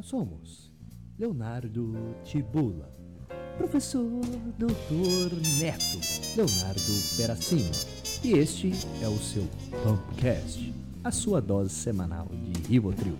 Nós 0.00 0.06
somos 0.06 0.72
Leonardo 1.18 1.94
Tibula, 2.24 2.90
professor 3.58 4.02
Dr. 4.56 5.36
Neto 5.60 6.00
Leonardo 6.38 7.16
Peracino, 7.18 7.70
e 8.24 8.32
este 8.32 8.72
é 9.02 9.08
o 9.08 9.18
seu 9.18 9.46
Pumpcast, 9.82 10.72
a 11.04 11.10
sua 11.10 11.42
dose 11.42 11.74
semanal 11.74 12.26
de 12.32 12.66
Rivotril. 12.66 13.14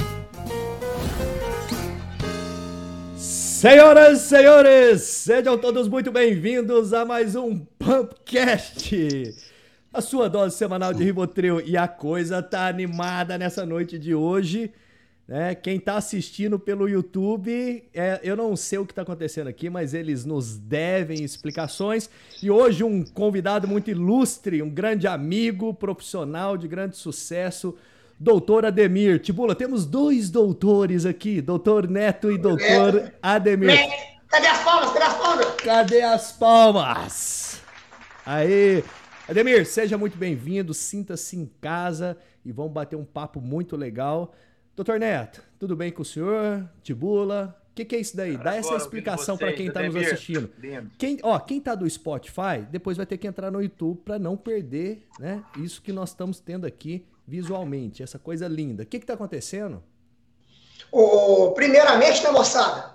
Senhoras 3.15 4.23
e 4.23 4.29
senhores, 4.31 5.03
sejam 5.03 5.59
todos 5.59 5.87
muito 5.87 6.11
bem-vindos 6.11 6.95
a 6.95 7.05
mais 7.05 7.37
um 7.37 7.59
Pumpcast, 7.79 9.35
a 9.93 10.01
sua 10.01 10.31
dose 10.31 10.57
semanal 10.57 10.95
de 10.95 11.05
Rivotril. 11.05 11.61
E 11.61 11.77
a 11.77 11.87
coisa 11.87 12.43
tá 12.43 12.69
animada 12.69 13.37
nessa 13.37 13.67
noite 13.67 13.99
de 13.99 14.15
hoje. 14.15 14.73
Né? 15.31 15.55
Quem 15.55 15.77
está 15.77 15.95
assistindo 15.97 16.59
pelo 16.59 16.89
YouTube, 16.89 17.89
é, 17.95 18.19
eu 18.25 18.37
não 18.37 18.57
sei 18.57 18.81
o 18.81 18.85
que 18.85 18.91
está 18.91 19.03
acontecendo 19.03 19.47
aqui, 19.47 19.71
mas 19.71 19.95
eles 19.95 20.25
nos 20.25 20.59
devem 20.59 21.23
explicações. 21.23 22.11
E 22.43 22.51
hoje 22.51 22.83
um 22.83 23.05
convidado 23.05 23.69
muito 23.69 23.89
ilustre, 23.93 24.61
um 24.61 24.69
grande 24.69 25.07
amigo, 25.07 25.73
profissional 25.73 26.57
de 26.57 26.67
grande 26.67 26.97
sucesso, 26.97 27.79
doutor 28.19 28.67
Ademir. 28.67 29.21
Tibula, 29.21 29.55
temos 29.55 29.87
dois 29.87 30.31
doutores 30.31 31.07
aqui, 31.07 31.41
doutor 31.41 31.89
Neto 31.89 32.33
e 32.33 32.37
doutor 32.37 33.13
Ademir. 33.23 33.71
Cadê 34.27 34.49
as 34.49 34.65
palmas? 34.65 34.91
Cadê 34.91 35.05
as 35.05 35.17
palmas? 35.17 35.47
Cadê 35.63 36.03
as 36.03 36.33
palmas? 36.33 37.63
Aí, 38.27 38.83
Ademir, 39.29 39.65
seja 39.65 39.97
muito 39.97 40.19
bem-vindo, 40.19 40.75
sinta-se 40.75 41.37
em 41.37 41.49
casa 41.61 42.19
e 42.45 42.51
vamos 42.51 42.73
bater 42.73 42.97
um 42.97 43.05
papo 43.05 43.41
muito 43.41 43.77
legal. 43.77 44.35
Doutor 44.81 44.99
Neto, 44.99 45.43
tudo 45.59 45.77
bem 45.77 45.93
com 45.93 46.01
o 46.01 46.05
senhor? 46.07 46.67
Tibula? 46.83 47.55
O 47.71 47.75
que, 47.75 47.85
que, 47.85 47.97
é 47.97 48.01
isso 48.01 48.17
daí? 48.17 48.39
Dá 48.39 48.57
essa 48.57 48.75
explicação 48.77 49.37
para 49.37 49.53
quem 49.53 49.67
está 49.67 49.83
nos 49.83 49.95
assistindo. 49.95 50.51
Quem, 50.97 51.19
ó, 51.23 51.39
quem 51.39 51.61
tá 51.61 51.75
do 51.75 51.89
Spotify, 51.89 52.67
depois 52.71 52.97
vai 52.97 53.05
ter 53.05 53.19
que 53.19 53.27
entrar 53.27 53.51
no 53.51 53.63
YouTube 53.63 54.01
para 54.03 54.19
não 54.19 54.39
perder, 54.39 55.07
né? 55.19 55.45
Isso 55.59 55.83
que 55.83 55.93
nós 55.93 56.09
estamos 56.09 56.41
tendo 56.41 56.67
aqui 56.67 57.05
visualmente, 57.29 58.03
essa 58.03 58.19
coisa 58.19 58.49
linda. 58.49 58.85
O 58.85 58.87
que 58.87 58.97
está 58.97 59.13
acontecendo? 59.13 59.83
Oh, 60.91 61.53
primeiramente, 61.53 62.25
né, 62.25 62.31
moçada? 62.31 62.95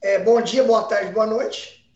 É, 0.00 0.20
bom 0.20 0.40
dia, 0.40 0.64
boa 0.64 0.84
tarde, 0.84 1.12
boa 1.12 1.26
noite. 1.26 1.86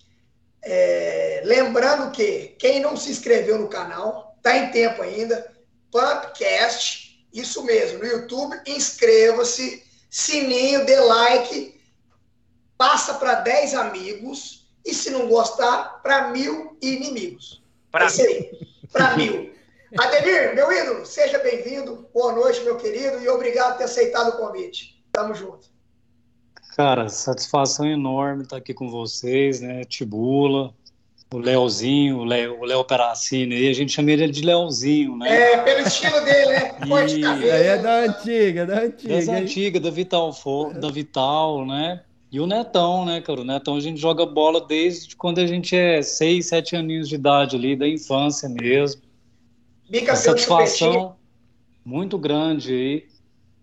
É, 0.63 1.41
lembrando 1.47 2.13
que 2.13 2.55
quem 2.59 2.79
não 2.79 2.95
se 2.95 3.11
inscreveu 3.11 3.59
no 3.59 3.69
canal, 3.69 4.37
tá 4.43 4.55
em 4.55 4.71
tempo 4.71 5.01
ainda. 5.01 5.51
Pumpcast 5.91 7.04
isso 7.35 7.65
mesmo, 7.65 7.99
no 7.99 8.07
YouTube, 8.07 8.57
inscreva-se, 8.65 9.83
sininho, 10.09 10.87
dê 10.87 11.01
like, 11.01 11.81
passa 12.79 13.15
para 13.15 13.35
10 13.35 13.75
amigos 13.75 14.69
e 14.87 14.95
se 14.95 15.11
não 15.11 15.29
gostar, 15.29 16.01
para 16.01 16.29
mil 16.29 16.77
inimigos. 16.81 17.61
Para 17.91 18.07
é 18.07 18.51
para 18.93 19.17
mil. 19.17 19.53
Ademir, 19.99 20.55
meu 20.55 20.73
ídolo, 20.73 21.05
seja 21.05 21.39
bem-vindo. 21.39 22.09
Boa 22.15 22.33
noite, 22.33 22.61
meu 22.63 22.77
querido, 22.77 23.21
e 23.21 23.29
obrigado 23.29 23.73
por 23.73 23.79
ter 23.79 23.85
aceitado 23.85 24.31
o 24.31 24.39
convite. 24.39 25.03
Tamo 25.13 25.35
junto. 25.35 25.69
Cara, 26.77 27.09
satisfação 27.09 27.87
enorme 27.87 28.43
estar 28.43 28.57
aqui 28.57 28.75
com 28.75 28.91
vocês, 28.91 29.61
né? 29.61 29.85
Tibula, 29.85 30.75
o 31.35 31.39
Leozinho, 31.39 32.19
o 32.19 32.25
Léo, 32.25 32.61
o 32.61 32.65
Léo 32.65 32.85
Peracini, 32.85 33.57
aí 33.57 33.69
a 33.69 33.73
gente 33.73 33.93
chama 33.93 34.13
ele 34.13 34.29
de 34.29 34.43
Leozinho, 34.43 35.17
né? 35.17 35.53
É, 35.53 35.59
pelo 35.59 35.81
estilo 35.81 36.21
dele, 36.25 36.47
né? 36.47 36.75
Forte 36.87 37.21
cabelo. 37.21 37.51
É 37.51 37.79
da 37.79 37.99
antiga, 38.05 38.67
da 38.67 38.83
antiga. 38.83 39.27
Da 39.27 39.33
antiga, 39.33 39.81
da 39.81 39.91
Vital, 39.91 40.33
da 40.81 40.91
Vital, 40.91 41.67
né? 41.67 42.03
E 42.31 42.41
o 42.41 42.47
Netão, 42.47 43.05
né, 43.05 43.21
cara? 43.21 43.41
O 43.41 43.45
Netão 43.45 43.77
a 43.77 43.81
gente 43.81 44.01
joga 44.01 44.25
bola 44.25 44.61
desde 44.61 45.17
quando 45.17 45.41
a 45.41 45.47
gente 45.47 45.75
é 45.77 46.03
6, 46.03 46.47
7 46.47 46.77
aninhos 46.77 47.09
de 47.09 47.17
idade 47.17 47.57
ali, 47.57 47.77
da 47.77 47.89
infância 47.89 48.49
mesmo. 48.49 49.03
Bica 49.91 50.15
satisfação 50.17 51.17
muito 51.85 52.17
grande 52.17 52.73
aí 52.73 53.05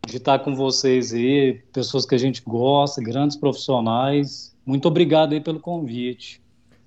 de 0.07 0.17
estar 0.17 0.39
com 0.39 0.55
vocês 0.55 1.13
aí, 1.13 1.61
pessoas 1.71 2.05
que 2.05 2.15
a 2.15 2.17
gente 2.17 2.41
gosta, 2.45 3.01
grandes 3.01 3.37
profissionais. 3.37 4.55
Muito 4.65 4.87
obrigado 4.87 5.33
aí 5.33 5.39
pelo 5.39 5.59
convite. 5.59 6.41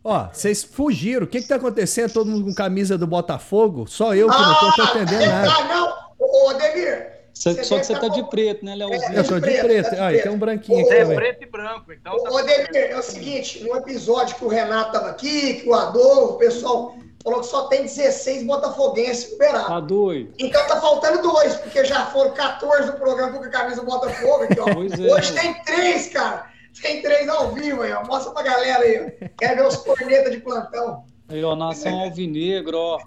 Ó, 0.04 0.28
vocês 0.30 0.62
fugiram. 0.62 1.24
O 1.24 1.26
que 1.26 1.40
que 1.40 1.48
tá 1.48 1.56
acontecendo? 1.56 2.12
Todo 2.12 2.30
mundo 2.30 2.44
com 2.44 2.54
camisa 2.54 2.98
do 2.98 3.06
Botafogo? 3.06 3.86
Só 3.86 4.14
eu 4.14 4.28
que 4.28 4.36
ah, 4.36 4.38
não 4.38 4.54
tô 4.54 4.82
ah, 4.82 4.90
entendendo 4.90 5.26
nada. 5.26 5.50
Ah, 5.50 5.64
não! 5.64 6.04
Ô, 6.18 6.50
Ademir, 6.50 7.14
só 7.32 7.52
que 7.54 7.64
você 7.64 7.98
tá 7.98 8.08
de 8.08 8.22
preto, 8.28 8.64
né, 8.64 8.76
Leozinho? 8.76 9.16
É, 9.16 9.18
eu 9.18 9.26
tô 9.26 9.40
de 9.40 9.40
preto. 9.40 9.64
preto. 9.64 9.90
Tá 9.90 9.96
de 9.96 10.00
ah, 10.00 10.08
preto. 10.08 10.22
tem 10.22 10.32
um 10.32 10.38
branquinho 10.38 10.84
aqui 10.84 10.94
é 10.94 11.14
preto 11.14 11.42
e 11.42 11.46
branco, 11.46 11.92
então 11.92 12.22
tá 12.22 12.30
Ô, 12.30 12.36
Ademir, 12.36 12.68
é 12.72 12.98
o 12.98 13.02
seguinte, 13.02 13.64
no 13.64 13.76
episódio 13.76 14.36
que 14.36 14.44
o 14.44 14.48
Renato 14.48 14.92
tava 14.92 15.08
aqui, 15.08 15.54
que 15.54 15.68
o 15.68 15.74
Adolfo, 15.74 16.34
o 16.34 16.38
pessoal 16.38 16.94
falou 17.24 17.40
que 17.40 17.46
só 17.46 17.66
tem 17.68 17.82
16 17.82 18.44
botafoguenses 18.44 19.32
liberados. 19.32 19.68
Tá 19.68 19.80
doido. 19.80 20.34
Então 20.38 20.66
tá 20.66 20.80
faltando 20.80 21.22
dois, 21.22 21.56
porque 21.56 21.82
já 21.84 22.06
foram 22.06 22.32
14 22.32 22.92
do 22.92 22.98
programa 22.98 23.38
com 23.38 23.44
a 23.44 23.48
camisa 23.48 23.80
do 23.80 23.86
Botafogo 23.86 24.44
aqui, 24.44 24.60
ó. 24.60 24.74
Pois 24.74 24.92
é. 24.92 25.12
Hoje 25.12 25.32
tem 25.32 25.54
três, 25.64 26.08
cara. 26.10 26.52
Tem 26.80 27.02
três 27.02 27.28
ao 27.28 27.52
vivo 27.52 27.82
aí, 27.82 27.92
ó. 27.92 28.04
Mostra 28.04 28.32
pra 28.32 28.42
galera 28.42 28.82
aí. 28.82 29.30
Quer 29.38 29.56
ver 29.56 29.66
os 29.66 29.76
cornetas 29.76 30.32
de 30.32 30.40
plantão? 30.40 31.04
Aí, 31.28 31.42
ó, 31.42 31.56
nação 31.56 32.00
alvinegro, 32.00 32.76
ó. 32.76 32.98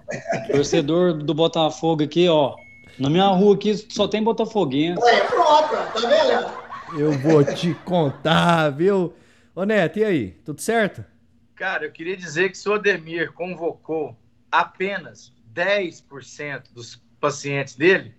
Torcedor 0.51 1.13
do 1.13 1.33
Botafogo 1.33 2.03
aqui, 2.03 2.27
ó. 2.27 2.55
Na 2.97 3.09
minha 3.09 3.27
rua 3.27 3.53
aqui 3.55 3.75
só 3.89 4.07
tem 4.07 4.23
botafoguense. 4.23 4.99
Ué, 5.03 5.21
pronto, 5.25 5.69
tá 5.69 6.07
vendo? 6.07 6.99
Eu 6.99 7.11
vou 7.19 7.43
te 7.43 7.73
contar, 7.85 8.69
viu? 8.71 9.13
Ô 9.53 9.63
Neto, 9.63 9.99
e 9.99 10.03
aí? 10.03 10.31
Tudo 10.43 10.61
certo? 10.61 11.03
Cara, 11.55 11.85
eu 11.85 11.91
queria 11.91 12.15
dizer 12.17 12.49
que 12.49 12.57
se 12.57 12.67
o 12.67 12.73
Ademir 12.73 13.33
convocou 13.33 14.15
apenas 14.51 15.33
10% 15.53 16.71
dos 16.73 17.01
pacientes 17.19 17.75
dele, 17.75 18.13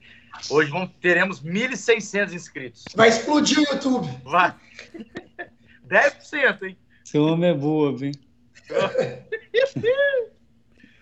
hoje 0.50 0.70
vamos, 0.70 0.90
teremos 1.00 1.42
1.600 1.42 2.32
inscritos. 2.32 2.84
Vai 2.94 3.08
explodir 3.08 3.58
o 3.58 3.62
YouTube. 3.72 4.08
Vai. 4.24 4.54
10%, 5.88 6.62
hein? 6.62 6.76
Seu 7.04 7.24
homem 7.24 7.50
é 7.50 7.54
boa, 7.54 7.96
viu? 7.96 8.12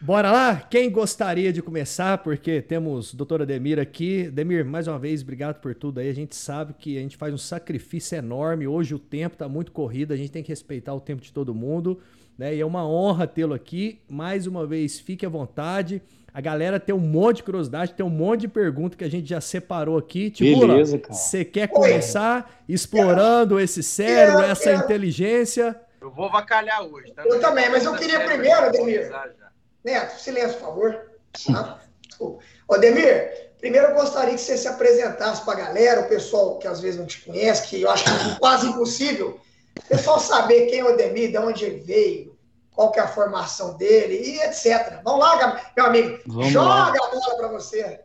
Bora 0.01 0.31
lá? 0.31 0.57
Quem 0.61 0.89
gostaria 0.89 1.53
de 1.53 1.61
começar? 1.61 2.19
Porque 2.19 2.63
temos 2.63 3.13
o 3.13 3.17
doutor 3.17 3.43
Ademir 3.43 3.81
aqui. 3.81 4.31
Demir, 4.31 4.65
mais 4.65 4.87
uma 4.87 5.01
vez, 5.01 5.23
obrigado 5.23 5.61
por 5.61 5.75
tudo 5.75 5.99
aí. 5.99 6.09
A 6.09 6.15
gente 6.15 6.37
sabe 6.37 6.75
que 6.75 6.97
a 6.97 7.01
gente 7.01 7.17
faz 7.17 7.35
um 7.35 7.39
sacrifício 7.39 8.17
enorme. 8.17 8.69
Hoje 8.69 8.95
o 8.95 9.01
tempo 9.01 9.35
está 9.35 9.49
muito 9.49 9.73
corrido, 9.73 10.13
a 10.13 10.17
gente 10.17 10.31
tem 10.31 10.45
que 10.45 10.51
respeitar 10.51 10.95
o 10.95 11.01
tempo 11.01 11.23
de 11.23 11.33
todo 11.33 11.53
mundo. 11.53 12.01
Né? 12.39 12.55
E 12.55 12.61
é 12.61 12.65
uma 12.65 12.87
honra 12.87 13.27
tê-lo 13.27 13.53
aqui. 13.55 13.99
Mais 14.09 14.47
uma 14.47 14.65
vez, 14.65 15.01
fique 15.01 15.27
à 15.27 15.29
vontade. 15.29 16.01
A 16.37 16.41
galera 16.43 16.79
tem 16.79 16.95
um 16.95 16.99
monte 16.99 17.39
de 17.39 17.45
curiosidade, 17.45 17.95
tem 17.95 18.05
um 18.05 18.11
monte 18.11 18.43
de 18.43 18.49
perguntas 18.49 18.99
que 18.99 19.05
a 19.05 19.09
gente 19.09 19.27
já 19.27 19.41
separou 19.41 19.97
aqui. 19.97 20.31
Tipo, 20.31 20.67
Beleza, 20.67 20.99
cara. 20.99 21.15
Você 21.15 21.47
quer 21.47 21.67
começar 21.67 22.63
explorando 22.69 23.59
esse 23.59 23.83
cérebro, 23.83 24.43
essa 24.43 24.71
inteligência? 24.75 25.81
Eu 25.99 26.11
vou 26.11 26.31
vacalhar 26.31 26.83
hoje. 26.83 27.11
Tá? 27.13 27.23
Eu 27.25 27.41
também, 27.41 27.71
mas 27.71 27.87
eu 27.87 27.95
queria 27.95 28.21
primeiro, 28.21 28.67
Ademir. 28.67 29.11
Neto, 29.83 30.21
silêncio, 30.21 30.59
por 30.59 30.67
favor. 30.67 31.11
Tá? 31.47 31.81
Ô, 32.21 32.77
Demir, 32.77 33.53
primeiro 33.59 33.87
eu 33.87 33.95
gostaria 33.95 34.35
que 34.35 34.41
você 34.43 34.59
se 34.59 34.69
apresentasse 34.69 35.43
para 35.43 35.55
a 35.55 35.65
galera, 35.69 36.03
o 36.03 36.09
pessoal 36.11 36.59
que 36.59 36.69
às 36.69 36.83
vezes 36.83 37.01
não 37.01 37.07
te 37.07 37.25
conhece, 37.25 37.67
que 37.67 37.81
eu 37.81 37.91
acho 37.91 38.05
que 38.05 38.11
é 38.11 38.39
quase 38.39 38.67
impossível, 38.67 39.41
o 39.79 39.89
pessoal 39.89 40.21
saber 40.21 40.67
quem 40.67 40.81
é 40.81 40.85
o 40.85 40.99
Demir, 40.99 41.31
de 41.31 41.39
onde 41.39 41.65
ele 41.65 41.81
veio, 41.81 42.36
qual 42.77 42.93
que 42.93 43.01
é 43.01 43.03
a 43.03 43.09
formação 43.09 43.75
dele 43.79 44.21
e 44.23 44.39
etc. 44.41 45.01
Vamos 45.03 45.21
lá, 45.21 45.63
meu 45.75 45.87
amigo. 45.87 46.19
Vamos 46.27 46.53
joga 46.53 46.69
lá. 46.69 46.89
a 46.89 47.11
bola 47.11 47.37
para 47.39 47.49
você. 47.49 48.01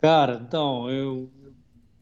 Cara, 0.00 0.40
então, 0.46 0.88
eu, 0.88 1.28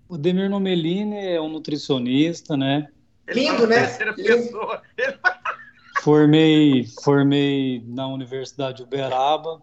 o 0.06 0.18
Demir 0.18 0.50
Nomelini 0.50 1.16
é 1.16 1.40
um 1.40 1.48
nutricionista, 1.48 2.54
né? 2.54 2.88
Lindo, 3.26 3.66
né? 3.66 3.96
Lindo. 4.18 4.60
Formei, 6.02 6.86
formei 7.02 7.82
na 7.84 8.06
Universidade 8.06 8.76
de 8.76 8.82
Uberaba, 8.84 9.60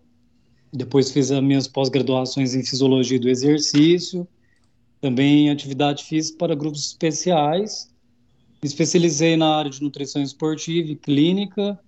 depois 0.74 1.12
fiz 1.12 1.32
as 1.32 1.42
minhas 1.42 1.70
pós-graduações 1.70 2.54
em 2.54 2.66
Fisiologia 2.66 3.18
do 3.18 3.30
Exercício, 3.30 4.28
também 5.00 5.48
em 5.48 5.52
Atividade 5.52 6.04
Física 6.04 6.38
para 6.40 6.56
grupos 6.56 6.88
especiais, 6.88 7.94
me 8.62 8.68
especializei 8.68 9.38
na 9.38 9.56
área 9.56 9.72
de 9.72 9.82
nutrição 9.82 10.22
esportiva 10.22 10.92
e 10.92 10.96
clínica, 10.98 11.80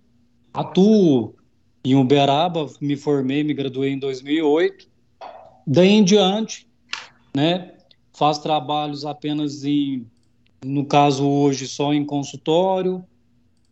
Atuo 0.56 1.36
em 1.84 1.96
Uberaba, 1.96 2.66
me 2.80 2.96
formei, 2.96 3.44
me 3.44 3.54
graduei 3.54 3.92
em 3.92 4.00
2008. 4.00 4.88
Daí 5.68 5.90
em 5.90 6.04
diante, 6.04 6.66
né, 7.36 7.74
faço 8.14 8.42
trabalhos 8.42 9.06
apenas 9.06 9.66
em, 9.66 10.08
no 10.64 10.86
caso 10.86 11.28
hoje, 11.28 11.68
só 11.68 11.94
em 11.94 12.06
consultório. 12.06 13.04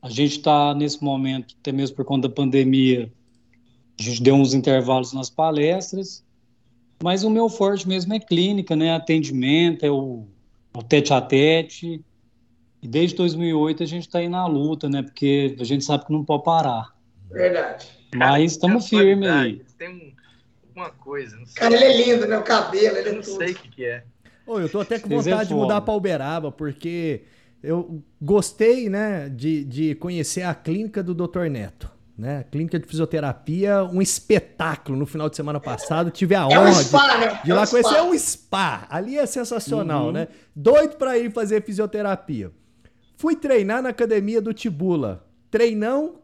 A 0.02 0.10
gente 0.10 0.38
está 0.40 0.74
nesse 0.76 1.02
momento, 1.02 1.56
até 1.58 1.72
mesmo 1.72 1.96
por 1.96 2.04
conta 2.04 2.28
da 2.28 2.34
pandemia, 2.34 3.10
a 3.98 4.04
gente 4.04 4.22
deu 4.22 4.36
uns 4.36 4.54
intervalos 4.54 5.14
nas 5.14 5.30
palestras, 5.30 6.22
mas 7.02 7.24
o 7.24 7.30
meu 7.30 7.48
forte 7.48 7.88
mesmo 7.88 8.14
é 8.14 8.20
clínica, 8.20 8.76
né, 8.76 8.94
atendimento, 8.94 9.86
é 9.86 9.90
o, 9.90 10.26
o 10.76 10.84
tete 10.84 11.14
a 11.14 11.22
tete, 11.22 12.04
E 12.84 12.88
desde 12.88 13.16
2008 13.16 13.82
a 13.82 13.86
gente 13.86 14.08
está 14.08 14.20
aí 14.20 14.28
na 14.28 14.46
luta, 14.46 14.90
né? 14.90 15.02
Porque 15.02 15.56
a 15.58 15.64
gente 15.64 15.86
sabe 15.86 16.06
que 16.06 16.12
não 16.12 16.26
pode 16.26 16.44
parar. 16.44 16.94
Verdade. 17.32 17.88
Mas 18.14 18.52
estamos 18.52 18.90
firmes 18.90 19.30
aí. 19.30 19.62
Tem 19.78 20.14
uma 20.76 20.90
coisa. 20.90 21.38
Cara, 21.56 21.74
ele 21.74 21.86
é 21.86 22.06
lindo, 22.06 22.28
né? 22.28 22.38
O 22.38 22.44
cabelo, 22.44 22.98
ele 22.98 23.10
é 23.10 23.12
não 23.14 23.22
tudo. 23.22 23.38
sei 23.38 23.54
o 23.54 23.56
que, 23.56 23.70
que 23.70 23.86
é. 23.86 24.04
Ô, 24.46 24.60
eu 24.60 24.68
tô 24.68 24.82
até 24.82 25.00
com 25.00 25.08
é 25.08 25.16
vontade 25.16 25.44
é 25.44 25.46
de 25.46 25.54
mudar 25.54 25.80
para 25.80 25.94
Uberaba, 25.94 26.52
porque 26.52 27.24
eu 27.64 28.04
gostei, 28.22 28.90
né, 28.90 29.30
de, 29.30 29.64
de 29.64 29.96
conhecer 29.96 30.42
a 30.42 30.54
clínica 30.54 31.02
do 31.02 31.14
Dr. 31.14 31.50
Neto. 31.50 31.90
Né? 32.18 32.44
Clínica 32.52 32.78
de 32.78 32.86
fisioterapia, 32.86 33.86
um 33.86 34.02
espetáculo 34.02 34.98
no 34.98 35.06
final 35.06 35.30
de 35.30 35.38
semana 35.38 35.60
passado. 35.60 36.12
Tive 36.12 36.36
a 36.36 36.42
é 36.42 36.46
honra 36.46 36.70
um 36.70 36.74
spa, 36.74 37.08
de, 37.08 37.18
né? 37.18 37.42
de 37.46 37.52
é 37.52 37.54
lá 37.54 37.64
um 37.64 37.66
conhecer. 37.66 37.90
Spa. 37.90 37.98
É 37.98 38.04
um 38.04 38.20
spa. 38.20 38.88
Ali 38.90 39.18
é 39.18 39.26
sensacional, 39.26 40.08
uhum. 40.08 40.12
né? 40.12 40.28
Doido 40.54 40.98
para 40.98 41.18
ir 41.18 41.32
fazer 41.32 41.64
fisioterapia. 41.64 42.52
Fui 43.24 43.38
treinar 43.38 43.82
na 43.82 43.88
academia 43.88 44.42
do 44.42 44.54
Tibula. 44.54 45.26
Treinão 45.50 46.16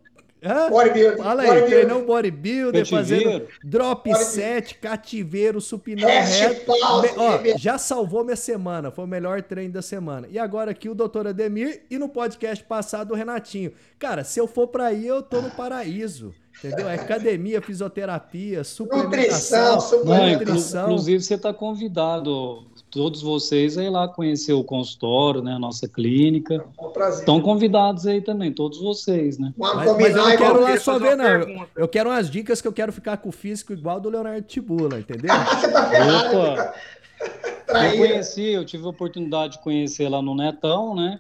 Hã? 0.44 0.70
Bodybuilder. 0.70 1.18
Fala 1.18 1.44
aí, 1.44 1.62
treinão 1.64 2.06
bodybuilder, 2.06 2.86
fazendo 2.86 3.48
drop 3.64 4.14
set, 4.16 4.76
cativeiro, 4.76 5.62
supinão 5.62 6.10
reto. 6.10 6.72
Ó, 7.18 7.58
já 7.58 7.78
salvou 7.78 8.26
minha 8.26 8.36
semana, 8.36 8.92
foi 8.92 9.06
o 9.06 9.08
melhor 9.08 9.42
treino 9.42 9.74
da 9.74 9.82
semana. 9.82 10.28
E 10.30 10.38
agora 10.38 10.72
aqui 10.72 10.90
o 10.90 10.96
doutor 10.96 11.26
Ademir 11.26 11.84
e 11.90 11.98
no 11.98 12.10
podcast 12.10 12.64
passado 12.66 13.12
o 13.12 13.16
Renatinho. 13.16 13.72
Cara, 13.98 14.26
se 14.26 14.38
eu 14.38 14.48
for 14.48 14.68
pra 14.68 14.88
aí, 14.88 15.08
eu 15.08 15.22
tô 15.22 15.42
no 15.42 15.52
paraíso. 15.52 16.34
Entendeu? 16.58 16.90
É 16.90 16.96
academia, 16.96 17.62
fisioterapia, 17.62 18.66
suplementação, 18.66 19.76
nutrição. 19.76 20.04
Não, 20.04 20.30
nutrição. 20.32 20.84
Inclusive, 20.84 21.24
você 21.24 21.36
está 21.36 21.54
convidado 21.54 22.66
todos 22.90 23.22
vocês 23.22 23.78
aí 23.78 23.90
lá 23.90 24.08
conhecer 24.08 24.54
o 24.54 24.64
consultório, 24.64 25.42
né, 25.42 25.54
a 25.54 25.60
nossa 25.60 25.88
clínica. 25.88 26.56
É 26.56 26.86
um 26.86 26.90
prazer. 26.92 27.20
Estão 27.20 27.42
convidados 27.42 28.08
aí 28.08 28.22
também, 28.22 28.52
todos 28.52 28.80
vocês, 28.80 29.38
né? 29.38 29.54
Mas, 29.58 29.76
mas 29.76 30.16
eu 30.16 30.24
não 30.24 30.38
quero 30.38 30.62
lá 30.62 30.78
só 30.78 31.00
ver, 31.00 31.16
não. 31.16 31.68
Eu 31.76 31.88
quero 31.88 32.10
umas 32.10 32.30
dicas 32.30 32.62
que 32.62 32.68
eu 32.68 32.74
quero 32.74 32.92
ficar 32.92 33.18
com 33.18 33.30
o 33.30 33.32
físico 33.32 33.74
igual 33.74 34.00
do 34.00 34.10
Leonardo 34.10 34.42
Tibula, 34.42 35.00
entendeu? 35.00 35.34
Você 35.36 35.72
tá 35.72 35.90
ferrado, 35.90 36.38
Opa. 36.38 36.74
Eu 37.70 37.98
conheci, 37.98 38.42
eu 38.42 38.66
tive 38.66 38.84
a 38.86 38.90
oportunidade 38.90 39.54
de 39.54 39.60
conhecer 39.60 40.10
lá 40.10 40.24
no 40.24 40.34
Netão, 40.34 40.96
né? 40.96 41.20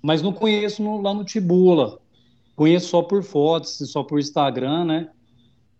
Mas 0.00 0.22
não 0.22 0.32
conheço 0.32 0.82
no, 0.82 1.02
lá 1.02 1.12
no 1.12 1.24
Tibula. 1.24 1.98
Conheço 2.54 2.88
só 2.88 3.02
por 3.02 3.24
fotos, 3.24 3.78
só 3.90 4.04
por 4.04 4.20
Instagram, 4.20 4.84
né? 4.84 5.08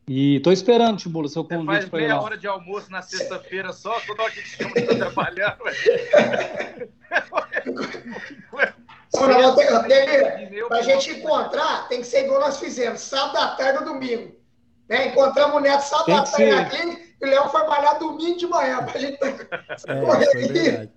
E 0.08 0.40
tô 0.40 0.50
esperando, 0.50 0.96
Tibula, 0.96 1.28
seu 1.28 1.44
convite 1.44 1.82
Você 1.82 1.90
faz 1.90 2.02
meia 2.02 2.14
lá. 2.14 2.22
hora 2.22 2.38
de 2.38 2.46
almoço 2.46 2.90
na 2.90 3.02
sexta-feira 3.02 3.74
só, 3.74 4.00
toda 4.00 4.22
hora 4.22 4.32
que 4.32 4.40
te 4.40 4.48
chama, 4.48 4.74
tá 4.74 4.94
trabalhando, 4.96 5.58
Não, 10.50 10.68
pra 10.68 10.80
gente 10.82 11.10
encontrar, 11.10 11.88
tem 11.88 12.00
que 12.00 12.06
ser 12.06 12.24
igual 12.24 12.40
nós 12.40 12.58
fizemos, 12.58 13.02
sábado 13.02 13.36
à 13.36 13.48
tarde 13.48 13.80
ou 13.80 13.84
domingo. 13.84 14.34
Né? 14.88 15.08
Encontramos 15.08 15.56
o 15.56 15.60
Neto 15.60 15.82
sábado 15.82 16.12
à 16.12 16.22
tarde 16.22 16.50
na 16.52 16.64
clínica 16.64 17.02
e 17.20 17.26
o 17.26 17.28
Leão 17.28 17.50
foi 17.50 17.66
malhar 17.66 17.98
domingo 17.98 18.38
de 18.38 18.46
manhã 18.46 18.82
pra 18.84 18.98
gente 18.98 19.18
é, 19.22 20.00
correr 20.00 20.90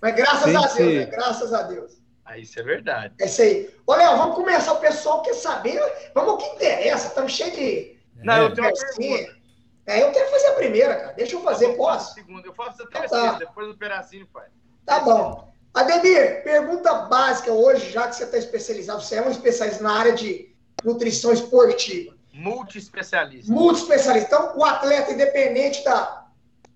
Mas 0.00 0.14
graças 0.16 0.44
tem 0.44 0.56
a 0.56 0.66
Deus, 0.66 0.94
né? 0.94 1.06
graças 1.06 1.54
a 1.54 1.62
Deus. 1.62 2.02
Ah, 2.24 2.38
isso 2.38 2.58
é 2.58 2.62
verdade. 2.64 3.14
É 3.20 3.26
isso 3.26 3.42
aí. 3.42 3.70
Ô, 3.86 3.94
Léo, 3.94 4.16
vamos 4.16 4.34
começar. 4.36 4.72
O 4.72 4.80
pessoal 4.80 5.22
quer 5.22 5.34
saber. 5.34 5.80
Vamos 6.14 6.34
o 6.34 6.36
que 6.38 6.46
interessa. 6.46 7.08
Estamos 7.08 7.32
cheios 7.32 7.54
de 7.54 8.01
não, 8.24 8.42
eu 8.42 8.54
tenho 8.54 8.66
uma 8.66 8.72
pergunta. 8.72 9.42
É, 9.86 10.02
eu 10.02 10.12
quero 10.12 10.30
fazer 10.30 10.46
a 10.48 10.54
primeira, 10.54 10.94
cara. 10.94 11.12
Deixa 11.12 11.34
eu 11.34 11.42
fazer, 11.42 11.66
eu 11.66 11.76
posso? 11.76 12.14
Segunda. 12.14 12.46
Eu 12.46 12.54
faço 12.54 12.82
a 12.82 12.84
então 12.84 13.00
terceira, 13.00 13.24
então, 13.26 13.38
tá. 13.38 13.38
depois 13.38 13.68
o 13.68 13.76
pedacinho 13.76 14.28
faz. 14.32 14.48
Tá 14.86 15.00
bom. 15.00 15.52
Ademir, 15.74 16.42
pergunta 16.44 16.92
básica 17.06 17.50
hoje, 17.50 17.90
já 17.90 18.06
que 18.06 18.14
você 18.14 18.24
está 18.24 18.36
especializado, 18.36 19.02
você 19.02 19.16
é 19.16 19.22
um 19.22 19.30
especialista 19.30 19.82
na 19.82 19.98
área 19.98 20.12
de 20.12 20.54
nutrição 20.84 21.32
esportiva. 21.32 22.14
Multi-especialista. 22.32 23.52
Multi-especialista. 23.52 24.26
Então, 24.26 24.56
o 24.56 24.64
atleta, 24.64 25.12
independente 25.12 25.82
da, 25.84 26.26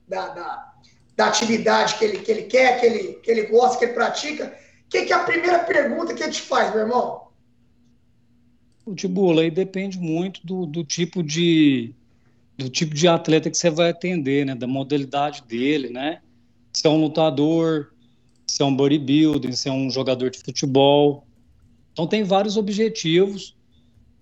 da, 0.08 0.28
da, 0.28 0.72
da, 1.14 1.26
atividade 1.26 1.96
que 1.96 2.04
ele, 2.04 2.18
que 2.18 2.30
ele 2.30 2.42
quer, 2.44 2.80
que 2.80 2.86
ele, 2.86 3.12
que 3.14 3.30
ele 3.30 3.42
gosta, 3.46 3.78
que 3.78 3.84
ele 3.84 3.92
pratica, 3.92 4.46
o 4.84 4.88
que, 4.88 5.04
que 5.04 5.12
é 5.12 5.16
a 5.16 5.24
primeira 5.24 5.58
pergunta 5.60 6.14
que 6.14 6.22
ele 6.22 6.32
te 6.32 6.42
faz, 6.42 6.70
meu 6.70 6.80
irmão? 6.80 7.25
O 8.86 8.94
Tibula 8.94 9.42
aí 9.42 9.50
depende 9.50 9.98
muito 9.98 10.46
do, 10.46 10.64
do 10.64 10.84
tipo 10.84 11.22
de 11.22 11.92
do 12.56 12.70
tipo 12.70 12.94
de 12.94 13.06
atleta 13.06 13.50
que 13.50 13.58
você 13.58 13.68
vai 13.68 13.90
atender, 13.90 14.46
né? 14.46 14.54
Da 14.54 14.66
modalidade 14.66 15.42
dele, 15.46 15.90
né? 15.90 16.22
Se 16.72 16.86
é 16.86 16.90
um 16.90 17.00
lutador, 17.02 17.92
se 18.46 18.62
é 18.62 18.64
um 18.64 18.74
bodybuilder, 18.74 19.54
se 19.54 19.68
é 19.68 19.72
um 19.72 19.90
jogador 19.90 20.30
de 20.30 20.38
futebol. 20.38 21.26
Então 21.92 22.06
tem 22.06 22.22
vários 22.22 22.56
objetivos 22.56 23.56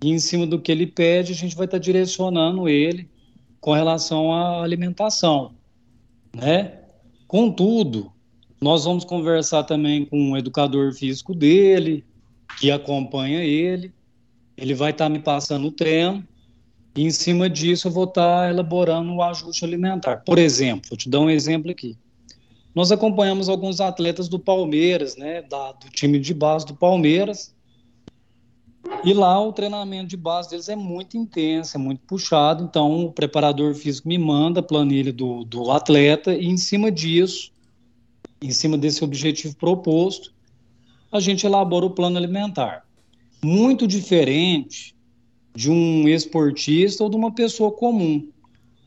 e 0.02 0.11
em 0.11 0.19
cima 0.19 0.46
do 0.46 0.61
que 0.61 0.72
ele 0.72 0.87
pede 0.87 1.32
a 1.32 1.37
gente 1.37 1.55
vai 1.55 1.67
estar 1.67 1.78
direcionando 1.78 2.69
ele 2.69 3.08
com 3.60 3.72
relação 3.72 4.32
à 4.32 4.62
alimentação, 4.62 5.55
né? 6.34 6.81
Contudo, 7.28 8.12
nós 8.60 8.84
vamos 8.84 9.05
conversar 9.05 9.64
também 9.64 10.05
com 10.06 10.32
o 10.32 10.37
educador 10.37 10.93
físico 10.94 11.34
dele, 11.34 12.05
que 12.58 12.70
acompanha 12.70 13.44
ele, 13.44 13.93
ele 14.56 14.75
vai 14.75 14.91
estar 14.91 15.06
tá 15.06 15.09
me 15.09 15.19
passando 15.19 15.67
o 15.67 15.73
treino 15.73 16.27
e 16.97 17.03
em 17.03 17.11
cima 17.11 17.51
disso 17.51 17.89
eu 17.89 17.93
vou 17.93 18.05
estar 18.05 18.43
tá 18.43 18.49
elaborando 18.49 19.12
o 19.12 19.23
ajuste 19.23 19.65
alimentar. 19.65 20.19
Por 20.19 20.39
exemplo, 20.39 20.91
vou 20.91 20.97
te 20.97 21.09
dar 21.09 21.21
um 21.21 21.31
exemplo 21.31 21.71
aqui. 21.71 21.97
Nós 22.75 22.91
acompanhamos 22.91 23.49
alguns 23.49 23.81
atletas 23.81 24.29
do 24.29 24.39
Palmeiras, 24.39 25.17
né, 25.17 25.43
da, 25.43 25.73
do 25.73 25.89
time 25.91 26.19
de 26.19 26.35
base 26.35 26.67
do 26.67 26.75
Palmeiras, 26.75 27.55
e 29.05 29.12
lá 29.12 29.41
o 29.41 29.53
treinamento 29.53 30.09
de 30.09 30.17
base 30.17 30.51
deles 30.51 30.69
é 30.69 30.77
muito 30.77 31.17
intenso, 31.17 31.77
é 31.77 31.81
muito 31.81 32.01
puxado, 32.06 32.65
então 32.65 33.06
o 33.06 33.12
preparador 33.12 33.75
físico 33.75 34.09
me 34.09 34.19
manda 34.19 34.61
a 34.61 34.62
planilha 34.62 35.12
do, 35.12 35.45
do 35.45 35.71
atleta 35.71 36.35
e 36.35 36.47
em 36.47 36.56
cima 36.56 36.91
disso, 36.91 37.53
em 38.43 38.51
cima 38.51 38.77
desse 38.77 39.05
objetivo 39.05 39.56
proposto, 39.56 40.33
a 41.12 41.21
gente 41.21 41.47
elabora 41.47 41.87
o 41.87 41.91
plano 41.91 42.19
alimentar 42.19 42.85
muito 43.44 43.87
diferente 43.87 44.94
de 45.55 45.70
um 45.70 46.08
esportista 46.08 47.05
ou 47.05 47.10
de 47.10 47.17
uma 47.17 47.32
pessoa 47.32 47.70
comum. 47.70 48.29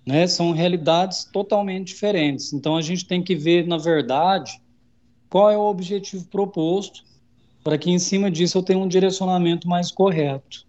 Né? 0.06 0.28
São 0.28 0.52
realidades 0.52 1.26
totalmente 1.26 1.88
diferentes. 1.88 2.54
Então 2.54 2.76
a 2.76 2.82
gente 2.82 3.06
tem 3.06 3.24
que 3.24 3.36
ver, 3.36 3.68
na 3.68 3.78
verdade, 3.78 4.62
qual 5.30 5.52
é 5.52 5.58
o 5.58 5.62
objetivo 5.62 6.26
proposto 6.28 7.04
para 7.64 7.78
que 7.78 7.92
em 7.92 8.00
cima 8.00 8.32
disso 8.32 8.58
eu 8.58 8.64
tenha 8.64 8.80
um 8.80 8.88
direcionamento 8.88 9.68
mais 9.68 9.92
correto. 9.92 10.66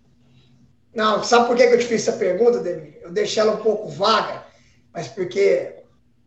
Não, 0.94 1.22
sabe 1.22 1.46
por 1.46 1.56
que 1.56 1.62
eu 1.62 1.78
te 1.78 1.84
fiz 1.84 2.08
essa 2.08 2.18
pergunta, 2.18 2.58
Demi? 2.58 2.94
Eu 3.00 3.12
deixei 3.12 3.40
ela 3.40 3.52
um 3.52 3.62
pouco 3.62 3.88
vaga, 3.88 4.44
mas 4.92 5.06
porque, 5.06 5.76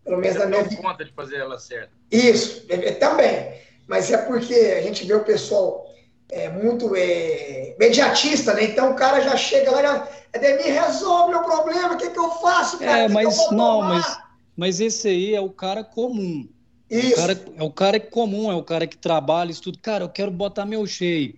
pelo 0.03 0.17
menos 0.17 0.37
Você 0.37 0.43
na 0.43 0.49
minha 0.49 0.63
vida. 0.63 0.81
conta 0.81 1.03
de 1.03 1.11
fazer 1.11 1.37
ela 1.37 1.59
certa. 1.59 1.91
Isso, 2.09 2.65
é, 2.69 2.75
é, 2.75 2.91
também. 2.93 3.53
Mas 3.85 4.09
é 4.09 4.17
porque 4.17 4.53
a 4.53 4.81
gente 4.81 5.05
vê 5.05 5.13
o 5.13 5.25
pessoal 5.25 5.90
é, 6.31 6.49
muito 6.49 6.95
é, 6.95 7.75
mediatista, 7.77 8.53
né? 8.53 8.63
Então 8.63 8.91
o 8.91 8.95
cara 8.95 9.21
já 9.21 9.35
chega 9.35 9.69
lá 9.69 9.79
e 9.79 9.83
já. 9.83 10.07
Ademir, 10.33 10.73
resolve 10.73 11.31
meu 11.31 11.43
problema, 11.43 11.93
o 11.93 11.97
que, 11.97 12.09
que 12.09 12.17
eu 12.17 12.31
faço, 12.31 12.79
cara? 12.79 12.99
É, 12.99 13.07
mas 13.09 13.51
não, 13.51 13.81
mas, 13.81 14.17
mas 14.55 14.79
esse 14.79 15.09
aí 15.09 15.35
é 15.35 15.41
o 15.41 15.49
cara 15.49 15.83
comum. 15.83 16.47
Isso. 16.89 17.13
O 17.13 17.15
cara, 17.15 17.45
é 17.57 17.63
o 17.63 17.71
cara 17.71 17.99
comum, 17.99 18.49
é 18.49 18.55
o 18.55 18.63
cara 18.63 18.87
que 18.87 18.97
trabalha, 18.97 19.51
estuda. 19.51 19.77
Cara, 19.81 20.05
eu 20.05 20.09
quero 20.09 20.31
botar 20.31 20.65
meu 20.65 20.87
shape. 20.87 21.35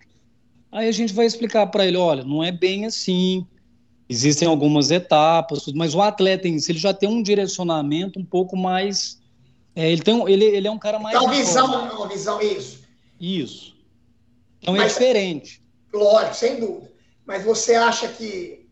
Aí 0.70 0.88
a 0.88 0.92
gente 0.92 1.12
vai 1.12 1.26
explicar 1.26 1.66
para 1.66 1.84
ele: 1.84 1.96
olha, 1.96 2.22
não 2.22 2.42
é 2.42 2.52
bem 2.52 2.86
assim. 2.86 3.44
Existem 4.08 4.46
algumas 4.46 4.90
etapas, 4.90 5.62
tudo, 5.62 5.78
mas 5.78 5.94
o 5.94 6.02
atleta 6.02 6.46
em 6.46 6.58
si 6.58 6.72
ele 6.72 6.78
já 6.78 6.92
tem 6.92 7.08
um 7.08 7.22
direcionamento 7.22 8.20
um 8.20 8.24
pouco 8.24 8.56
mais. 8.56 9.20
É, 9.74 9.90
ele, 9.90 10.02
tem 10.02 10.14
um, 10.14 10.28
ele, 10.28 10.44
ele 10.44 10.68
é 10.68 10.70
um 10.70 10.78
cara 10.78 11.00
mais. 11.00 11.16
Então, 11.16 11.30
visão, 11.30 11.90
uma 11.96 12.08
visão, 12.08 12.40
isso. 12.40 12.84
Isso. 13.18 13.73
Então 14.64 14.74
é 14.76 14.78
Mas, 14.78 14.92
diferente. 14.94 15.62
Lógico, 15.92 16.34
sem 16.34 16.58
dúvida. 16.58 16.90
Mas 17.26 17.44
você 17.44 17.74
acha 17.74 18.08
que 18.08 18.66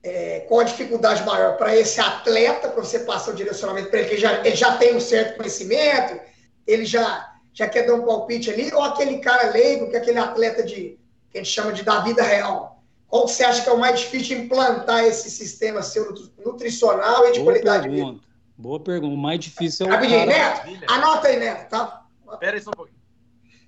é, 0.00 0.40
qual 0.48 0.60
a 0.60 0.64
dificuldade 0.64 1.24
maior 1.24 1.56
para 1.56 1.76
esse 1.76 2.00
atleta, 2.00 2.68
para 2.68 2.80
você 2.80 3.00
passar 3.00 3.32
o 3.32 3.34
direcionamento 3.34 3.90
para 3.90 3.98
ele, 3.98 4.10
que 4.10 4.16
já, 4.16 4.46
ele 4.46 4.54
já 4.54 4.76
tem 4.76 4.94
um 4.94 5.00
certo 5.00 5.36
conhecimento, 5.36 6.20
ele 6.64 6.84
já, 6.84 7.34
já 7.52 7.68
quer 7.68 7.84
dar 7.84 7.94
um 7.94 8.04
palpite 8.04 8.48
ali, 8.48 8.72
ou 8.72 8.82
aquele 8.82 9.18
cara 9.18 9.50
leigo, 9.50 9.90
que 9.90 9.96
é 9.96 9.98
aquele 9.98 10.20
atleta 10.20 10.62
de 10.62 11.00
que 11.32 11.38
a 11.38 11.42
gente 11.42 11.50
chama 11.50 11.72
de 11.72 11.82
da 11.82 11.98
vida 11.98 12.22
real? 12.22 12.80
Qual 13.08 13.26
você 13.26 13.42
acha 13.42 13.62
que 13.62 13.68
é 13.68 13.72
o 13.72 13.78
mais 13.78 13.98
difícil 13.98 14.36
de 14.36 14.44
implantar 14.44 15.04
esse 15.04 15.28
sistema 15.28 15.82
seu 15.82 16.14
nutricional 16.44 17.26
e 17.26 17.32
de 17.32 17.40
Boa 17.40 17.52
qualidade 17.52 17.88
pergunta. 17.88 18.04
de 18.04 18.12
vida? 18.12 18.26
Boa 18.56 18.78
pergunta. 18.78 19.14
O 19.14 19.18
mais 19.18 19.40
difícil 19.40 19.86
é 19.86 19.88
o 19.88 19.92
Rapidinho, 19.92 20.28
cara... 20.28 20.64
Neto, 20.64 20.92
anota 20.92 21.26
aí, 21.26 21.38
Neto, 21.40 21.68
tá? 21.68 22.06
Espera 22.32 22.56
aí 22.56 22.62
só 22.62 22.70
um 22.70 22.74
pouquinho 22.74 22.93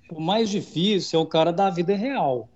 o 0.09 0.21
mais 0.21 0.49
difícil 0.49 1.19
é 1.19 1.23
o 1.23 1.25
cara 1.25 1.51
da 1.51 1.69
vida 1.69 1.95
real. 1.95 2.49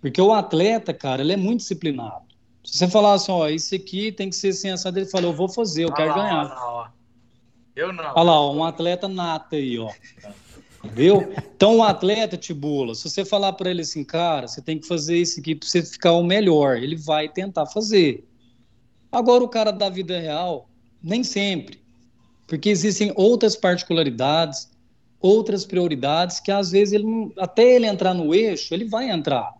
Porque 0.00 0.20
o 0.20 0.32
atleta, 0.32 0.92
cara, 0.92 1.22
ele 1.22 1.32
é 1.32 1.36
muito 1.36 1.60
disciplinado. 1.60 2.24
Se 2.62 2.78
você 2.78 2.88
falar 2.88 3.14
assim, 3.14 3.32
ó, 3.32 3.48
isso 3.48 3.74
aqui 3.74 4.12
tem 4.12 4.30
que 4.30 4.36
ser 4.36 4.48
assim, 4.48 4.70
assado, 4.70 4.98
ele 4.98 5.06
fala, 5.06 5.26
eu 5.26 5.32
vou 5.32 5.48
fazer, 5.48 5.84
eu 5.84 5.90
ah 5.90 5.94
quero 5.94 6.10
lá, 6.10 6.16
ganhar. 6.16 6.42
Lá, 6.44 6.92
Eu 7.76 7.92
não. 7.92 8.04
Olha 8.04 8.22
lá, 8.22 8.40
ó, 8.40 8.54
um 8.54 8.64
atleta 8.64 9.08
nato 9.08 9.54
aí, 9.54 9.78
ó. 9.78 9.90
Entendeu? 10.84 11.32
Então, 11.54 11.78
o 11.78 11.82
atleta, 11.82 12.36
Tibula, 12.36 12.94
se 12.94 13.08
você 13.08 13.24
falar 13.24 13.54
para 13.54 13.70
ele 13.70 13.80
assim, 13.80 14.04
cara, 14.04 14.46
você 14.46 14.60
tem 14.60 14.78
que 14.78 14.86
fazer 14.86 15.16
isso 15.16 15.40
aqui 15.40 15.54
para 15.54 15.66
você 15.66 15.82
ficar 15.82 16.12
o 16.12 16.22
melhor, 16.22 16.76
ele 16.76 16.96
vai 16.96 17.28
tentar 17.28 17.66
fazer. 17.66 18.26
Agora, 19.10 19.42
o 19.42 19.48
cara 19.48 19.70
da 19.70 19.88
vida 19.88 20.18
real, 20.18 20.68
nem 21.02 21.24
sempre. 21.24 21.82
Porque 22.46 22.68
existem 22.68 23.12
outras 23.16 23.56
particularidades, 23.56 24.68
outras 25.24 25.64
prioridades 25.64 26.38
que 26.38 26.52
às 26.52 26.70
vezes 26.70 26.92
ele 26.92 27.04
não, 27.04 27.32
até 27.38 27.76
ele 27.76 27.86
entrar 27.86 28.12
no 28.12 28.34
eixo, 28.34 28.74
ele 28.74 28.84
vai 28.84 29.08
entrar. 29.10 29.54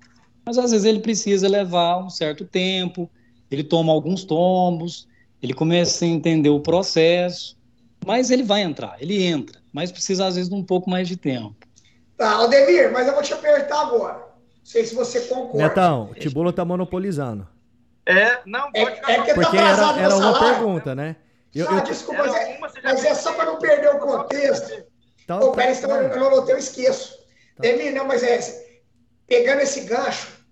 Mas 0.44 0.58
às 0.58 0.72
vezes 0.72 0.84
ele 0.84 1.00
precisa 1.00 1.48
levar 1.48 2.04
um 2.04 2.10
certo 2.10 2.44
tempo, 2.44 3.10
ele 3.50 3.64
toma 3.64 3.90
alguns 3.90 4.24
tombos, 4.24 5.08
ele 5.42 5.54
começa 5.54 6.04
a 6.04 6.08
entender 6.08 6.50
o 6.50 6.60
processo, 6.60 7.56
mas 8.04 8.30
ele 8.30 8.42
vai 8.42 8.60
entrar, 8.60 8.96
ele 9.00 9.24
entra, 9.24 9.58
mas 9.72 9.90
precisa 9.90 10.26
às 10.26 10.34
vezes 10.34 10.50
de 10.50 10.54
um 10.54 10.62
pouco 10.62 10.90
mais 10.90 11.08
de 11.08 11.16
tempo. 11.16 11.56
Tá, 12.18 12.32
Aldemir, 12.32 12.92
mas 12.92 13.08
eu 13.08 13.14
vou 13.14 13.22
te 13.22 13.32
apertar 13.32 13.86
agora. 13.86 14.18
Não 14.18 14.64
sei 14.64 14.84
se 14.84 14.94
você 14.94 15.22
concorda. 15.22 15.66
Netão, 15.66 16.10
o 16.10 16.14
Tibula 16.14 16.52
tá 16.52 16.62
monopolizando. 16.62 17.48
É, 18.04 18.38
não, 18.44 18.68
é, 18.74 18.84
pode 18.84 19.10
é, 19.10 19.14
é 19.14 19.22
que 19.22 19.34
Porque 19.34 19.56
tá 19.56 19.62
era, 19.62 19.98
era 19.98 20.16
uma 20.16 20.38
pergunta, 20.38 20.94
né? 20.94 21.16
Eu, 21.54 21.70
ah, 21.70 21.76
eu, 21.76 21.84
desculpa, 21.84 22.22
mas, 22.26 22.34
é, 22.34 22.58
mas 22.82 23.04
é 23.04 23.14
só 23.14 23.32
para 23.32 23.46
não 23.46 23.58
perder 23.58 23.94
o 23.94 23.98
contexto. 23.98 24.92
Então, 25.24 25.40
Pô, 25.40 25.52
peraí, 25.52 25.74
senão 25.74 25.96
eu 26.02 26.16
não 26.20 26.26
anotei, 26.28 26.54
eu 26.54 26.58
esqueço. 26.58 27.18
Tá. 27.56 27.62
Não, 27.92 28.06
mas 28.06 28.22
é 28.22 28.64
pegando 29.26 29.60
esse 29.60 29.80
gancho, 29.82 30.44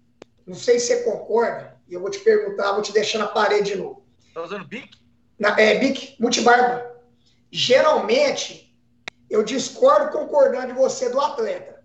não 0.47 0.55
sei 0.55 0.79
se 0.79 0.87
você 0.87 1.03
concorda, 1.03 1.77
e 1.89 1.95
eu 1.95 2.01
vou 2.01 2.11
te 2.11 2.19
perguntar, 2.21 2.73
vou 2.73 2.83
te 2.83 2.93
deixar 2.93 3.19
na 3.19 3.29
parede 3.29 3.73
de 3.73 3.77
novo. 3.77 4.05
Tá 4.35 4.43
usando 4.43 4.67
BIC? 4.67 4.91
Na, 5.39 5.59
é, 5.61 5.79
BIC, 5.79 6.17
multibarba. 6.19 6.91
Geralmente, 7.51 8.75
eu 9.29 9.43
discordo 9.43 10.11
concordando 10.11 10.69
de 10.69 10.73
você 10.73 11.11
do 11.11 11.21
atleta. 11.21 11.83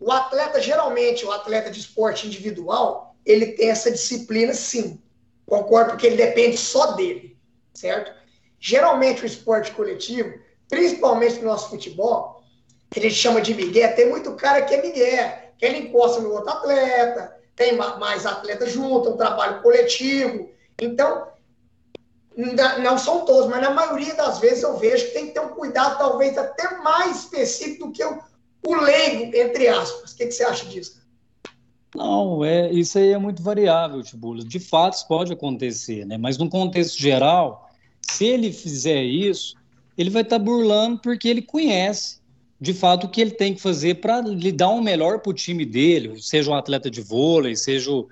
O 0.00 0.10
atleta, 0.10 0.60
geralmente, 0.60 1.24
o 1.24 1.32
atleta 1.32 1.70
de 1.70 1.80
esporte 1.80 2.26
individual, 2.26 3.16
ele 3.24 3.52
tem 3.52 3.70
essa 3.70 3.90
disciplina 3.90 4.52
sim. 4.52 5.00
Concordo, 5.46 5.90
porque 5.90 6.06
ele 6.06 6.16
depende 6.16 6.56
só 6.56 6.92
dele, 6.92 7.38
certo? 7.72 8.12
Geralmente, 8.58 9.22
o 9.22 9.26
esporte 9.26 9.70
coletivo, 9.72 10.38
principalmente 10.68 11.36
no 11.36 11.46
nosso 11.46 11.70
futebol, 11.70 12.42
que 12.90 12.98
a 12.98 13.02
gente 13.02 13.14
chama 13.14 13.40
de 13.40 13.54
migué, 13.54 13.88
tem 13.88 14.08
muito 14.08 14.34
cara 14.34 14.62
que 14.62 14.74
é 14.74 14.82
migué, 14.82 15.52
que 15.58 15.64
ele 15.64 15.88
encosta 15.88 16.20
no 16.20 16.32
outro 16.32 16.50
atleta, 16.50 17.36
tem 17.54 17.76
mais 17.76 18.26
atletas 18.26 18.72
junto, 18.72 19.10
um 19.10 19.16
trabalho 19.16 19.62
coletivo. 19.62 20.50
Então, 20.80 21.28
não 22.82 22.98
são 22.98 23.24
todos, 23.24 23.48
mas 23.48 23.62
na 23.62 23.70
maioria 23.70 24.14
das 24.14 24.38
vezes 24.38 24.62
eu 24.62 24.76
vejo 24.76 25.06
que 25.06 25.12
tem 25.12 25.26
que 25.26 25.32
ter 25.32 25.40
um 25.40 25.48
cuidado 25.48 25.98
talvez 25.98 26.36
até 26.36 26.76
mais 26.78 27.20
específico 27.20 27.86
do 27.86 27.92
que 27.92 28.04
o, 28.04 28.18
o 28.66 28.74
leigo, 28.74 29.34
entre 29.34 29.68
aspas. 29.68 30.12
O 30.12 30.16
que, 30.16 30.26
que 30.26 30.32
você 30.32 30.44
acha 30.44 30.66
disso? 30.66 31.00
Não, 31.94 32.44
é, 32.44 32.70
isso 32.70 32.98
aí 32.98 33.12
é 33.12 33.18
muito 33.18 33.42
variável, 33.42 34.02
Tibulo. 34.02 34.44
De 34.44 34.60
fato, 34.60 34.94
isso 34.94 35.08
pode 35.08 35.32
acontecer, 35.32 36.04
né? 36.04 36.18
Mas 36.18 36.36
no 36.36 36.50
contexto 36.50 36.98
geral, 36.98 37.70
se 38.02 38.26
ele 38.26 38.52
fizer 38.52 39.02
isso, 39.02 39.55
ele 39.96 40.10
vai 40.10 40.22
estar 40.22 40.38
tá 40.38 40.44
burlando 40.44 40.98
porque 40.98 41.28
ele 41.28 41.42
conhece 41.42 42.20
de 42.60 42.72
fato 42.72 43.04
o 43.04 43.10
que 43.10 43.20
ele 43.20 43.32
tem 43.32 43.54
que 43.54 43.60
fazer 43.60 43.96
para 43.96 44.20
lhe 44.20 44.50
dar 44.50 44.70
um 44.70 44.80
melhor 44.80 45.20
para 45.20 45.30
o 45.30 45.34
time 45.34 45.64
dele, 45.64 46.20
seja 46.22 46.50
um 46.50 46.54
atleta 46.54 46.90
de 46.90 47.00
vôlei, 47.00 47.54
seja 47.54 47.90
o, 47.90 48.08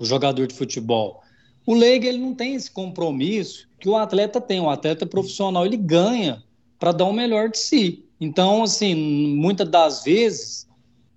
jogador 0.00 0.46
de 0.46 0.54
futebol. 0.54 1.20
O 1.66 1.74
leigo 1.74 2.06
ele 2.06 2.18
não 2.18 2.32
tem 2.32 2.54
esse 2.54 2.70
compromisso 2.70 3.68
que 3.80 3.88
o 3.88 3.96
atleta 3.96 4.40
tem. 4.40 4.60
O 4.60 4.70
atleta 4.70 5.04
profissional 5.04 5.66
ele 5.66 5.76
ganha 5.76 6.42
para 6.78 6.92
dar 6.92 7.04
o 7.04 7.12
melhor 7.12 7.50
de 7.50 7.58
si. 7.58 8.04
Então, 8.20 8.62
assim, 8.62 8.94
muitas 8.94 9.68
das 9.68 10.04
vezes 10.04 10.68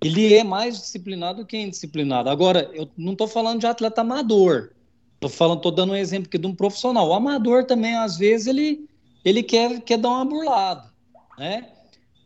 ele 0.02 0.34
é 0.34 0.42
mais 0.42 0.78
disciplinado 0.80 1.42
do 1.42 1.46
que 1.46 1.56
indisciplinado. 1.56 2.28
Agora, 2.28 2.68
eu 2.74 2.88
não 2.96 3.12
estou 3.12 3.28
falando 3.28 3.60
de 3.60 3.66
atleta 3.66 4.00
amador. 4.00 4.70
Estou 5.14 5.30
falando, 5.30 5.58
estou 5.58 5.72
dando 5.72 5.92
um 5.92 5.96
exemplo 5.96 6.26
aqui 6.26 6.38
de 6.38 6.46
um 6.46 6.54
profissional. 6.54 7.08
O 7.08 7.14
amador 7.14 7.64
também, 7.64 7.94
às 7.94 8.16
vezes, 8.16 8.48
ele, 8.48 8.88
ele 9.24 9.42
quer, 9.42 9.80
quer 9.80 9.98
dar 9.98 10.10
uma 10.10 10.24
burlada, 10.24 10.90
né? 11.38 11.68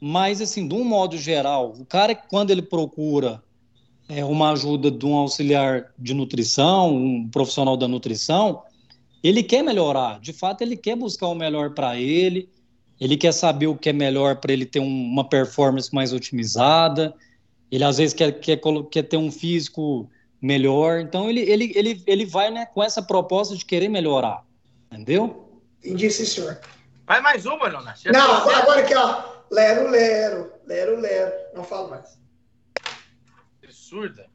Mas, 0.00 0.40
assim, 0.40 0.68
de 0.68 0.74
um 0.74 0.84
modo 0.84 1.16
geral, 1.16 1.72
o 1.78 1.84
cara, 1.84 2.14
quando 2.14 2.50
ele 2.50 2.62
procura 2.62 3.42
é, 4.08 4.24
uma 4.24 4.52
ajuda 4.52 4.90
de 4.90 5.04
um 5.06 5.14
auxiliar 5.14 5.92
de 5.98 6.14
nutrição, 6.14 6.94
um 6.94 7.28
profissional 7.28 7.76
da 7.76 7.88
nutrição, 7.88 8.62
ele 9.22 9.42
quer 9.42 9.62
melhorar. 9.62 10.20
De 10.20 10.32
fato, 10.32 10.62
ele 10.62 10.76
quer 10.76 10.96
buscar 10.96 11.28
o 11.28 11.34
melhor 11.34 11.70
para 11.70 11.98
ele, 11.98 12.48
ele 13.00 13.16
quer 13.16 13.32
saber 13.32 13.66
o 13.66 13.76
que 13.76 13.88
é 13.88 13.92
melhor 13.92 14.36
para 14.36 14.52
ele 14.52 14.64
ter 14.64 14.80
um, 14.80 14.86
uma 14.86 15.28
performance 15.28 15.92
mais 15.94 16.12
otimizada, 16.12 17.14
ele 17.70 17.84
às 17.84 17.98
vezes 17.98 18.14
quer, 18.14 18.32
quer, 18.38 18.60
quer 18.90 19.02
ter 19.02 19.16
um 19.16 19.30
físico 19.30 20.08
melhor. 20.40 21.00
Então, 21.00 21.28
ele, 21.28 21.40
ele, 21.40 21.72
ele, 21.74 22.02
ele 22.06 22.26
vai 22.26 22.50
né, 22.50 22.66
com 22.66 22.82
essa 22.82 23.02
proposta 23.02 23.56
de 23.56 23.64
querer 23.64 23.88
melhorar. 23.88 24.44
Entendeu? 24.92 25.48
Entendi, 25.82 26.10
senhor. 26.10 26.60
Vai 27.06 27.20
mais 27.20 27.46
uma, 27.46 27.68
Leonardo. 27.68 28.00
Não, 28.12 28.34
agora, 28.34 28.58
agora 28.58 28.80
aqui, 28.80 28.94
ó. 28.94 29.22
Lero, 29.50 29.88
lero, 29.88 30.52
lero, 30.66 31.00
lero. 31.00 31.32
Não 31.54 31.62
falo 31.62 31.88
mais. 31.88 32.18
Absurda. 33.62 34.26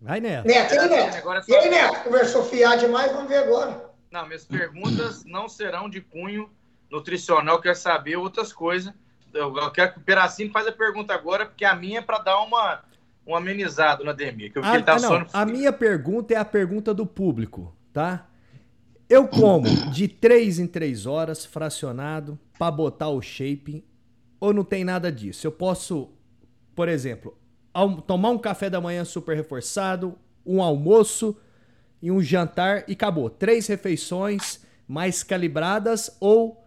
Vai, 0.00 0.20
Neto. 0.20 0.48
Neto, 0.48 0.74
e 0.74 0.88
Neto? 0.88 1.16
Agora 1.18 1.42
e 1.46 1.54
aí, 1.54 1.70
Neto? 1.70 2.02
Conversou 2.02 2.44
fiar 2.44 2.76
demais, 2.76 3.12
vamos 3.12 3.28
ver 3.28 3.44
agora. 3.44 3.90
Não, 4.10 4.26
minhas 4.26 4.44
perguntas 4.44 5.24
não 5.24 5.48
serão 5.48 5.88
de 5.88 6.00
cunho 6.00 6.50
nutricional, 6.90 7.60
quer 7.60 7.76
saber 7.76 8.16
outras 8.16 8.52
coisas. 8.52 8.92
Eu, 9.32 9.52
quero 9.70 9.92
que 9.92 9.98
o 10.00 10.02
Peracino 10.02 10.50
faz 10.50 10.66
a 10.66 10.72
pergunta 10.72 11.14
agora, 11.14 11.46
porque 11.46 11.64
a 11.64 11.76
minha 11.76 12.00
é 12.00 12.02
para 12.02 12.18
dar 12.18 12.40
uma, 12.40 12.82
um 13.24 13.36
amenizado 13.36 14.02
na 14.02 14.12
Demir. 14.12 14.52
Que 14.52 14.58
eu 14.58 14.64
ah, 14.64 14.82
tá 14.82 14.96
ah, 14.96 14.98
não, 14.98 15.26
a 15.32 15.46
minha 15.46 15.72
pergunta 15.72 16.34
é 16.34 16.36
a 16.36 16.44
pergunta 16.44 16.92
do 16.92 17.06
público, 17.06 17.72
tá? 17.92 18.26
Eu 19.10 19.26
como 19.26 19.66
de 19.90 20.06
3 20.06 20.60
em 20.60 20.68
3 20.68 21.04
horas, 21.04 21.44
fracionado, 21.44 22.38
para 22.56 22.70
botar 22.70 23.08
o 23.08 23.20
shape 23.20 23.84
ou 24.38 24.54
não 24.54 24.62
tem 24.62 24.84
nada 24.84 25.10
disso? 25.10 25.44
Eu 25.44 25.50
posso, 25.50 26.10
por 26.76 26.88
exemplo, 26.88 27.36
tomar 28.06 28.30
um 28.30 28.38
café 28.38 28.70
da 28.70 28.80
manhã 28.80 29.04
super 29.04 29.34
reforçado, 29.34 30.16
um 30.46 30.62
almoço 30.62 31.36
e 32.00 32.08
um 32.08 32.22
jantar 32.22 32.84
e 32.86 32.92
acabou. 32.92 33.28
Três 33.28 33.66
refeições 33.66 34.60
mais 34.86 35.24
calibradas 35.24 36.16
ou 36.20 36.59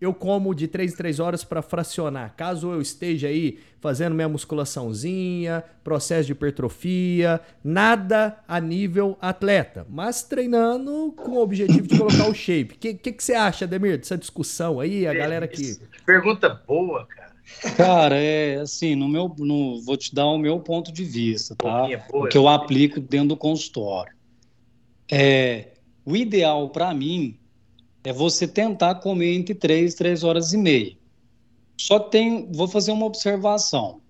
eu 0.00 0.14
como 0.14 0.54
de 0.54 0.68
3 0.68 0.92
em 0.92 0.96
3 0.96 1.20
horas 1.20 1.44
para 1.44 1.60
fracionar. 1.60 2.34
Caso 2.36 2.72
eu 2.72 2.80
esteja 2.80 3.28
aí 3.28 3.58
fazendo 3.80 4.14
minha 4.14 4.28
musculaçãozinha, 4.28 5.64
processo 5.82 6.26
de 6.26 6.32
hipertrofia, 6.32 7.40
nada 7.62 8.38
a 8.46 8.60
nível 8.60 9.16
atleta, 9.20 9.86
mas 9.88 10.22
treinando 10.22 11.12
com 11.16 11.32
o 11.32 11.42
objetivo 11.42 11.86
de 11.86 11.98
colocar 11.98 12.28
o 12.28 12.34
shape. 12.34 12.74
O 12.74 12.78
que, 12.78 12.94
que, 12.94 13.12
que, 13.12 13.24
você 13.24 13.34
acha, 13.34 13.66
Demir, 13.66 13.98
dessa 13.98 14.16
discussão 14.16 14.80
aí, 14.80 15.06
a 15.06 15.14
galera 15.14 15.46
que... 15.46 15.78
Pergunta 16.04 16.48
boa, 16.66 17.06
cara. 17.06 17.28
Cara, 17.76 18.16
é 18.16 18.56
assim, 18.56 18.94
no 18.94 19.08
meu, 19.08 19.34
no, 19.38 19.80
vou 19.82 19.96
te 19.96 20.14
dar 20.14 20.26
o 20.26 20.38
meu 20.38 20.60
ponto 20.60 20.92
de 20.92 21.04
vista, 21.04 21.56
tá? 21.56 21.86
O 22.12 22.26
que 22.26 22.36
eu 22.36 22.46
aplico 22.46 23.00
dentro 23.00 23.28
do 23.28 23.36
consultório. 23.36 24.12
É, 25.10 25.68
o 26.04 26.14
ideal 26.14 26.68
para 26.68 26.92
mim 26.92 27.38
é 28.04 28.12
você 28.12 28.46
tentar 28.46 28.96
comer 28.96 29.34
entre 29.34 29.54
3 29.54 29.92
e 29.92 29.96
3 29.96 30.24
horas 30.24 30.52
e 30.52 30.56
meia. 30.56 30.96
Só 31.76 31.98
tem, 31.98 32.50
vou 32.52 32.68
fazer 32.68 32.92
uma 32.92 33.06
observação. 33.06 34.00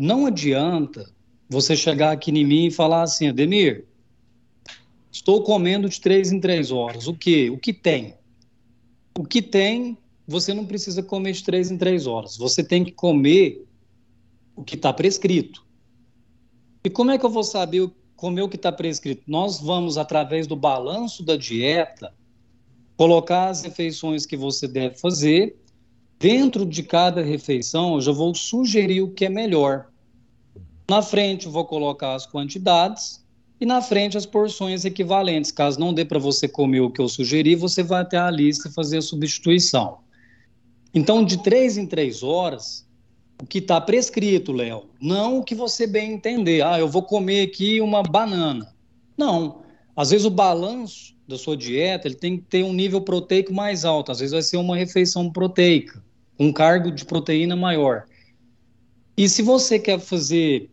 Não 0.00 0.26
adianta 0.26 1.10
você 1.48 1.76
chegar 1.76 2.12
aqui 2.12 2.30
em 2.30 2.44
mim 2.44 2.66
e 2.66 2.70
falar 2.70 3.02
assim, 3.02 3.28
Ademir, 3.28 3.86
estou 5.10 5.42
comendo 5.42 5.88
de 5.88 6.00
3 6.00 6.32
em 6.32 6.40
3 6.40 6.70
horas. 6.70 7.06
O 7.06 7.14
que? 7.14 7.50
O 7.50 7.58
que 7.58 7.72
tem? 7.72 8.14
O 9.18 9.24
que 9.24 9.42
tem 9.42 9.98
você 10.26 10.54
não 10.54 10.64
precisa 10.64 11.02
comer 11.02 11.32
de 11.32 11.42
três 11.42 11.70
em 11.70 11.78
três 11.78 12.06
horas. 12.06 12.36
Você 12.36 12.62
tem 12.62 12.84
que 12.84 12.92
comer 12.92 13.66
o 14.54 14.62
que 14.62 14.76
está 14.76 14.92
prescrito. 14.92 15.64
E 16.84 16.90
como 16.90 17.10
é 17.10 17.18
que 17.18 17.24
eu 17.24 17.30
vou 17.30 17.44
saber 17.44 17.90
comer 18.16 18.42
o 18.42 18.48
que 18.48 18.56
está 18.56 18.72
prescrito? 18.72 19.22
Nós 19.26 19.60
vamos, 19.60 19.98
através 19.98 20.46
do 20.46 20.56
balanço 20.56 21.22
da 21.22 21.36
dieta, 21.36 22.14
colocar 22.96 23.48
as 23.48 23.62
refeições 23.62 24.26
que 24.26 24.36
você 24.36 24.68
deve 24.68 24.96
fazer. 24.96 25.56
Dentro 26.18 26.64
de 26.64 26.82
cada 26.82 27.22
refeição, 27.22 27.94
eu 27.94 28.00
já 28.00 28.12
vou 28.12 28.34
sugerir 28.34 29.02
o 29.02 29.10
que 29.10 29.24
é 29.24 29.28
melhor. 29.28 29.88
Na 30.88 31.02
frente, 31.02 31.48
vou 31.48 31.64
colocar 31.64 32.14
as 32.14 32.26
quantidades 32.26 33.22
e 33.60 33.66
na 33.66 33.80
frente 33.80 34.16
as 34.16 34.26
porções 34.26 34.84
equivalentes. 34.84 35.50
Caso 35.50 35.80
não 35.80 35.94
dê 35.94 36.04
para 36.04 36.18
você 36.18 36.46
comer 36.48 36.80
o 36.80 36.90
que 36.90 37.00
eu 37.00 37.08
sugeri, 37.08 37.54
você 37.54 37.82
vai 37.82 38.02
até 38.02 38.18
a 38.18 38.30
lista 38.30 38.68
e 38.68 38.72
fazer 38.72 38.98
a 38.98 39.02
substituição. 39.02 39.98
Então, 40.94 41.24
de 41.24 41.42
três 41.42 41.76
em 41.76 41.86
três 41.86 42.22
horas, 42.22 42.86
o 43.42 43.46
que 43.46 43.58
está 43.58 43.80
prescrito, 43.80 44.52
Léo, 44.52 44.84
não 45.00 45.38
o 45.38 45.42
que 45.42 45.54
você 45.54 45.86
bem 45.86 46.12
entender. 46.12 46.62
Ah, 46.62 46.78
eu 46.78 46.86
vou 46.86 47.02
comer 47.02 47.48
aqui 47.48 47.80
uma 47.80 48.02
banana. 48.02 48.72
Não. 49.16 49.62
Às 49.96 50.10
vezes 50.10 50.26
o 50.26 50.30
balanço 50.30 51.14
da 51.26 51.36
sua 51.36 51.56
dieta 51.56 52.08
ele 52.08 52.14
tem 52.14 52.36
que 52.36 52.44
ter 52.44 52.64
um 52.64 52.72
nível 52.72 53.00
proteico 53.00 53.52
mais 53.52 53.84
alto. 53.84 54.10
Às 54.10 54.20
vezes 54.20 54.32
vai 54.32 54.42
ser 54.42 54.56
uma 54.56 54.76
refeição 54.76 55.30
proteica, 55.30 56.02
um 56.38 56.52
cargo 56.52 56.90
de 56.90 57.04
proteína 57.04 57.54
maior. 57.54 58.04
E 59.16 59.28
se 59.28 59.42
você 59.42 59.78
quer 59.78 60.00
fazer 60.00 60.70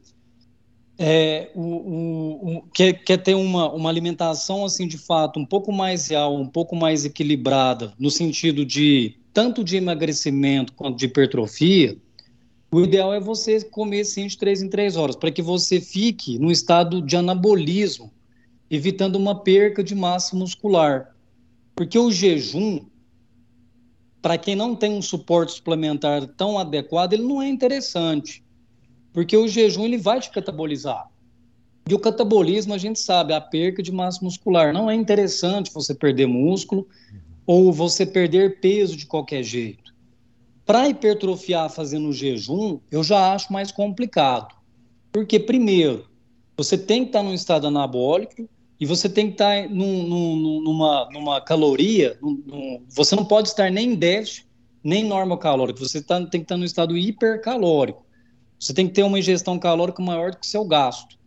é, 0.98 1.50
o, 1.56 1.62
o, 1.62 2.58
o, 2.58 2.62
quer, 2.74 2.94
quer 3.04 3.18
ter 3.18 3.34
uma, 3.34 3.72
uma 3.72 3.90
alimentação 3.90 4.66
assim 4.66 4.86
de 4.86 4.98
fato 4.98 5.40
um 5.40 5.46
pouco 5.46 5.72
mais 5.72 6.08
real, 6.10 6.36
um 6.36 6.48
pouco 6.48 6.76
mais 6.76 7.06
equilibrada, 7.06 7.94
no 7.98 8.12
sentido 8.12 8.66
de 8.66 9.16
tanto 9.34 9.64
de 9.64 9.78
emagrecimento 9.78 10.74
quanto 10.74 10.98
de 10.98 11.06
hipertrofia, 11.06 11.98
o 12.72 12.82
ideal 12.82 13.14
é 13.14 13.20
você 13.20 13.62
comer 13.64 14.04
sim 14.04 14.28
de 14.28 14.38
três 14.38 14.62
em 14.62 14.70
três 14.70 14.96
horas, 14.96 15.16
para 15.16 15.32
que 15.32 15.42
você 15.42 15.80
fique 15.80 16.38
no 16.38 16.52
estado 16.52 17.02
de 17.02 17.16
anabolismo, 17.16 18.12
evitando 18.70 19.16
uma 19.16 19.42
perca 19.42 19.84
de 19.84 19.96
massa 19.96 20.36
muscular. 20.36 21.16
Porque 21.76 21.98
o 21.98 22.12
jejum, 22.12 22.86
para 24.22 24.38
quem 24.38 24.56
não 24.56 24.76
tem 24.76 24.92
um 24.92 25.02
suporte 25.02 25.54
suplementar 25.54 26.28
tão 26.36 26.60
adequado, 26.60 27.14
ele 27.14 27.24
não 27.24 27.42
é 27.42 27.48
interessante. 27.48 28.44
Porque 29.12 29.36
o 29.36 29.48
jejum 29.48 29.86
ele 29.86 29.98
vai 29.98 30.20
te 30.20 30.30
catabolizar. 30.30 31.10
E 31.90 31.94
o 31.94 32.00
catabolismo, 32.00 32.74
a 32.74 32.78
gente 32.78 33.00
sabe, 33.00 33.34
a 33.34 33.42
perca 33.42 33.82
de 33.82 33.92
massa 33.92 34.24
muscular. 34.24 34.72
Não 34.72 34.90
é 34.90 34.94
interessante 34.94 35.74
você 35.74 35.96
perder 35.96 36.28
músculo 36.28 36.88
ou 37.48 37.74
você 37.74 38.06
perder 38.06 38.60
peso 38.60 38.96
de 38.96 39.08
qualquer 39.08 39.42
jeito. 39.42 39.92
Para 40.64 40.88
hipertrofiar 40.88 41.68
fazendo 41.72 42.14
jejum, 42.14 42.80
eu 42.92 43.04
já 43.04 43.34
acho 43.34 43.52
mais 43.52 43.72
complicado. 43.72 44.54
Porque, 45.12 45.40
primeiro, 45.40 46.06
você 46.56 46.78
tem 46.78 47.02
que 47.02 47.10
estar 47.10 47.24
num 47.24 47.34
estado 47.34 47.66
anabólico 47.66 48.48
e 48.80 48.86
você 48.86 49.10
tem 49.10 49.28
que 49.28 49.34
estar 49.34 49.68
num, 49.70 50.04
num, 50.04 50.62
numa, 50.62 51.10
numa 51.12 51.42
caloria. 51.42 52.18
Num, 52.22 52.82
você 52.88 53.16
não 53.16 53.26
pode 53.26 53.50
estar 53.50 53.70
nem 53.70 53.92
em 53.92 53.96
déficit, 53.96 54.48
nem 54.82 55.04
normal 55.04 55.38
calórico. 55.38 55.80
Você 55.80 56.02
tá, 56.02 56.18
tem 56.20 56.40
que 56.40 56.46
estar 56.46 56.56
no 56.56 56.64
estado 56.64 56.98
hipercalórico. 56.98 58.06
Você 58.58 58.74
tem 58.74 58.88
que 58.88 58.94
ter 58.94 59.04
uma 59.04 59.20
ingestão 59.20 59.60
calórica 59.60 60.02
maior 60.02 60.32
do 60.32 60.38
que 60.38 60.46
o 60.46 60.50
seu 60.50 60.64
gasto. 60.64 61.18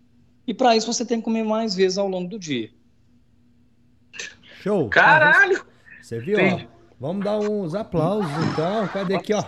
E 0.46 0.54
para 0.54 0.74
isso 0.76 0.90
você 0.90 1.04
tem 1.04 1.18
que 1.18 1.24
comer 1.24 1.44
mais 1.44 1.74
vezes 1.74 1.98
ao 1.98 2.08
longo 2.08 2.28
do 2.28 2.38
dia. 2.38 2.70
Show! 4.62 4.88
Caralho! 4.88 5.64
Você 6.00 6.18
viu, 6.18 6.38
ó? 6.38 6.60
Vamos 6.98 7.24
dar 7.24 7.38
uns 7.38 7.74
aplausos 7.74 8.30
então. 8.50 8.88
Cadê 8.88 9.16
aqui, 9.16 9.34
ó? 9.34 9.44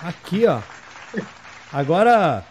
Aqui, 0.00 0.46
ó. 0.46 0.60
Agora. 1.72 2.44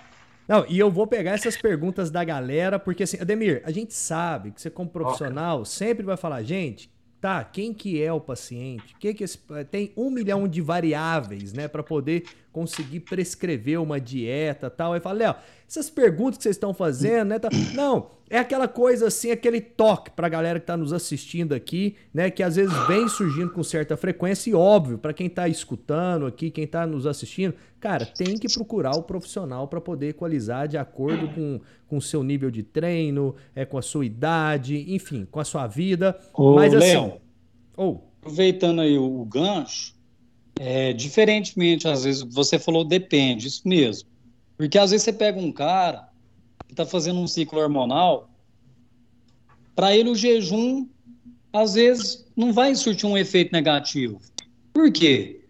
Não, 0.50 0.66
e 0.68 0.80
eu 0.80 0.90
vou 0.90 1.06
pegar 1.06 1.34
essas 1.34 1.56
perguntas 1.56 2.10
da 2.10 2.24
galera, 2.24 2.80
porque 2.80 3.04
assim, 3.04 3.18
Ademir, 3.22 3.62
a 3.64 3.70
gente 3.70 3.94
sabe 3.94 4.50
que 4.50 4.60
você, 4.60 4.68
como 4.68 4.90
profissional, 4.90 5.64
sempre 5.64 6.04
vai 6.04 6.18
falar, 6.18 6.42
gente, 6.42 6.90
tá, 7.22 7.44
quem 7.44 7.72
que 7.72 8.02
é 8.02 8.12
o 8.12 8.20
paciente? 8.20 8.96
Que 9.00 9.14
que 9.14 9.24
esse, 9.24 9.38
tem 9.70 9.94
um 9.96 10.10
milhão 10.10 10.48
de 10.48 10.60
variáveis, 10.60 11.54
né, 11.54 11.68
para 11.68 11.84
poder 11.84 12.24
conseguir 12.52 13.02
prescrever 13.02 13.80
uma 13.80 14.02
dieta 14.02 14.72
tal. 14.72 14.94
Aí 14.94 15.00
fala, 15.00 15.20
Léo, 15.20 15.36
essas 15.70 15.90
perguntas 15.90 16.38
que 16.38 16.44
vocês 16.44 16.56
estão 16.56 16.74
fazendo, 16.74 17.30
né? 17.30 17.40
Tá... 17.40 17.50
Não, 17.76 18.08
é 18.28 18.40
aquela 18.40 18.68
coisa 18.68 19.08
assim, 19.08 19.30
aquele 19.30 19.62
toque 19.62 20.10
pra 20.10 20.28
galera 20.28 20.60
que 20.60 20.66
tá 20.66 20.76
nos 20.76 20.92
assistindo 20.92 21.54
aqui, 21.54 21.96
né? 22.12 22.32
Que 22.32 22.42
às 22.42 22.56
vezes 22.56 22.74
vem 22.88 23.08
surgindo 23.08 23.52
com 23.52 23.64
certa 23.64 23.96
frequência 23.96 24.50
e 24.50 24.56
óbvio, 24.56 24.98
para 24.98 25.14
quem 25.14 25.30
tá 25.30 25.48
escutando 25.48 26.26
aqui, 26.26 26.50
quem 26.50 26.66
tá 26.66 26.88
nos 26.88 27.06
assistindo, 27.06 27.54
cara, 27.80 28.04
tem 28.04 28.36
que 28.36 28.52
procurar 28.52 28.96
o 28.96 29.04
profissional 29.04 29.68
para 29.68 29.80
poder 29.80 30.10
equalizar 30.10 30.68
de 30.68 30.78
acordo 30.78 31.30
com 31.30 31.62
com 31.90 31.98
o 31.98 32.02
seu 32.02 32.24
nível 32.24 32.52
de 32.52 32.62
treino, 32.62 33.36
é 33.56 33.66
com 33.66 33.78
a 33.78 33.82
sua 33.82 34.06
idade, 34.06 34.86
enfim, 34.94 35.28
com 35.30 35.40
a 35.40 35.44
sua 35.44 35.66
vida. 35.66 36.18
Ô, 36.34 36.54
Mas 36.54 36.74
assim, 36.74 36.86
Leon, 36.86 37.12
oh. 37.76 37.98
aproveitando 38.20 38.82
aí 38.82 38.98
o 38.98 39.26
gancho, 39.26 39.96
é, 40.60 40.94
diferentemente, 40.94 41.88
às 41.88 42.04
vezes, 42.04 42.22
você 42.22 42.60
falou 42.60 42.86
depende, 42.86 43.48
isso 43.48 43.68
mesmo. 43.68 44.09
Porque 44.60 44.78
às 44.78 44.92
vezes 44.92 45.06
você 45.06 45.14
pega 45.14 45.40
um 45.40 45.54
cara 45.54 46.10
que 46.68 46.74
está 46.74 46.86
fazendo 46.86 47.18
um 47.18 47.28
ciclo 47.28 47.62
hormonal, 47.62 48.30
para 49.74 49.96
ele 49.96 50.10
o 50.10 50.16
jejum, 50.16 50.86
às 51.54 51.76
vezes, 51.76 52.28
não 52.36 52.52
vai 52.52 52.76
surtir 52.76 53.08
um 53.08 53.18
efeito 53.18 53.54
negativo. 53.54 54.20
Por 54.74 54.92
quê? 54.92 55.46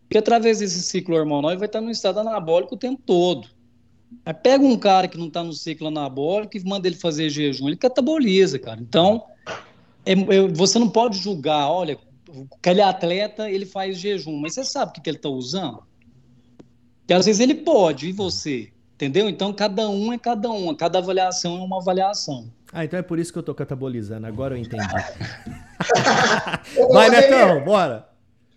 Porque 0.00 0.16
através 0.16 0.60
desse 0.60 0.80
ciclo 0.80 1.14
hormonal 1.14 1.50
ele 1.50 1.58
vai 1.58 1.66
estar 1.66 1.82
no 1.82 1.90
estado 1.90 2.20
anabólico 2.20 2.74
o 2.74 2.78
tempo 2.78 3.02
todo. 3.04 3.46
Aí 4.24 4.32
pega 4.32 4.64
um 4.64 4.78
cara 4.78 5.08
que 5.08 5.18
não 5.18 5.26
está 5.26 5.44
no 5.44 5.52
ciclo 5.52 5.88
anabólico 5.88 6.56
e 6.56 6.64
manda 6.64 6.88
ele 6.88 6.96
fazer 6.96 7.28
jejum, 7.28 7.68
ele 7.68 7.76
cataboliza, 7.76 8.58
cara. 8.58 8.80
Então, 8.80 9.26
é, 10.06 10.12
é, 10.12 10.48
você 10.54 10.78
não 10.78 10.88
pode 10.88 11.18
julgar, 11.18 11.70
olha, 11.70 11.98
aquele 12.56 12.80
atleta, 12.80 13.50
ele 13.50 13.66
faz 13.66 13.98
jejum, 13.98 14.38
mas 14.38 14.54
você 14.54 14.64
sabe 14.64 14.90
o 14.90 14.94
que, 14.94 15.02
que 15.02 15.10
ele 15.10 15.18
está 15.18 15.28
usando? 15.28 15.82
Que 17.06 17.12
às 17.12 17.26
vezes 17.26 17.40
ele 17.40 17.54
pode, 17.54 18.08
e 18.08 18.12
você? 18.12 18.70
Entendeu? 18.94 19.28
Então, 19.28 19.52
cada 19.52 19.88
um 19.88 20.12
é 20.12 20.18
cada 20.18 20.50
um, 20.50 20.74
cada 20.74 20.98
avaliação 20.98 21.58
é 21.58 21.60
uma 21.60 21.78
avaliação. 21.78 22.50
Ah, 22.72 22.84
então 22.84 22.98
é 22.98 23.02
por 23.02 23.18
isso 23.18 23.32
que 23.32 23.38
eu 23.38 23.42
tô 23.42 23.54
catabolizando, 23.54 24.26
agora 24.26 24.54
eu 24.54 24.58
entendi. 24.58 24.84
Vai, 26.90 27.10
Netão, 27.10 27.62
bora! 27.64 28.08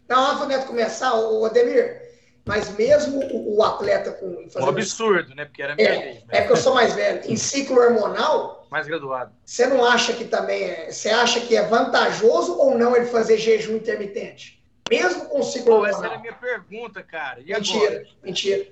Não, 0.07 0.31
antes 0.31 0.39
do 0.39 0.47
Neto 0.47 0.67
começar, 0.67 1.13
o 1.13 1.45
Ademir, 1.45 2.01
mas 2.45 2.75
mesmo 2.77 3.19
o, 3.19 3.57
o 3.57 3.63
atleta 3.63 4.11
com. 4.11 4.47
Um 4.55 4.67
absurdo, 4.67 5.35
né? 5.35 5.45
Porque 5.45 5.61
era 5.61 5.75
minha 5.75 5.89
é, 5.89 5.99
vez. 5.99 6.23
É 6.29 6.39
porque 6.39 6.53
eu 6.53 6.57
sou 6.57 6.73
mais 6.73 6.93
velho. 6.93 7.29
Em 7.29 7.35
ciclo 7.35 7.77
hormonal. 7.77 8.65
Mais 8.71 8.87
graduado. 8.87 9.31
Você 9.45 9.67
não 9.67 9.83
acha 9.83 10.13
que 10.13 10.23
também 10.23 10.63
é. 10.63 10.91
Você 10.91 11.09
acha 11.09 11.41
que 11.41 11.55
é 11.55 11.63
vantajoso 11.63 12.57
ou 12.57 12.77
não 12.77 12.95
ele 12.95 13.07
fazer 13.07 13.37
jejum 13.37 13.75
intermitente? 13.75 14.56
Mesmo 14.89 15.25
com 15.29 15.43
ciclo 15.43 15.65
Pô, 15.65 15.71
hormonal. 15.73 15.97
Essa 15.97 16.05
era 16.05 16.15
a 16.15 16.19
minha 16.19 16.33
pergunta, 16.33 17.03
cara. 17.03 17.41
E 17.41 17.53
mentira, 17.53 17.85
agora? 17.85 18.07
mentira. 18.23 18.67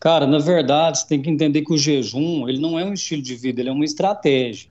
Cara, 0.00 0.26
na 0.26 0.38
verdade, 0.38 0.98
você 0.98 1.06
tem 1.08 1.22
que 1.22 1.30
entender 1.30 1.62
que 1.62 1.72
o 1.72 1.78
jejum, 1.78 2.48
ele 2.48 2.60
não 2.60 2.78
é 2.78 2.84
um 2.84 2.92
estilo 2.92 3.22
de 3.22 3.34
vida, 3.34 3.60
ele 3.60 3.68
é 3.68 3.72
uma 3.72 3.84
estratégia. 3.84 4.70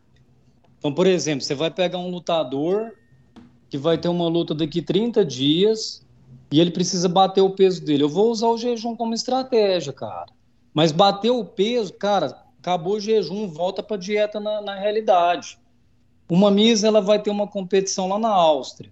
Então, 0.78 0.94
por 0.94 1.08
exemplo, 1.08 1.42
você 1.42 1.56
vai 1.56 1.72
pegar 1.72 1.98
um 1.98 2.10
lutador 2.10 2.94
que 3.70 3.78
vai 3.78 3.98
ter 3.98 4.08
uma 4.08 4.28
luta 4.28 4.54
daqui 4.54 4.82
30 4.82 5.26
dias 5.26 6.06
e 6.52 6.60
ele 6.60 6.72
precisa 6.72 7.10
bater 7.10 7.42
o 7.42 7.50
peso 7.50 7.84
dele. 7.84 8.04
Eu 8.04 8.10
vou 8.10 8.32
usar 8.32 8.48
o 8.48 8.58
jejum 8.58 8.96
como 8.96 9.14
estratégia, 9.14 9.92
cara. 9.92 10.28
Mas 10.74 10.92
bater 10.92 11.32
o 11.32 11.44
peso, 11.44 11.94
cara, 11.94 12.38
acabou 12.60 12.96
o 12.96 13.00
jejum, 13.00 13.48
volta 13.48 13.82
para 13.82 13.98
dieta 13.98 14.40
na, 14.40 14.62
na 14.62 14.76
realidade. 14.76 15.58
Uma 16.30 16.50
Miss, 16.52 16.84
ela 16.84 17.02
vai 17.02 17.22
ter 17.22 17.30
uma 17.30 17.48
competição 17.48 18.08
lá 18.08 18.20
na 18.20 18.30
Áustria. 18.30 18.92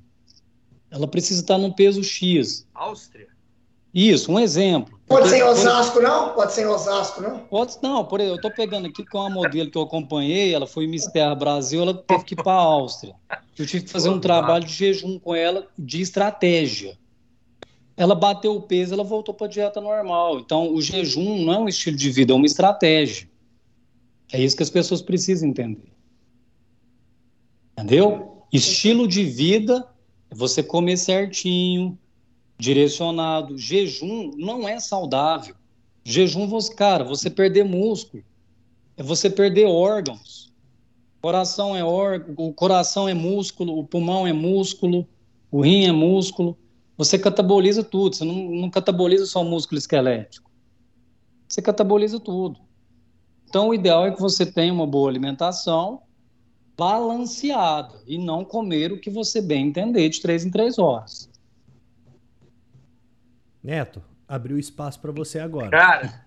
Ela 0.94 1.08
precisa 1.08 1.42
estar 1.42 1.58
num 1.58 1.72
peso 1.72 2.04
X. 2.04 2.66
Áustria? 2.74 3.28
Isso, 3.94 4.32
um 4.32 4.40
exemplo. 4.40 5.00
Pode 5.08 5.30
ser 5.30 5.40
em 5.40 5.44
Osasco, 5.44 6.00
não? 6.00 6.34
Pode 6.34 6.54
ser 6.54 6.62
em 6.62 6.68
Osasco, 6.68 7.22
não? 7.22 7.40
Pode, 7.40 7.78
não, 7.84 8.06
por 8.06 8.20
exemplo, 8.20 8.36
eu 8.36 8.38
estou 8.38 8.52
pegando 8.52 8.88
aqui 8.88 9.06
com 9.06 9.20
uma 9.20 9.30
modelo 9.30 9.70
que 9.70 9.78
eu 9.78 9.84
acompanhei, 9.84 10.54
ela 10.54 10.66
foi 10.66 10.88
Miss 10.88 11.06
Terra 11.08 11.36
Brasil, 11.36 11.82
ela 11.82 11.94
teve 11.94 12.24
que 12.24 12.34
ir 12.34 12.38
para 12.38 12.54
a 12.54 12.64
Áustria. 12.64 13.14
Eu 13.58 13.66
tive 13.66 13.84
que 13.84 13.92
fazer 13.92 14.10
um 14.10 14.20
trabalho 14.20 14.66
de 14.66 14.74
jejum 14.74 15.20
com 15.20 15.36
ela 15.36 15.68
de 15.78 16.02
estratégia 16.02 16.98
ela 17.96 18.16
bateu 18.16 18.56
o 18.56 18.62
peso, 18.62 18.94
ela 18.94 19.04
voltou 19.04 19.34
para 19.34 19.48
a 19.48 19.50
dieta 19.50 19.80
normal. 19.80 20.40
Então, 20.40 20.74
o 20.74 20.82
jejum 20.82 21.44
não 21.46 21.54
é 21.54 21.60
um 21.60 21.68
estilo 21.68 21.96
de 21.96 22.10
vida, 22.10 22.34
é 22.34 22.36
uma 22.36 22.46
estratégia. 22.46 23.30
É 24.32 24.42
isso 24.42 24.58
que 24.58 24.64
as 24.64 24.70
pessoas 24.70 25.02
precisam 25.02 25.50
entender. 25.50 25.92
Entendeu? 27.74 28.44
Estilo 28.52 29.08
de 29.08 29.24
vida 29.24 29.88
você 30.34 30.64
comer 30.64 30.98
certinho, 30.98 31.98
direcionado. 32.58 33.58
Jejum 33.58 34.32
não 34.36 34.68
é 34.68 34.80
saudável. 34.80 35.56
Jejum, 36.04 36.48
você, 36.48 36.74
cara, 36.74 37.04
você 37.04 37.30
perder 37.30 37.64
músculo, 37.64 38.24
é 38.98 39.04
você 39.04 39.30
perder 39.30 39.66
órgãos. 39.66 40.52
Coração 41.22 41.76
é 41.76 41.84
órgão, 41.84 42.34
o 42.38 42.54
coração 42.54 43.08
é 43.08 43.14
músculo, 43.14 43.80
o 43.80 43.86
pulmão 43.86 44.28
é 44.28 44.34
músculo, 44.34 45.08
o 45.50 45.62
rim 45.62 45.86
é 45.86 45.92
músculo 45.92 46.58
você 46.98 47.18
cataboliza 47.18 47.84
tudo, 47.84 48.16
você 48.16 48.24
não, 48.24 48.36
não 48.36 48.70
cataboliza 48.70 49.26
só 49.26 49.42
o 49.42 49.46
músculo 49.46 49.78
esquelético. 49.78 50.50
Você 51.48 51.62
cataboliza 51.62 52.20
tudo. 52.20 52.60
Então, 53.50 53.70
o 53.70 53.74
ideal 53.74 54.06
é 54.06 54.12
que 54.12 54.22
você 54.22 54.46
tenha 54.46 54.74
uma 54.74 54.88
boa 54.88 55.10
alimentação 55.10 56.02
balanceada 56.78 58.02
e 58.06 58.18
não 58.18 58.44
comer 58.44 58.92
o 58.92 59.00
que 59.00 59.10
você 59.10 59.42
bem 59.42 59.68
entender 59.68 60.10
de 60.10 60.22
três 60.22 60.46
em 60.46 60.52
três 60.52 60.78
horas. 60.80 61.30
Neto, 63.64 64.04
abriu 64.28 64.58
espaço 64.58 65.00
para 65.00 65.12
você 65.12 65.40
agora. 65.40 65.70
Cara, 65.70 66.26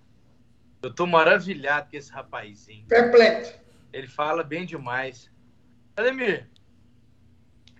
eu 0.82 0.94
tô 0.94 1.06
maravilhado 1.06 1.90
com 1.90 1.96
esse 1.96 2.10
rapazinho. 2.10 2.86
Perplexo. 2.86 3.54
Ele 3.92 4.06
fala 4.06 4.42
bem 4.42 4.64
demais. 4.64 5.30
Ademir, 5.96 6.48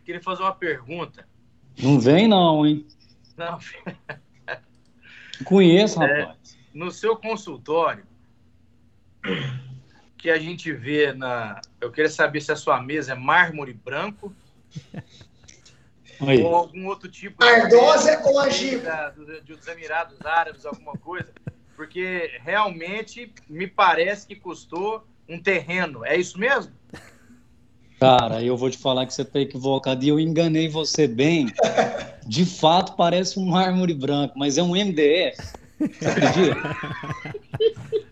queria 0.05 0.23
fazer 0.23 0.43
uma 0.43 0.55
pergunta. 0.55 1.27
Não 1.79 2.01
vem, 2.01 2.27
não, 2.27 2.67
hein? 2.67 2.87
Não. 3.37 3.59
Conheço, 5.45 5.99
rapaz. 5.99 6.57
É, 6.57 6.79
no 6.79 6.91
seu 6.91 7.17
consultório, 7.17 8.05
que 10.27 10.31
a 10.31 10.39
gente 10.41 10.73
vê 10.73 11.13
na. 11.13 11.61
Eu 11.81 11.93
queria 11.93 12.11
saber 12.11 12.41
se 12.41 12.51
a 12.51 12.57
sua 12.57 12.83
mesa 12.83 13.13
é 13.13 13.15
mármore 13.15 13.73
branco. 13.73 14.35
Oi. 16.19 16.43
Ou 16.43 16.53
algum 16.53 16.89
outro 16.89 17.09
tipo 17.09 17.45
de. 17.45 17.49
Ardosa 17.49 18.21
ou 18.25 18.41
agiva? 18.41 19.15
Dos 19.47 19.69
Emirados 19.69 20.21
Árabes, 20.27 20.67
alguma 20.67 20.95
coisa. 20.95 21.33
porque 21.77 22.41
realmente 22.43 23.33
me 23.49 23.69
parece 23.69 24.27
que 24.27 24.35
custou 24.35 25.07
um 25.29 25.41
terreno. 25.41 26.05
É 26.05 26.17
isso 26.17 26.41
mesmo? 26.41 26.73
Cara, 28.01 28.43
eu 28.43 28.57
vou 28.57 28.69
te 28.69 28.79
falar 28.79 29.07
que 29.07 29.15
você 29.15 29.23
está 29.23 29.39
equivocado 29.39 30.05
e 30.05 30.09
eu 30.09 30.19
enganei 30.19 30.69
você 30.69 31.07
bem. 31.07 31.53
De 32.27 32.45
fato, 32.45 32.97
parece 32.97 33.39
um 33.39 33.47
mármore 33.47 33.95
branco, 33.95 34.37
mas 34.37 34.59
é 34.59 34.63
um 34.63 34.73
MDF. 34.73 35.37
Você 35.79 36.09
acredita? 36.09 38.06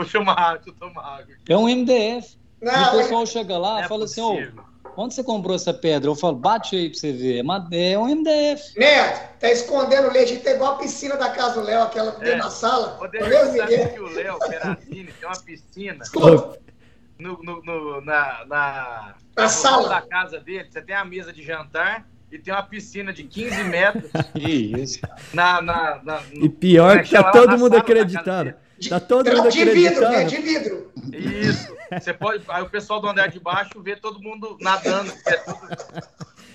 Vou 0.00 0.08
chamar 0.08 0.32
água, 0.32 0.62
eu 0.66 0.72
tomar 0.72 1.02
água. 1.02 1.34
É 1.46 1.54
um 1.54 1.68
MDF. 1.68 2.38
Não, 2.62 2.94
o 2.94 2.98
pessoal 2.98 3.26
chega 3.26 3.58
lá 3.58 3.82
e 3.82 3.84
é 3.84 3.88
fala 3.88 4.00
possível. 4.00 4.32
assim, 4.32 4.56
ô, 4.56 4.70
Onde 4.96 5.14
você 5.14 5.22
comprou 5.22 5.54
essa 5.54 5.74
pedra? 5.74 6.08
Eu 6.08 6.14
falo, 6.14 6.36
bate 6.36 6.74
aí 6.74 6.88
pra 6.88 6.98
você 6.98 7.12
ver. 7.12 7.44
É, 7.70 7.92
é 7.92 7.98
um 7.98 8.06
MDF. 8.06 8.78
Neto, 8.78 9.38
tá 9.38 9.50
escondendo 9.50 10.10
leite. 10.10 10.38
Tem 10.38 10.54
igual 10.54 10.72
a 10.72 10.78
piscina 10.78 11.16
da 11.16 11.28
casa 11.28 11.60
do 11.60 11.66
Léo, 11.66 11.82
aquela 11.82 12.12
que 12.12 12.24
é. 12.24 12.36
na 12.36 12.48
sala. 12.48 12.98
Ô, 12.98 13.06
Deus 13.06 13.28
sabe 13.28 13.88
que 13.88 14.00
o 14.00 14.08
Léo 14.08 14.38
Perazini 14.38 15.12
tem 15.12 15.28
uma 15.28 15.38
piscina 15.38 16.04
no, 17.18 17.42
no, 17.42 17.62
no, 17.62 18.00
na, 18.00 18.44
na, 18.46 19.14
na 19.36 19.48
sala 19.48 19.86
da 19.86 20.00
casa 20.00 20.40
dele. 20.40 20.68
Você 20.70 20.80
tem 20.80 20.96
a 20.96 21.04
mesa 21.04 21.30
de 21.30 21.42
jantar 21.42 22.06
e 22.32 22.38
tem 22.38 22.54
uma 22.54 22.62
piscina 22.62 23.12
de 23.12 23.24
15 23.24 23.64
metros. 23.64 24.10
Isso. 24.34 25.00
Na, 25.34 25.60
na, 25.60 26.00
na, 26.02 26.22
e 26.32 26.48
pior 26.48 27.02
que 27.02 27.10
tá 27.10 27.30
todo 27.30 27.58
mundo 27.58 27.76
acreditando. 27.76 28.54
Tá 28.88 28.98
todo 28.98 29.30
mundo 29.30 29.50
de 29.50 29.64
vidro, 29.64 30.08
né? 30.08 30.24
De 30.24 30.36
vidro. 30.36 30.92
Isso. 31.12 31.76
Você 31.92 32.14
pode. 32.14 32.44
Aí 32.48 32.62
o 32.62 32.70
pessoal 32.70 33.00
do 33.00 33.08
andar 33.08 33.28
de 33.28 33.38
baixo 33.40 33.82
vê 33.82 33.96
todo 33.96 34.20
mundo 34.20 34.56
nadando. 34.60 35.12
É 35.26 35.36
tudo, 35.36 35.60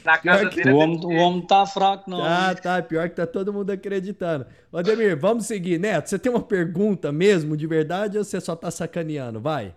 na 0.04 0.18
casa 0.18 0.50
dele. 0.50 0.72
O 0.72 0.78
homem, 0.78 1.00
o 1.04 1.10
homem 1.10 1.42
tá 1.46 1.66
fraco, 1.66 2.10
não. 2.10 2.24
Ah, 2.24 2.56
tá. 2.56 2.82
Pior 2.82 3.10
que 3.10 3.16
tá 3.16 3.28
todo 3.28 3.52
mundo 3.54 3.72
acreditando. 3.72 4.46
Ademir, 4.74 5.18
vamos 5.18 5.46
seguir. 5.46 5.80
Neto, 5.80 6.10
você 6.10 6.18
tem 6.18 6.32
uma 6.32 6.42
pergunta 6.42 7.12
mesmo, 7.12 7.56
de 7.58 7.68
verdade, 7.68 8.18
ou 8.18 8.24
você 8.24 8.40
só 8.40 8.56
tá 8.56 8.72
sacaneando? 8.72 9.40
Vai. 9.42 9.76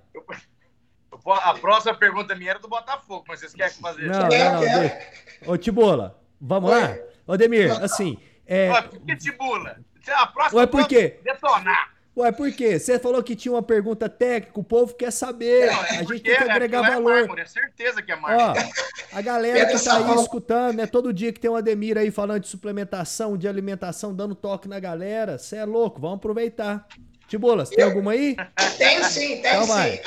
A 1.26 1.54
próxima 1.54 1.94
pergunta 1.94 2.34
minha 2.34 2.52
era 2.52 2.58
do 2.58 2.68
Botafogo, 2.68 3.24
mas 3.28 3.40
vocês 3.40 3.52
querem 3.52 3.74
fazer? 3.74 4.06
Não, 4.06 4.20
não, 4.20 4.28
não. 4.28 5.52
Ô, 5.52 5.58
Tibola, 5.58 6.18
vamos 6.40 6.70
lá? 6.70 6.96
Ademir, 7.26 7.70
assim. 7.82 8.16
É... 8.46 8.70
Ué, 8.70 8.82
por 8.82 9.00
que 9.00 9.16
Tibula? 9.16 9.78
A 10.10 10.26
próxima 10.26 10.60
Ué, 10.60 10.66
por 10.66 10.88
quê? 10.88 11.20
Detonar. 11.22 11.97
Ué, 12.18 12.32
por 12.32 12.50
quê? 12.50 12.80
Você 12.80 12.98
falou 12.98 13.22
que 13.22 13.36
tinha 13.36 13.52
uma 13.52 13.62
pergunta 13.62 14.08
técnica, 14.08 14.58
o 14.58 14.64
povo 14.64 14.92
quer 14.92 15.12
saber. 15.12 15.70
Não, 15.70 15.84
é 15.84 15.90
a 15.90 15.92
gente 16.02 16.20
tem 16.20 16.36
que 16.36 16.50
agregar 16.50 16.84
é 16.84 16.90
valor. 16.94 17.12
É 17.12 17.20
mármore, 17.20 17.42
é 17.42 17.46
certeza 17.46 18.02
que 18.02 18.10
é 18.10 18.16
mármore. 18.16 18.58
Ó, 18.58 19.16
a 19.16 19.22
galera 19.22 19.66
que 19.66 19.84
tá 19.84 19.96
aí 19.98 20.20
escutando, 20.20 20.78
né? 20.78 20.86
Todo 20.88 21.12
dia 21.12 21.32
que 21.32 21.38
tem 21.38 21.48
um 21.48 21.54
Ademir 21.54 21.96
aí 21.96 22.10
falando 22.10 22.40
de 22.40 22.48
suplementação, 22.48 23.38
de 23.38 23.46
alimentação, 23.46 24.12
dando 24.12 24.34
toque 24.34 24.66
na 24.66 24.80
galera. 24.80 25.38
Você 25.38 25.58
é 25.58 25.64
louco, 25.64 26.00
vamos 26.00 26.16
aproveitar. 26.16 26.88
Tibolas, 27.28 27.70
tem 27.70 27.84
alguma 27.84 28.12
aí? 28.12 28.34
Tem 28.78 29.04
sim, 29.04 29.20
tem 29.20 29.38
então 29.38 29.62
sim. 29.62 29.68
Vai. 29.68 30.02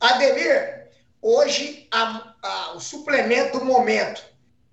Ademir, 0.00 0.88
hoje 1.20 1.86
a, 1.92 2.34
a, 2.42 2.72
o 2.74 2.80
suplemento 2.80 3.60
do 3.60 3.64
momento, 3.64 4.24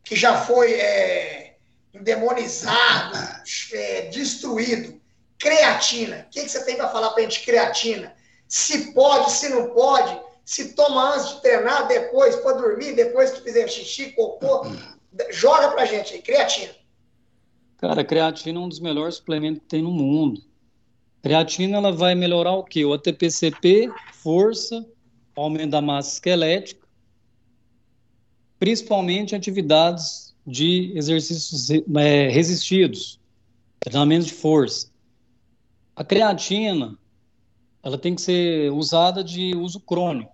que 0.04 0.16
já 0.16 0.42
foi 0.42 0.74
é, 0.74 1.54
endemonizado, 1.94 3.18
é, 3.74 4.02
destruído, 4.10 4.99
Creatina. 5.40 6.28
O 6.28 6.30
que, 6.30 6.42
que 6.42 6.50
você 6.50 6.66
tem 6.66 6.76
para 6.76 6.90
falar 6.90 7.12
para 7.12 7.22
a 7.22 7.24
gente 7.24 7.44
creatina? 7.44 8.14
Se 8.48 8.94
pode, 8.94 9.32
se 9.32 9.50
não 9.50 9.70
pode, 9.70 10.20
se 10.44 10.74
toma 10.74 11.16
antes 11.16 11.36
de 11.36 11.42
treinar, 11.42 11.88
depois 11.88 12.36
para 12.38 12.58
dormir, 12.58 12.94
depois 12.94 13.32
que 13.32 13.42
fizer 13.42 13.68
xixi, 13.68 14.12
cocô. 14.12 14.66
Joga 15.32 15.70
para 15.72 15.84
a 15.84 15.86
gente 15.86 16.14
aí, 16.14 16.22
creatina. 16.22 16.74
Cara, 17.78 18.04
creatina 18.04 18.60
é 18.60 18.62
um 18.62 18.68
dos 18.68 18.80
melhores 18.80 19.16
suplementos 19.16 19.62
que 19.62 19.70
tem 19.70 19.82
no 19.82 19.92
mundo. 19.92 20.44
Creatina 21.22 21.78
ela 21.78 21.92
vai 21.92 22.16
melhorar 22.16 22.54
o 22.54 22.64
quê? 22.64 22.84
O 22.84 22.94
ATPCP, 22.94 23.90
força, 24.14 24.86
aumento 25.36 25.72
da 25.72 25.82
massa 25.82 26.14
esquelética, 26.14 26.86
principalmente 28.58 29.36
atividades 29.36 30.36
de 30.46 30.92
exercícios 30.96 31.70
é, 31.70 32.28
resistidos, 32.30 33.20
treinamentos 33.80 34.28
de 34.28 34.34
força. 34.34 34.89
A 36.00 36.04
creatina, 36.06 36.98
ela 37.84 37.98
tem 37.98 38.16
que 38.16 38.22
ser 38.22 38.72
usada 38.72 39.22
de 39.22 39.54
uso 39.54 39.82
crônico. 39.82 40.32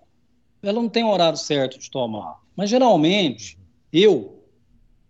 Ela 0.62 0.74
não 0.74 0.88
tem 0.88 1.04
horário 1.04 1.40
certo 1.40 1.80
de 1.80 1.90
tomar. 1.90 2.40
Mas 2.56 2.70
geralmente, 2.70 3.58
eu 3.92 4.44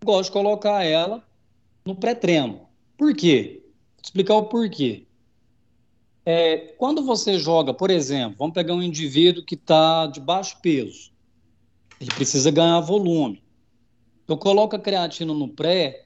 gosto 0.02 0.30
de 0.30 0.32
colocar 0.32 0.82
ela 0.82 1.22
no 1.84 1.94
pré-treino. 1.94 2.66
Por 2.96 3.14
quê? 3.14 3.64
Vou 3.66 4.02
explicar 4.02 4.34
o 4.36 4.44
porquê. 4.44 5.06
É, 6.24 6.56
quando 6.78 7.04
você 7.04 7.38
joga, 7.38 7.74
por 7.74 7.90
exemplo, 7.90 8.36
vamos 8.38 8.54
pegar 8.54 8.72
um 8.72 8.82
indivíduo 8.82 9.44
que 9.44 9.56
está 9.56 10.06
de 10.06 10.20
baixo 10.20 10.58
peso, 10.62 11.12
ele 12.00 12.10
precisa 12.14 12.50
ganhar 12.50 12.80
volume. 12.80 13.42
Eu 14.26 14.38
coloco 14.38 14.74
a 14.74 14.78
creatina 14.78 15.34
no 15.34 15.48
pré 15.48 16.05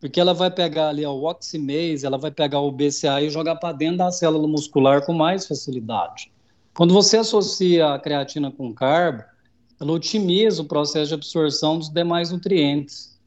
porque 0.00 0.20
ela 0.20 0.32
vai 0.32 0.50
pegar 0.50 0.88
ali 0.88 1.04
o 1.04 1.24
oximase, 1.24 2.06
ela 2.06 2.18
vai 2.18 2.30
pegar 2.30 2.60
o 2.60 2.70
BCA 2.70 3.20
e 3.20 3.30
jogar 3.30 3.56
para 3.56 3.72
dentro 3.72 3.98
da 3.98 4.10
célula 4.10 4.46
muscular 4.46 5.04
com 5.04 5.12
mais 5.12 5.46
facilidade. 5.46 6.30
Quando 6.74 6.94
você 6.94 7.16
associa 7.16 7.94
a 7.94 7.98
creatina 7.98 8.50
com 8.50 8.72
carbo, 8.72 9.24
ela 9.80 9.92
otimiza 9.92 10.62
o 10.62 10.64
processo 10.64 11.08
de 11.08 11.14
absorção 11.14 11.78
dos 11.78 11.88
demais 11.88 12.30
nutrientes. 12.30 13.18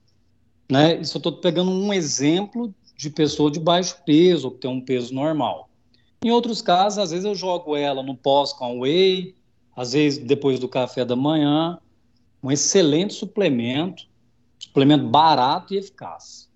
Né? 0.69 1.01
Isso 1.01 1.17
eu 1.17 1.19
estou 1.19 1.33
pegando 1.33 1.69
um 1.69 1.93
exemplo 1.93 2.73
de 2.95 3.09
pessoa 3.09 3.51
de 3.51 3.59
baixo 3.59 3.97
peso, 4.05 4.51
que 4.51 4.59
tem 4.59 4.71
um 4.71 4.79
peso 4.79 5.13
normal. 5.13 5.69
Em 6.23 6.31
outros 6.31 6.61
casos, 6.61 6.99
às 6.99 7.11
vezes 7.11 7.25
eu 7.25 7.35
jogo 7.35 7.75
ela 7.75 8.03
no 8.03 8.15
pós 8.15 8.53
com 8.53 8.79
whey, 8.79 9.35
às 9.75 9.93
vezes 9.93 10.19
depois 10.19 10.59
do 10.59 10.69
café 10.69 11.03
da 11.03 11.15
manhã. 11.15 11.79
Um 12.43 12.51
excelente 12.51 13.13
suplemento, 13.13 14.03
suplemento 14.59 15.05
barato 15.07 15.73
e 15.73 15.77
eficaz. 15.77 16.50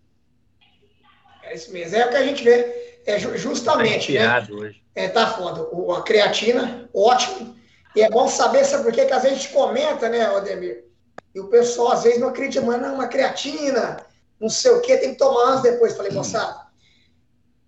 É 1.47 1.55
isso 1.55 1.71
mesmo. 1.71 1.95
É 1.95 2.05
o 2.05 2.09
que 2.09 2.17
a 2.17 2.23
gente 2.25 2.43
vê. 2.43 3.01
É 3.05 3.19
justamente. 3.19 4.17
Tá 4.17 4.41
né? 4.41 4.47
hoje. 4.51 4.81
É, 4.95 5.07
tá 5.07 5.27
foda. 5.27 5.67
O, 5.71 5.93
a 5.93 6.01
creatina, 6.03 6.89
ótimo. 6.93 7.55
E 7.95 8.01
é 8.01 8.09
bom 8.09 8.27
saber, 8.27 8.65
sabe 8.65 8.83
por 8.83 8.91
quê? 8.91 9.05
Que 9.05 9.13
às 9.13 9.23
vezes 9.23 9.37
a 9.37 9.41
gente 9.41 9.53
comenta, 9.53 10.09
né, 10.09 10.29
Odemir? 10.31 10.85
E 11.33 11.39
o 11.39 11.47
pessoal 11.47 11.93
às 11.93 12.03
vezes 12.03 12.19
não 12.19 12.29
acredita, 12.29 12.65
mas 12.65 12.81
não, 12.81 12.95
uma 12.95 13.07
creatina, 13.07 13.97
não 14.39 14.49
sei 14.49 14.71
o 14.71 14.81
quê, 14.81 14.97
tem 14.97 15.11
que 15.11 15.17
tomar 15.17 15.51
antes 15.51 15.63
depois. 15.63 15.95
Falei, 15.95 16.11
moçada, 16.11 16.65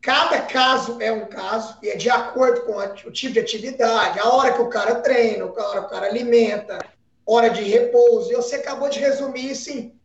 cada 0.01 0.41
caso 0.41 0.97
é 1.01 1.11
um 1.11 1.25
caso 1.25 1.77
e 1.83 1.89
é 1.89 1.95
de 1.95 2.09
acordo 2.09 2.61
com 2.61 2.77
o 2.77 3.11
tipo 3.11 3.33
de 3.33 3.39
atividade, 3.39 4.19
a 4.19 4.29
hora 4.29 4.53
que 4.53 4.61
o 4.61 4.69
cara 4.69 4.95
treina, 4.95 5.45
a 5.45 5.47
hora 5.47 5.81
que 5.81 5.87
o 5.87 5.89
cara 5.89 6.07
alimenta, 6.07 6.79
hora 7.25 7.49
de 7.49 7.61
repouso. 7.63 8.31
E 8.31 8.35
você 8.35 8.55
acabou 8.55 8.89
de 8.89 8.99
resumir 8.99 9.51
isso 9.51 9.69
em 9.69 9.96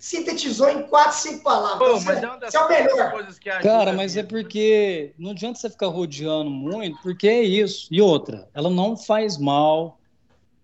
sintetizou 0.00 0.68
em 0.68 0.82
quatro, 0.84 1.16
cinco 1.16 1.44
palavras. 1.44 1.78
Pô, 1.78 2.00
mas 2.04 2.22
é 2.22 2.26
uma 2.26 2.36
das 2.38 2.54
é 2.54 2.60
o 2.60 2.68
melhor. 2.68 3.10
coisas 3.12 3.38
que 3.38 3.50
Cara, 3.50 3.92
mas 3.92 4.16
é 4.16 4.22
porque 4.22 5.12
não 5.18 5.30
adianta 5.30 5.58
você 5.58 5.70
ficar 5.70 5.88
rodeando 5.88 6.50
muito, 6.50 7.00
porque 7.02 7.28
é 7.28 7.42
isso. 7.42 7.88
E 7.90 8.00
outra, 8.00 8.48
ela 8.54 8.70
não 8.70 8.96
faz 8.96 9.38
mal, 9.38 9.98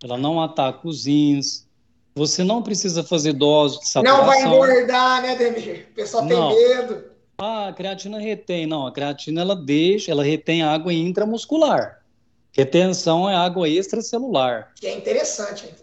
ela 0.02 0.18
não 0.18 0.40
ataca 0.40 0.86
os 0.86 1.06
rins, 1.06 1.66
você 2.14 2.44
não 2.44 2.62
precisa 2.62 3.02
fazer 3.02 3.32
dose 3.32 3.80
de 3.80 3.88
saturação. 3.88 4.20
Não 4.20 4.26
vai 4.26 4.42
engordar, 4.42 5.22
né, 5.22 5.36
Demir? 5.36 5.88
O 5.90 5.94
pessoal 5.94 6.24
não. 6.24 6.54
tem 6.54 6.68
medo. 6.68 7.04
Ah, 7.38 7.68
a 7.68 7.72
creatina 7.72 8.18
retém. 8.18 8.66
Não, 8.66 8.86
a 8.86 8.92
creatina 8.92 9.40
ela 9.40 9.56
deixa, 9.56 10.12
ela 10.12 10.22
retém 10.22 10.62
água 10.62 10.92
intramuscular. 10.92 12.02
Retenção 12.52 13.28
é 13.28 13.34
água 13.34 13.68
extracelular. 13.68 14.72
Que 14.76 14.86
é 14.86 14.96
interessante, 14.96 15.64
então. 15.72 15.81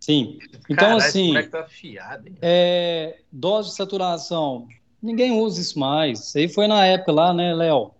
Sim. 0.00 0.38
Então, 0.64 0.76
Caralho, 0.76 0.96
assim. 0.96 1.36
É, 1.36 1.42
tá 1.42 1.64
fiado, 1.64 2.32
é, 2.40 3.18
dose 3.30 3.68
de 3.68 3.76
saturação. 3.76 4.66
Ninguém 5.02 5.30
usa 5.32 5.60
isso 5.60 5.78
mais. 5.78 6.20
Isso 6.20 6.38
aí 6.38 6.48
foi 6.48 6.66
na 6.66 6.84
época 6.86 7.12
lá, 7.12 7.34
né, 7.34 7.54
Léo? 7.54 7.92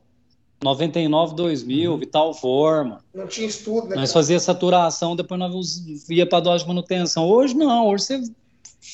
99, 0.62 1.34
2000, 1.34 1.92
uhum. 1.92 1.98
Vital 1.98 2.34
Forma. 2.34 3.02
Não 3.14 3.26
tinha 3.26 3.46
estudo, 3.46 3.88
né? 3.88 3.96
Nós 3.96 4.12
fazia 4.12 4.38
saturação, 4.38 5.16
depois 5.16 5.40
nós 5.40 6.08
ia 6.10 6.26
para 6.26 6.40
dose 6.40 6.64
de 6.64 6.68
manutenção. 6.68 7.26
Hoje 7.26 7.54
não, 7.54 7.88
hoje 7.88 8.04
você 8.04 8.22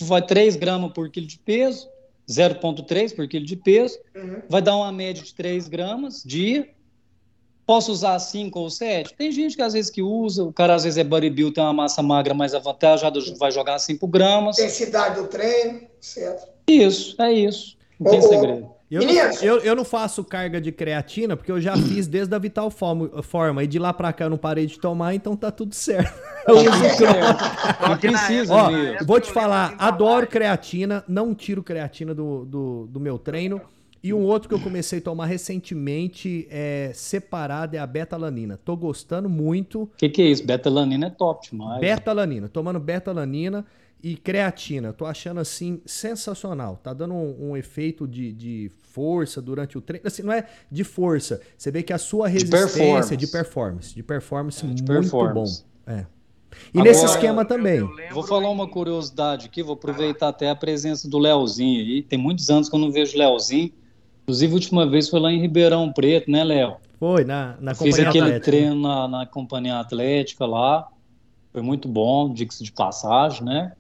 vai 0.02 0.22
3 0.22 0.54
gramas 0.54 0.92
por 0.92 1.10
quilo 1.10 1.26
de 1.26 1.38
peso, 1.38 1.88
0,3 2.28 3.14
por 3.14 3.26
quilo 3.26 3.44
de 3.44 3.56
peso, 3.56 3.98
uhum. 4.14 4.42
vai 4.48 4.62
dar 4.62 4.76
uma 4.76 4.92
média 4.92 5.22
de 5.22 5.34
3 5.34 5.66
gramas 5.68 6.22
dia, 6.24 6.68
Posso 7.66 7.90
usar 7.90 8.16
5 8.18 8.58
ou 8.60 8.70
7? 8.70 9.12
Tem 9.14 9.32
gente 9.32 9.56
que 9.56 9.62
às 9.62 9.72
vezes 9.72 9.90
que 9.90 10.00
usa, 10.00 10.44
o 10.44 10.52
cara 10.52 10.74
às 10.74 10.84
vezes 10.84 10.98
é 10.98 11.02
bodybuilder, 11.02 11.54
tem 11.54 11.64
uma 11.64 11.72
massa 11.72 12.00
magra 12.00 12.32
mais 12.32 12.54
avantajada, 12.54 13.18
vai 13.38 13.50
jogar 13.50 13.78
5 13.78 14.06
gramas. 14.06 14.56
Intensidade 14.56 15.20
do 15.20 15.26
treino, 15.26 15.80
certo. 16.00 16.46
Isso, 16.68 17.20
é 17.20 17.32
isso. 17.32 17.76
Não 17.98 18.10
tem 18.10 18.22
segredo. 18.22 18.76
Eu 18.88 19.02
não, 19.02 19.12
eu, 19.42 19.58
eu 19.58 19.74
não, 19.74 19.84
faço 19.84 20.22
carga 20.22 20.60
de 20.60 20.70
creatina 20.70 21.36
porque 21.36 21.50
eu 21.50 21.60
já 21.60 21.74
fiz 21.88 22.06
desde 22.06 22.32
a 22.32 22.38
Vital 22.38 22.70
Forma 22.70 23.64
e 23.64 23.66
de 23.66 23.80
lá 23.80 23.92
pra 23.92 24.12
cá 24.12 24.26
eu 24.26 24.30
não 24.30 24.38
parei 24.38 24.66
de 24.66 24.78
tomar, 24.78 25.12
então 25.14 25.34
tá 25.36 25.50
tudo 25.50 25.74
certo. 25.74 26.14
Tá 26.46 26.52
certo. 26.94 27.88
Não 27.88 27.98
precisa. 27.98 28.54
Ó, 28.54 28.70
vou 29.04 29.20
te 29.20 29.32
falar, 29.32 29.74
adoro 29.80 30.28
creatina, 30.28 31.02
não 31.08 31.34
tiro 31.34 31.60
creatina 31.60 32.14
do, 32.14 32.44
do, 32.44 32.86
do 32.86 33.00
meu 33.00 33.18
treino. 33.18 33.60
E 34.06 34.14
um 34.14 34.22
outro 34.22 34.48
que 34.48 34.54
eu 34.54 34.60
comecei 34.60 35.00
a 35.00 35.02
tomar 35.02 35.26
recentemente 35.26 36.46
é 36.48 36.92
separado, 36.94 37.74
é 37.74 37.80
a 37.80 37.86
betalanina. 37.88 38.56
Tô 38.56 38.76
gostando 38.76 39.28
muito. 39.28 39.82
O 39.82 39.90
que, 39.96 40.08
que 40.08 40.22
é 40.22 40.26
isso? 40.26 40.46
Betalanina 40.46 41.08
é 41.08 41.10
top 41.10 41.50
demais. 41.50 41.80
Betalanina. 41.80 42.48
Tomando 42.48 42.78
betalanina 42.78 43.66
e 44.00 44.16
creatina. 44.16 44.92
Tô 44.92 45.06
achando 45.06 45.40
assim 45.40 45.80
sensacional. 45.84 46.78
Tá 46.80 46.94
dando 46.94 47.14
um, 47.14 47.50
um 47.50 47.56
efeito 47.56 48.06
de, 48.06 48.32
de, 48.32 48.70
força 48.92 49.42
durante 49.42 49.76
o 49.76 49.80
treino. 49.80 50.06
Assim, 50.06 50.22
não 50.22 50.32
é 50.32 50.46
de 50.70 50.84
força. 50.84 51.40
Você 51.58 51.72
vê 51.72 51.82
que 51.82 51.92
a 51.92 51.98
sua 51.98 52.28
resistência 52.28 53.16
de 53.16 53.26
performance, 53.26 53.26
de 53.26 53.26
performance, 53.26 53.94
de 53.96 54.02
performance 54.04 54.58
é, 54.58 54.62
de 54.62 54.68
muito 54.68 54.84
performance. 54.84 55.64
bom. 55.84 55.92
É. 55.92 56.06
E 56.72 56.78
Agora, 56.78 56.84
nesse 56.84 57.04
esquema 57.06 57.44
também. 57.44 57.78
Eu, 57.78 57.98
eu 57.98 58.14
vou 58.14 58.22
falar 58.22 58.50
uma 58.50 58.68
curiosidade 58.68 59.46
aqui, 59.46 59.64
vou 59.64 59.74
aproveitar 59.74 60.28
até 60.28 60.48
a 60.48 60.54
presença 60.54 61.10
do 61.10 61.18
Leozinho 61.18 61.80
aí. 61.80 62.02
Tem 62.04 62.16
muitos 62.16 62.48
anos 62.50 62.68
que 62.68 62.76
eu 62.76 62.78
não 62.78 62.92
vejo 62.92 63.16
o 63.16 63.18
Leozinho. 63.18 63.72
Inclusive, 64.26 64.52
a 64.52 64.54
última 64.56 64.84
vez 64.84 65.08
foi 65.08 65.20
lá 65.20 65.30
em 65.30 65.40
Ribeirão 65.40 65.92
Preto, 65.92 66.28
né, 66.28 66.42
Léo? 66.42 66.78
Foi, 66.98 67.24
na, 67.24 67.56
na 67.60 67.76
Fiz 67.76 67.94
aquele 67.94 68.24
atlética. 68.24 68.40
treino 68.40 68.74
na, 68.74 69.06
na 69.06 69.24
companhia 69.24 69.78
atlética 69.78 70.44
lá. 70.44 70.88
Foi 71.52 71.62
muito 71.62 71.88
bom, 71.88 72.34
diga-se 72.34 72.64
de 72.64 72.72
passagem, 72.72 73.44
né? 73.44 73.76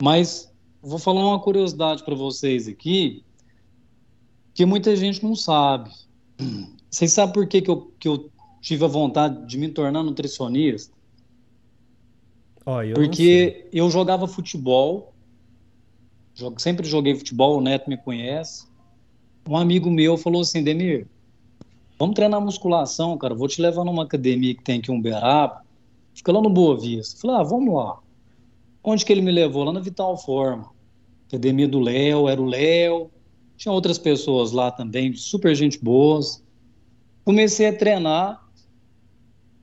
Mas 0.00 0.52
vou 0.82 0.98
falar 0.98 1.26
uma 1.26 1.40
curiosidade 1.40 2.04
para 2.04 2.14
vocês 2.14 2.68
aqui, 2.68 3.24
que 4.52 4.66
muita 4.66 4.94
gente 4.94 5.24
não 5.24 5.34
sabe. 5.34 5.90
Vocês 6.90 7.12
sabem 7.12 7.32
por 7.32 7.46
que, 7.46 7.62
que, 7.62 7.70
eu, 7.70 7.90
que 7.98 8.06
eu 8.06 8.30
tive 8.60 8.84
a 8.84 8.88
vontade 8.88 9.46
de 9.46 9.56
me 9.56 9.68
tornar 9.68 10.02
nutricionista? 10.02 10.94
Oh, 12.66 12.82
eu 12.82 12.96
Porque 12.96 13.66
eu 13.72 13.88
jogava 13.88 14.28
futebol, 14.28 15.14
sempre 16.58 16.86
joguei 16.86 17.14
futebol, 17.14 17.56
o 17.56 17.60
Neto 17.62 17.88
me 17.88 17.96
conhece 17.96 18.66
um 19.48 19.56
amigo 19.56 19.90
meu 19.90 20.16
falou 20.16 20.42
assim, 20.42 20.62
Demir, 20.62 21.06
vamos 21.98 22.14
treinar 22.14 22.40
musculação, 22.40 23.16
cara, 23.16 23.34
vou 23.34 23.48
te 23.48 23.60
levar 23.60 23.84
numa 23.84 24.04
academia 24.04 24.54
que 24.54 24.62
tem 24.62 24.78
aqui 24.78 24.90
em 24.90 24.98
Uberaba, 24.98 25.62
fica 26.14 26.32
lá 26.32 26.40
no 26.40 26.50
Boa 26.50 26.78
Vista. 26.78 27.20
Falei, 27.20 27.36
ah, 27.36 27.42
vamos 27.42 27.74
lá. 27.74 27.98
Onde 28.82 29.04
que 29.04 29.12
ele 29.12 29.22
me 29.22 29.32
levou? 29.32 29.64
Lá 29.64 29.72
na 29.72 29.80
Vital 29.80 30.16
Forma. 30.16 30.70
Academia 31.28 31.66
do 31.66 31.80
Léo, 31.80 32.28
era 32.28 32.40
o 32.40 32.46
Léo, 32.46 33.10
tinha 33.56 33.72
outras 33.72 33.98
pessoas 33.98 34.52
lá 34.52 34.70
também, 34.70 35.12
super 35.14 35.54
gente 35.54 35.82
boas. 35.82 36.42
Comecei 37.24 37.66
a 37.66 37.76
treinar, 37.76 38.46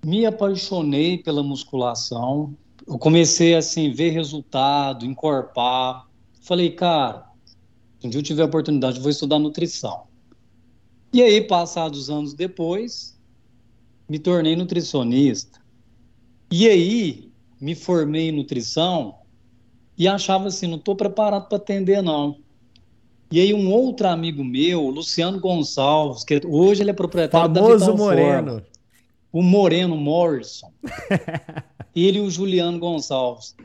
me 0.06 0.26
apaixonei 0.26 1.18
pela 1.18 1.42
musculação, 1.42 2.54
eu 2.86 2.98
comecei 2.98 3.56
assim, 3.56 3.92
ver 3.92 4.10
resultado, 4.10 5.06
encorpar. 5.06 6.06
Falei, 6.42 6.70
cara, 6.72 7.26
um 8.04 8.10
dia 8.10 8.20
eu 8.20 8.24
tiver 8.24 8.44
a 8.44 8.46
oportunidade, 8.46 9.00
vou 9.00 9.10
estudar 9.10 9.40
nutrição. 9.40 10.04
E 11.12 11.22
aí, 11.22 11.42
passados 11.42 12.10
anos 12.10 12.34
depois, 12.34 13.18
me 14.10 14.20
tornei 14.20 14.56
nutricionista. 14.56 15.62
E 16.52 16.68
aí, 16.68 17.32
me 17.62 17.76
formei 17.76 18.30
em 18.30 18.32
nutrição 18.32 19.16
e 19.98 20.08
achava 20.08 20.48
assim, 20.48 20.68
não 20.68 20.78
estou 20.78 20.96
preparado 20.96 21.48
para 21.48 21.58
atender, 21.58 22.02
não. 22.02 22.38
E 23.32 23.40
aí, 23.40 23.54
um 23.54 23.72
outro 23.72 24.08
amigo 24.08 24.44
meu, 24.44 24.90
Luciano 24.90 25.40
Gonçalves, 25.40 26.24
que 26.24 26.42
hoje 26.46 26.84
ele 26.84 26.92
é 26.92 26.94
proprietário 26.94 27.54
Famoso 27.54 27.86
da 27.86 27.92
Vital 27.92 27.98
Moreno. 27.98 28.52
Forma, 28.52 28.64
o 29.32 29.42
Moreno 29.42 29.98
Morrison. 29.98 30.72
ele 31.96 32.20
e 32.20 32.22
o 32.22 32.30
Juliano 32.30 32.78
Gonçalves. 32.80 33.56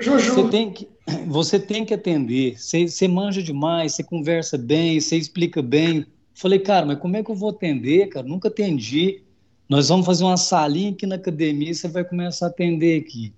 Juju. 0.00 0.34
Você 0.34 0.48
tem 0.48 0.70
que, 0.70 0.88
você 1.26 1.58
tem 1.58 1.84
que 1.84 1.94
atender. 1.94 2.58
Você, 2.58 2.88
você 2.88 3.08
manja 3.08 3.42
demais, 3.42 3.94
você 3.94 4.04
conversa 4.04 4.56
bem, 4.56 5.00
você 5.00 5.16
explica 5.16 5.60
bem. 5.60 6.06
Falei, 6.34 6.58
cara, 6.60 6.86
mas 6.86 6.98
como 6.98 7.16
é 7.16 7.22
que 7.22 7.30
eu 7.30 7.34
vou 7.34 7.50
atender, 7.50 8.08
cara? 8.08 8.26
Nunca 8.26 8.48
atendi. 8.48 9.22
Nós 9.68 9.88
vamos 9.88 10.06
fazer 10.06 10.24
uma 10.24 10.36
salinha 10.36 10.92
aqui 10.92 11.04
na 11.04 11.16
academia, 11.16 11.74
você 11.74 11.88
vai 11.88 12.04
começar 12.04 12.46
a 12.46 12.48
atender 12.48 13.00
aqui. 13.00 13.34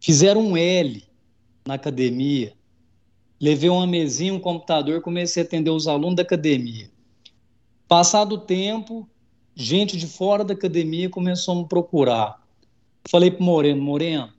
Fizeram 0.00 0.40
um 0.40 0.56
L 0.56 1.02
na 1.66 1.74
academia. 1.74 2.54
Levei 3.40 3.68
uma 3.68 3.86
mesinha, 3.86 4.32
um 4.32 4.38
computador, 4.38 5.02
comecei 5.02 5.42
a 5.42 5.46
atender 5.46 5.70
os 5.70 5.86
alunos 5.86 6.16
da 6.16 6.22
academia. 6.22 6.90
Passado 7.86 8.36
o 8.36 8.38
tempo, 8.38 9.08
gente 9.54 9.96
de 9.96 10.06
fora 10.06 10.44
da 10.44 10.54
academia 10.54 11.10
começou 11.10 11.54
a 11.54 11.58
me 11.58 11.68
procurar. 11.68 12.42
Falei 13.10 13.30
pro 13.30 13.44
Moreno, 13.44 13.82
Moreno, 13.82 14.32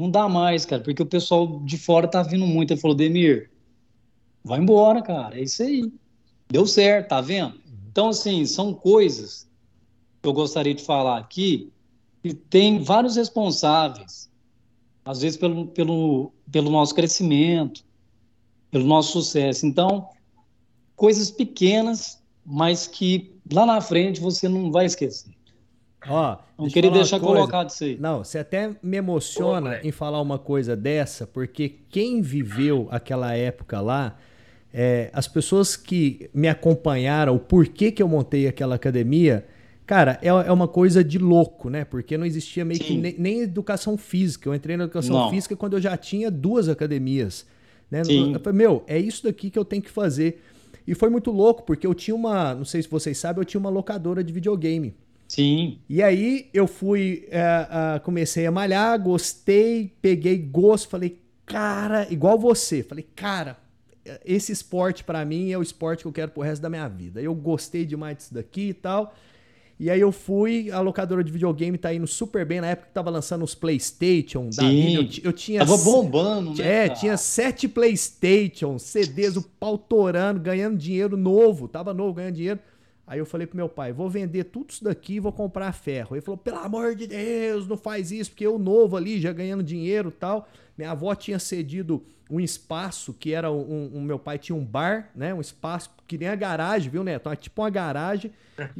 não 0.00 0.10
dá 0.10 0.28
mais, 0.28 0.64
cara, 0.64 0.82
porque 0.82 1.02
o 1.02 1.06
pessoal 1.06 1.60
de 1.60 1.76
fora 1.76 2.08
tá 2.08 2.22
vindo 2.22 2.46
muito. 2.46 2.72
Ele 2.72 2.80
falou, 2.80 2.96
Demir, 2.96 3.50
vai 4.42 4.58
embora, 4.58 5.02
cara, 5.02 5.38
é 5.38 5.42
isso 5.42 5.62
aí. 5.62 5.92
Deu 6.48 6.66
certo, 6.66 7.08
tá 7.08 7.20
vendo? 7.20 7.60
Então, 7.90 8.08
assim, 8.08 8.44
são 8.46 8.72
coisas 8.72 9.48
que 10.22 10.28
eu 10.28 10.32
gostaria 10.32 10.74
de 10.74 10.82
falar 10.82 11.18
aqui 11.18 11.70
que 12.22 12.34
tem 12.34 12.82
vários 12.82 13.16
responsáveis, 13.16 14.30
às 15.04 15.20
vezes 15.20 15.38
pelo, 15.38 15.66
pelo, 15.68 16.32
pelo 16.50 16.70
nosso 16.70 16.94
crescimento, 16.94 17.84
pelo 18.70 18.84
nosso 18.84 19.12
sucesso. 19.12 19.66
Então, 19.66 20.08
coisas 20.96 21.30
pequenas, 21.30 22.22
mas 22.44 22.86
que 22.86 23.34
lá 23.52 23.64
na 23.64 23.80
frente 23.80 24.20
você 24.20 24.48
não 24.48 24.70
vai 24.70 24.86
esquecer. 24.86 25.34
Ó, 26.08 26.38
não 26.58 26.68
queria 26.68 26.90
deixar 26.90 27.20
colocado 27.20 27.68
isso 27.68 27.84
aí. 27.84 27.98
Não, 28.00 28.24
você 28.24 28.38
até 28.38 28.70
me 28.82 28.96
emociona 28.96 29.78
Pô, 29.78 29.86
em 29.86 29.92
falar 29.92 30.20
uma 30.20 30.38
coisa 30.38 30.74
dessa, 30.76 31.26
porque 31.26 31.76
quem 31.90 32.22
viveu 32.22 32.88
aquela 32.90 33.34
época 33.34 33.80
lá, 33.80 34.16
é, 34.72 35.10
as 35.12 35.28
pessoas 35.28 35.76
que 35.76 36.30
me 36.32 36.48
acompanharam, 36.48 37.34
o 37.34 37.38
porquê 37.38 37.90
que 37.90 38.02
eu 38.02 38.08
montei 38.08 38.46
aquela 38.46 38.76
academia, 38.76 39.46
cara, 39.86 40.18
é, 40.22 40.28
é 40.28 40.52
uma 40.52 40.68
coisa 40.68 41.04
de 41.04 41.18
louco, 41.18 41.68
né? 41.68 41.84
Porque 41.84 42.16
não 42.16 42.24
existia 42.24 42.64
meio 42.64 42.80
Sim. 42.82 42.86
que 42.86 42.96
nem, 42.96 43.14
nem, 43.18 43.40
educação 43.40 43.98
física. 43.98 44.48
Eu 44.48 44.54
entrei 44.54 44.76
na 44.76 44.84
educação 44.84 45.16
não. 45.16 45.30
física 45.30 45.54
quando 45.54 45.74
eu 45.74 45.80
já 45.80 45.96
tinha 45.96 46.30
duas 46.30 46.68
academias. 46.68 47.46
Né? 47.90 48.04
Sim. 48.04 48.32
Eu 48.32 48.40
falei, 48.40 48.58
meu, 48.58 48.84
é 48.86 48.98
isso 48.98 49.24
daqui 49.24 49.50
que 49.50 49.58
eu 49.58 49.64
tenho 49.64 49.82
que 49.82 49.90
fazer. 49.90 50.42
E 50.86 50.94
foi 50.94 51.10
muito 51.10 51.30
louco, 51.30 51.62
porque 51.62 51.86
eu 51.86 51.94
tinha 51.94 52.14
uma, 52.14 52.54
não 52.54 52.64
sei 52.64 52.82
se 52.82 52.88
vocês 52.88 53.18
sabem, 53.18 53.40
eu 53.40 53.44
tinha 53.44 53.60
uma 53.60 53.70
locadora 53.70 54.24
de 54.24 54.32
videogame. 54.32 54.94
Sim. 55.30 55.78
E 55.88 56.02
aí 56.02 56.50
eu 56.52 56.66
fui, 56.66 57.28
uh, 57.28 57.98
uh, 57.98 58.00
comecei 58.00 58.46
a 58.46 58.50
malhar, 58.50 59.00
gostei, 59.00 59.94
peguei 60.02 60.36
gosto, 60.36 60.88
falei, 60.88 61.20
cara, 61.46 62.04
igual 62.10 62.36
você, 62.36 62.82
falei, 62.82 63.06
cara, 63.14 63.56
esse 64.24 64.50
esporte 64.50 65.04
para 65.04 65.24
mim 65.24 65.52
é 65.52 65.56
o 65.56 65.62
esporte 65.62 66.00
que 66.00 66.08
eu 66.08 66.12
quero 66.12 66.32
pro 66.32 66.42
resto 66.42 66.60
da 66.60 66.68
minha 66.68 66.88
vida. 66.88 67.22
Eu 67.22 67.32
gostei 67.32 67.86
demais 67.86 68.16
disso 68.16 68.34
daqui 68.34 68.70
e 68.70 68.74
tal. 68.74 69.14
E 69.78 69.88
aí 69.88 70.00
eu 70.00 70.10
fui, 70.10 70.68
a 70.72 70.80
locadora 70.80 71.22
de 71.22 71.30
videogame 71.30 71.78
tá 71.78 71.94
indo 71.94 72.08
super 72.08 72.44
bem, 72.44 72.60
na 72.60 72.66
época 72.66 72.88
que 72.88 72.94
tava 72.94 73.08
lançando 73.08 73.44
os 73.44 73.54
Playstation 73.54 74.50
da 74.50 74.68
vida, 74.68 75.00
eu, 75.00 75.08
eu, 75.26 75.32
tinha... 75.32 75.60
Tava 75.60 75.76
bombando, 75.78 76.56
né? 76.56 76.84
É, 76.84 76.88
cara? 76.88 76.98
tinha 76.98 77.16
sete 77.16 77.68
Playstation, 77.68 78.80
CDs, 78.80 79.36
o 79.36 79.42
pau 79.42 79.78
torando, 79.78 80.40
ganhando 80.40 80.76
dinheiro 80.76 81.16
novo, 81.16 81.68
tava 81.68 81.94
novo, 81.94 82.14
ganhando 82.14 82.34
dinheiro. 82.34 82.58
Aí 83.10 83.18
eu 83.18 83.26
falei 83.26 83.44
pro 83.44 83.56
meu 83.56 83.68
pai, 83.68 83.92
vou 83.92 84.08
vender 84.08 84.44
tudo 84.44 84.70
isso 84.70 84.84
daqui 84.84 85.14
e 85.14 85.20
vou 85.20 85.32
comprar 85.32 85.72
ferro. 85.72 86.14
Ele 86.14 86.20
falou, 86.20 86.38
pelo 86.38 86.58
amor 86.58 86.94
de 86.94 87.08
Deus, 87.08 87.66
não 87.66 87.76
faz 87.76 88.12
isso, 88.12 88.30
porque 88.30 88.46
eu 88.46 88.56
novo 88.56 88.96
ali, 88.96 89.20
já 89.20 89.32
ganhando 89.32 89.64
dinheiro 89.64 90.12
tal. 90.12 90.48
Minha 90.80 90.92
avó 90.92 91.14
tinha 91.14 91.38
cedido 91.38 92.02
um 92.30 92.40
espaço 92.40 93.12
que 93.12 93.34
era 93.34 93.52
um, 93.52 93.90
um, 93.92 94.00
meu 94.00 94.18
pai 94.18 94.38
tinha 94.38 94.56
um 94.56 94.64
bar, 94.64 95.10
né? 95.14 95.34
Um 95.34 95.40
espaço 95.42 95.90
que 96.06 96.16
nem 96.16 96.26
a 96.26 96.34
garagem, 96.34 96.88
viu, 96.88 97.04
Neto? 97.04 97.28
Tipo 97.36 97.60
uma 97.60 97.68
garagem. 97.68 98.30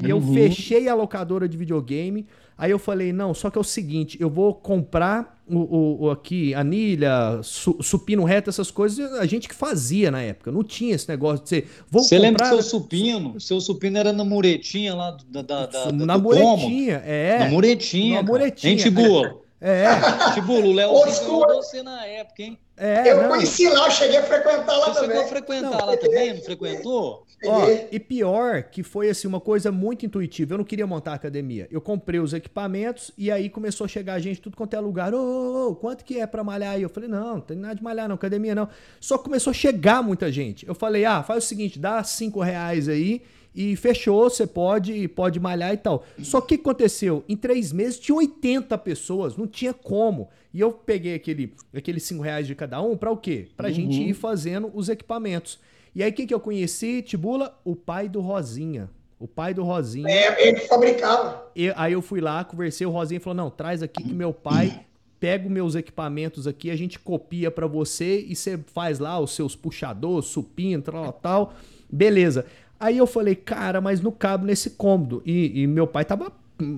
E 0.02 0.08
eu 0.08 0.16
uhum. 0.16 0.32
fechei 0.32 0.88
a 0.88 0.94
locadora 0.94 1.46
de 1.46 1.58
videogame. 1.58 2.26
Aí 2.56 2.70
eu 2.70 2.78
falei, 2.78 3.12
não, 3.12 3.34
só 3.34 3.50
que 3.50 3.58
é 3.58 3.60
o 3.60 3.64
seguinte, 3.64 4.16
eu 4.18 4.30
vou 4.30 4.54
comprar 4.54 5.42
o, 5.46 6.04
o, 6.04 6.10
aqui, 6.10 6.54
anilha, 6.54 7.40
su, 7.42 7.76
supino 7.82 8.24
reto, 8.24 8.48
essas 8.48 8.70
coisas, 8.70 9.12
a 9.12 9.26
gente 9.26 9.46
que 9.46 9.54
fazia 9.54 10.10
na 10.10 10.22
época. 10.22 10.50
Não 10.50 10.64
tinha 10.64 10.94
esse 10.94 11.06
negócio 11.06 11.42
de 11.42 11.50
ser. 11.50 11.68
Você 11.90 12.16
comprar... 12.16 12.28
lembra 12.28 12.48
do 12.48 12.62
seu 12.62 12.62
supino? 12.62 13.38
Seu 13.38 13.60
supino 13.60 13.98
era 13.98 14.10
na 14.10 14.24
muretinha 14.24 14.94
lá 14.94 15.18
da, 15.28 15.42
da, 15.42 15.66
da 15.66 15.92
Na 15.92 16.16
muretinha, 16.16 17.02
é. 17.04 17.40
Na 17.40 17.50
muretinha. 17.50 18.22
Na 18.22 18.22
muretinha. 18.22 18.78
Gente 18.78 18.88
boa. 18.88 19.49
É. 19.60 19.86
Tibulo, 20.32 20.70
o 20.70 20.72
Léo 20.72 20.90
você 20.90 21.82
na 21.82 22.06
época, 22.06 22.42
hein? 22.42 22.58
É, 22.76 23.12
eu 23.12 23.22
não. 23.22 23.28
conheci 23.28 23.68
lá, 23.68 23.84
eu 23.86 23.90
cheguei 23.90 24.16
a 24.16 24.22
frequentar 24.22 24.74
lá 24.74 24.86
você 24.86 25.00
também. 25.00 25.16
Você 25.16 25.22
chegou 25.22 25.22
a 25.22 25.28
frequentar 25.28 25.70
não, 25.70 25.86
lá 25.86 25.96
também, 25.98 26.34
não 26.34 26.42
frequentou? 26.42 27.26
Ó, 27.44 27.66
e 27.92 28.00
pior 28.00 28.62
que 28.64 28.82
foi 28.82 29.10
assim 29.10 29.28
uma 29.28 29.40
coisa 29.40 29.70
muito 29.70 30.06
intuitiva. 30.06 30.54
Eu 30.54 30.58
não 30.58 30.64
queria 30.64 30.86
montar 30.86 31.12
academia. 31.12 31.68
Eu 31.70 31.80
comprei 31.80 32.20
os 32.20 32.32
equipamentos 32.32 33.12
e 33.18 33.30
aí 33.30 33.50
começou 33.50 33.84
a 33.84 33.88
chegar 33.88 34.18
gente 34.18 34.40
tudo 34.40 34.56
quanto 34.56 34.74
é 34.74 34.80
lugar. 34.80 35.12
Ô, 35.12 35.18
ô, 35.18 35.70
ô 35.70 35.76
quanto 35.76 36.04
que 36.06 36.18
é 36.18 36.26
para 36.26 36.42
malhar 36.42 36.72
aí? 36.72 36.82
Eu 36.82 36.88
falei: 36.88 37.08
"Não, 37.08 37.34
não 37.34 37.40
tem 37.40 37.56
nada 37.56 37.74
de 37.74 37.82
malhar 37.82 38.08
não, 38.08 38.14
academia 38.14 38.54
não". 38.54 38.68
Só 38.98 39.18
começou 39.18 39.50
a 39.50 39.54
chegar 39.54 40.02
muita 40.02 40.32
gente. 40.32 40.66
Eu 40.66 40.74
falei: 40.74 41.04
"Ah, 41.04 41.22
faz 41.22 41.44
o 41.44 41.46
seguinte, 41.46 41.78
dá 41.78 42.02
cinco 42.02 42.40
reais 42.40 42.88
aí 42.88 43.22
e 43.54 43.74
fechou, 43.76 44.30
você 44.30 44.46
pode, 44.46 45.08
pode 45.08 45.40
malhar 45.40 45.72
e 45.74 45.76
tal. 45.76 46.04
Só 46.22 46.40
que 46.40 46.54
o 46.54 46.58
que 46.58 46.62
aconteceu? 46.62 47.24
Em 47.28 47.36
três 47.36 47.72
meses 47.72 47.98
tinha 47.98 48.16
80 48.16 48.76
pessoas, 48.78 49.36
não 49.36 49.46
tinha 49.46 49.74
como. 49.74 50.28
E 50.52 50.60
eu 50.60 50.72
peguei 50.72 51.14
aquele, 51.14 51.54
aqueles 51.74 52.02
5 52.04 52.22
reais 52.22 52.46
de 52.46 52.54
cada 52.54 52.80
um 52.80 52.96
para 52.96 53.10
o 53.10 53.16
quê? 53.16 53.48
Pra 53.56 53.68
uhum. 53.68 53.74
gente 53.74 54.02
ir 54.02 54.14
fazendo 54.14 54.70
os 54.72 54.88
equipamentos. 54.88 55.58
E 55.94 56.02
aí 56.02 56.12
quem 56.12 56.26
que 56.26 56.34
eu 56.34 56.40
conheci, 56.40 57.02
Tibula? 57.02 57.58
O 57.64 57.74
pai 57.74 58.08
do 58.08 58.20
Rosinha. 58.20 58.88
O 59.18 59.26
pai 59.26 59.52
do 59.52 59.64
Rosinha. 59.64 60.08
É, 60.08 60.48
ele 60.48 60.60
fabricava. 60.60 61.50
E, 61.54 61.72
aí 61.76 61.92
eu 61.92 62.00
fui 62.00 62.20
lá, 62.20 62.42
conversei, 62.44 62.86
o 62.86 62.90
Rosinha 62.90 63.20
falou: 63.20 63.36
não, 63.36 63.50
traz 63.50 63.82
aqui 63.82 64.02
que 64.02 64.14
meu 64.14 64.32
pai 64.32 64.86
pega 65.20 65.44
os 65.44 65.52
meus 65.52 65.74
equipamentos 65.74 66.46
aqui, 66.46 66.70
a 66.70 66.76
gente 66.76 66.98
copia 66.98 67.50
para 67.50 67.66
você 67.66 68.20
e 68.20 68.34
você 68.34 68.56
faz 68.56 68.98
lá 68.98 69.20
os 69.20 69.34
seus 69.34 69.54
puxadores, 69.54 70.28
supino, 70.28 70.82
tal, 70.82 71.12
tal. 71.12 71.54
Beleza. 71.92 72.46
Aí 72.80 72.96
eu 72.96 73.06
falei, 73.06 73.34
cara, 73.34 73.78
mas 73.78 74.00
não 74.00 74.10
cabe 74.10 74.46
nesse 74.46 74.70
cômodo. 74.70 75.22
E, 75.26 75.60
e 75.62 75.66
meu 75.66 75.86
pai 75.86 76.02
tava, 76.02 76.32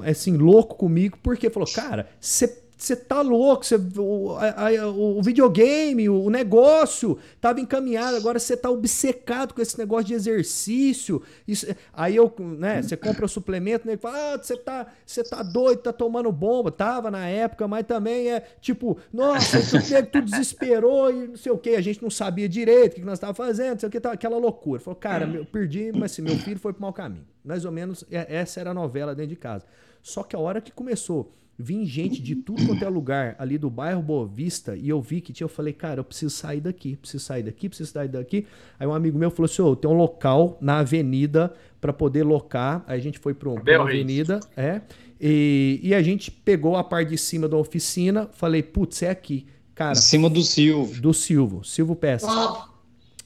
assim, 0.05 0.37
louco 0.37 0.75
comigo, 0.75 1.17
porque 1.23 1.49
falou, 1.49 1.69
cara, 1.73 2.09
você 2.21 2.62
você 2.83 2.97
tá 2.97 3.21
louco, 3.21 3.65
você, 3.65 3.77
o, 3.77 4.37
a, 4.37 4.89
o 4.89 5.23
videogame, 5.23 6.09
o 6.09 6.29
negócio 6.29 7.17
tava 7.41 7.61
encaminhado, 7.61 8.17
agora 8.17 8.41
você 8.41 8.57
tá 8.57 8.69
obcecado 8.71 9.55
com 9.55 9.63
esse 9.63 9.79
negócio 9.79 10.07
de 10.07 10.15
exercício. 10.15 11.23
Isso, 11.47 11.67
aí 11.93 12.17
eu, 12.17 12.33
né, 12.39 12.83
você 12.83 12.97
compra 12.97 13.25
o 13.25 13.29
suplemento, 13.29 13.87
né, 13.87 13.97
fala, 13.97 14.35
ah, 14.35 14.39
você 14.39 14.57
tá, 14.57 14.89
você 15.07 15.23
tá 15.23 15.45
doido, 15.45 15.79
tá 15.79 15.93
tomando 15.93 16.33
bomba. 16.33 16.73
Tava 16.73 17.09
na 17.09 17.29
época, 17.29 17.69
mas 17.69 17.87
também 17.87 18.33
é 18.33 18.41
tipo, 18.61 18.99
nossa, 19.13 19.61
tudo, 19.61 20.07
tudo 20.11 20.31
desesperou 20.31 21.11
e 21.11 21.29
não 21.29 21.37
sei 21.37 21.53
o 21.53 21.59
que, 21.59 21.77
a 21.77 21.81
gente 21.81 22.03
não 22.03 22.11
sabia 22.11 22.49
direito 22.49 22.95
o 22.95 22.97
que 22.97 23.03
nós 23.03 23.19
tava 23.21 23.35
fazendo, 23.35 23.75
não 23.75 23.79
sei 23.79 23.89
o 23.89 23.93
que, 23.93 24.01
tá, 24.01 24.11
aquela 24.11 24.39
loucura. 24.39 24.81
Falou, 24.81 24.99
cara, 24.99 25.25
eu 25.25 25.45
perdi, 25.45 25.93
mas 25.93 26.13
assim, 26.13 26.23
meu 26.23 26.37
filho 26.37 26.59
foi 26.59 26.73
pro 26.73 26.83
mau 26.83 26.93
caminho. 26.93 27.27
Mais 27.45 27.65
ou 27.65 27.71
menos, 27.71 28.05
é, 28.11 28.27
essa 28.29 28.61
era 28.61 28.71
a 28.71 28.75
novela 28.75 29.15
dentro 29.15 29.31
de 29.31 29.37
casa. 29.37 29.65
Só 30.03 30.25
que 30.25 30.35
a 30.35 30.39
hora 30.39 30.61
que 30.61 30.73
começou 30.73 31.33
Vim 31.63 31.87
gente 31.87 32.21
de 32.21 32.35
tudo 32.35 32.67
quanto 32.67 32.85
é 32.85 32.89
lugar 32.89 33.37
ali 33.39 33.57
do 33.57 33.71
bairro 33.71 34.03
Boa 34.03 34.27
Vista 34.27 34.75
e 34.77 34.89
eu 34.89 35.01
vi 35.01 35.21
que 35.21 35.33
tinha, 35.33 35.45
eu 35.45 35.49
falei, 35.49 35.73
cara, 35.73 36.01
eu 36.01 36.05
preciso 36.05 36.35
sair 36.35 36.61
daqui, 36.61 36.97
preciso 36.97 37.25
sair 37.25 37.45
daqui, 37.45 37.69
preciso 37.69 37.93
sair 37.93 38.09
daqui. 38.09 38.47
Aí 38.81 38.87
um 38.87 38.93
amigo 38.93 39.17
meu 39.17 39.31
falou 39.31 39.45
assim: 39.45 39.63
oh, 39.63 39.77
tem 39.77 39.89
um 39.89 39.95
local 39.95 40.59
na 40.61 40.81
avenida 40.81 41.55
para 41.81 41.93
poder 41.93 42.25
locar. 42.25 42.83
Aí 42.87 42.99
a 42.99 43.03
gente 43.03 43.21
foi 43.21 43.33
para 43.33 43.49
uma 43.49 43.61
avenida, 43.61 44.41
é. 44.57 44.81
E, 45.21 45.79
e 45.81 45.95
a 45.95 46.03
gente 46.03 46.33
pegou 46.33 46.75
a 46.75 46.83
parte 46.83 47.11
de 47.11 47.19
cima 47.19 47.49
da 47.49 47.57
oficina, 47.57 48.29
falei, 48.33 48.61
putz, 48.61 49.03
é 49.03 49.11
aqui. 49.11 49.47
Cara, 49.73 49.93
em 49.93 50.03
cima 50.03 50.29
do 50.29 50.43
Silvio. 50.43 51.01
Do 51.01 51.15
Silvio, 51.15 51.63
Silvio 51.63 51.95
Peça. 51.95 52.27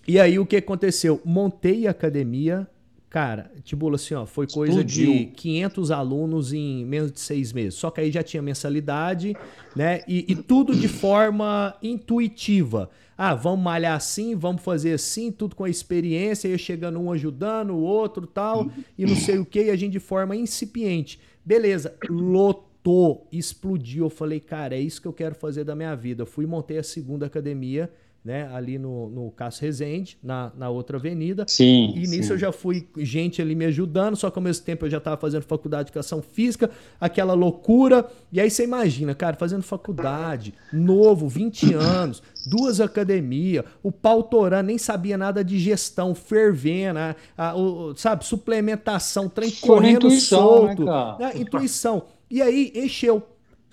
E 0.07 0.21
aí 0.21 0.39
o 0.39 0.45
que 0.45 0.57
aconteceu? 0.57 1.21
Montei 1.25 1.87
a 1.87 1.91
academia, 1.91 2.69
Cara, 3.17 3.51
tipo 3.65 3.95
assim, 3.95 4.13
ó, 4.13 4.27
foi 4.27 4.47
coisa 4.47 4.81
Explodiu. 4.83 5.11
de 5.11 5.25
500 5.29 5.91
alunos 5.91 6.53
em 6.53 6.85
menos 6.85 7.11
de 7.11 7.19
seis 7.19 7.51
meses. 7.51 7.73
Só 7.73 7.91
que 7.91 8.03
aí 8.03 8.13
já 8.13 8.23
tinha 8.23 8.43
mensalidade, 8.43 9.35
né? 9.75 10.03
E, 10.07 10.27
e, 10.29 10.37
tudo 10.37 10.77
de 10.77 10.87
forma 10.87 11.75
intuitiva. 11.83 12.91
Ah, 13.17 13.35
vamos 13.35 13.65
malhar 13.65 13.97
assim, 13.97 14.35
vamos 14.35 14.61
fazer 14.61 14.93
assim, 14.93 15.33
tudo 15.33 15.57
com 15.57 15.65
a 15.65 15.71
experiência, 15.71 16.47
ia 16.47 16.59
chegando 16.59 17.01
um 17.01 17.11
ajudando, 17.11 17.71
o 17.71 17.81
outro 17.81 18.27
tal, 18.27 18.71
e 18.99 19.07
não 19.07 19.17
sei 19.17 19.39
o 19.39 19.47
que, 19.47 19.63
e 19.63 19.71
a 19.71 19.77
gente 19.77 19.93
de 19.93 19.99
forma 19.99 20.37
incipiente. 20.37 21.19
Beleza, 21.43 21.97
lotou, 22.11 23.27
explodiu. 23.33 24.05
Eu 24.05 24.11
falei, 24.11 24.41
cara, 24.41 24.77
é 24.77 24.81
isso 24.81 25.01
que 25.01 25.09
eu 25.09 25.13
quero 25.15 25.35
fazer 25.35 25.65
da 25.65 25.75
minha 25.75 25.95
vida. 25.97 26.21
Eu 26.21 26.27
fui 26.27 26.45
e 26.45 26.47
montei 26.47 26.77
a 26.77 26.83
segunda 26.83 27.25
academia 27.25 27.91
né, 28.27 28.51
ali 28.53 28.77
no, 28.77 29.09
no 29.09 29.31
Cássio 29.31 29.63
Rezende, 29.63 30.19
na, 30.21 30.51
na 30.57 30.69
outra 30.69 30.97
avenida. 30.97 31.45
Sim. 31.47 31.93
E 31.95 32.09
nisso 32.09 32.25
sim. 32.25 32.33
eu 32.33 32.39
já 32.39 32.51
fui 32.51 32.89
gente 32.99 33.41
ali 33.41 33.55
me 33.55 33.65
ajudando, 33.67 34.17
só 34.17 34.33
que 34.33 34.37
ao 34.37 34.43
mesmo 34.43 34.65
tempo 34.65 34.85
eu 34.85 34.91
já 34.91 34.99
estava 34.99 35.17
fazendo 35.17 35.43
faculdade 35.43 35.85
de 35.85 35.91
educação 35.91 36.21
física, 36.21 36.69
aquela 37.01 37.35
loucura. 37.35 38.05
E 38.33 38.41
aí 38.41 38.51
você 38.51 38.65
imagina, 38.65 39.15
cara, 39.15 39.37
fazendo 39.37 39.63
faculdade, 39.63 40.53
novo, 40.73 41.29
20 41.29 41.73
anos, 41.75 42.21
duas 42.45 42.81
academias, 42.81 43.65
o 43.81 43.93
pau 43.93 44.25
torando, 44.25 44.67
nem 44.67 44.77
sabia 44.77 45.17
nada 45.17 45.45
de 45.45 45.57
gestão, 45.57 46.13
fervendo, 46.13 46.99
a, 46.99 47.17
a, 47.39 47.57
o, 47.57 47.95
sabe, 47.97 48.27
suplementação, 48.27 49.29
trem 49.29 49.53
correndo 49.53 50.09
intuição, 50.09 50.41
solto. 50.41 50.85
Né, 50.85 51.17
né, 51.21 51.33
intuição. 51.37 52.03
E 52.29 52.43
aí 52.43 52.73
encheu 52.75 53.23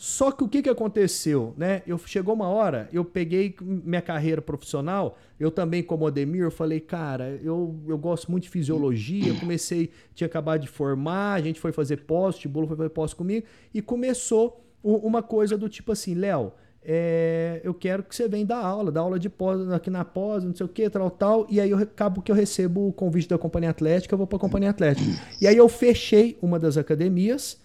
só 0.05 0.33
que 0.33 0.43
o 0.43 0.49
que, 0.49 0.61
que 0.61 0.69
aconteceu, 0.69 1.53
né? 1.55 1.81
Eu 1.87 1.97
chegou 1.97 2.33
uma 2.33 2.49
hora, 2.49 2.89
eu 2.91 3.05
peguei 3.05 3.55
minha 3.61 4.01
carreira 4.01 4.41
profissional, 4.41 5.17
eu 5.39 5.49
também 5.49 5.81
como 5.81 6.05
Ademir, 6.05 6.41
eu 6.41 6.51
falei, 6.51 6.81
cara, 6.81 7.39
eu, 7.41 7.79
eu 7.87 7.97
gosto 7.97 8.29
muito 8.29 8.43
de 8.43 8.49
fisiologia, 8.49 9.29
eu 9.29 9.39
comecei, 9.39 9.91
tinha 10.13 10.27
acabado 10.27 10.59
de 10.59 10.67
formar, 10.67 11.35
a 11.35 11.41
gente 11.41 11.57
foi 11.57 11.71
fazer 11.71 12.01
pós, 12.01 12.35
o 12.35 12.39
Tibulo 12.39 12.67
foi 12.67 12.75
fazer 12.75 12.89
pós 12.89 13.13
comigo, 13.13 13.47
e 13.73 13.81
começou 13.81 14.61
uma 14.83 15.23
coisa 15.23 15.57
do 15.57 15.69
tipo 15.69 15.93
assim, 15.93 16.15
Léo, 16.15 16.51
é, 16.83 17.61
eu 17.63 17.73
quero 17.73 18.03
que 18.03 18.13
você 18.13 18.27
venha 18.27 18.45
dar 18.45 18.57
aula, 18.57 18.91
dar 18.91 18.99
aula 18.99 19.17
de 19.17 19.29
pós 19.29 19.71
aqui 19.71 19.89
na 19.89 20.03
pós, 20.03 20.43
não 20.43 20.53
sei 20.53 20.65
o 20.65 20.69
que, 20.69 20.89
tal, 20.89 21.09
tal. 21.09 21.47
E 21.49 21.61
aí 21.61 21.69
eu 21.69 21.77
acabo 21.77 22.21
que 22.21 22.29
eu 22.29 22.35
recebo 22.35 22.89
o 22.89 22.91
convite 22.91 23.29
da 23.29 23.37
Companhia 23.37 23.69
Atlética, 23.69 24.13
eu 24.13 24.17
vou 24.17 24.27
para 24.27 24.35
a 24.35 24.41
Companhia 24.41 24.69
Atlética. 24.69 25.09
E 25.39 25.47
aí 25.47 25.55
eu 25.55 25.69
fechei 25.69 26.37
uma 26.41 26.59
das 26.59 26.75
academias 26.75 27.62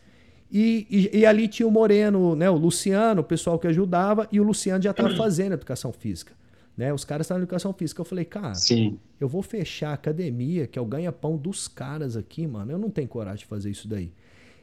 e, 0.50 0.87
e, 0.90 1.18
e, 1.18 1.26
ali 1.26 1.46
tinha 1.46 1.66
o 1.66 1.70
Moreno, 1.70 2.34
né, 2.34 2.48
o 2.48 2.56
Luciano, 2.56 3.20
o 3.20 3.24
pessoal 3.24 3.58
que 3.58 3.66
ajudava, 3.66 4.26
e 4.32 4.40
o 4.40 4.42
Luciano 4.42 4.82
já 4.82 4.92
estava 4.92 5.14
fazendo 5.14 5.52
educação 5.52 5.92
física. 5.92 6.32
Né? 6.78 6.92
Os 6.92 7.04
caras 7.04 7.26
estavam 7.26 7.40
na 7.40 7.42
educação 7.42 7.72
física. 7.72 8.00
Eu 8.00 8.04
falei, 8.04 8.24
cara, 8.24 8.54
Sim. 8.54 8.98
eu 9.20 9.28
vou 9.28 9.42
fechar 9.42 9.90
a 9.90 9.94
academia, 9.94 10.66
que 10.66 10.78
é 10.78 10.82
o 10.82 10.87
ganha-pão 10.87 11.37
dos 11.37 11.66
caras 11.66 12.16
aqui, 12.16 12.46
mano. 12.46 12.70
Eu 12.70 12.78
não 12.78 12.88
tenho 12.88 13.08
coragem 13.08 13.40
de 13.40 13.46
fazer 13.46 13.68
isso 13.68 13.88
daí. 13.88 14.12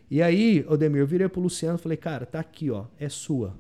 E 0.09 0.21
aí, 0.21 0.65
Odemir, 0.69 1.01
eu 1.01 1.07
virei 1.07 1.27
pro 1.27 1.41
Luciano 1.41 1.77
e 1.77 1.81
falei, 1.81 1.97
cara, 1.97 2.25
tá 2.25 2.39
aqui, 2.39 2.71
ó, 2.71 2.85
é 2.97 3.09
sua. 3.09 3.53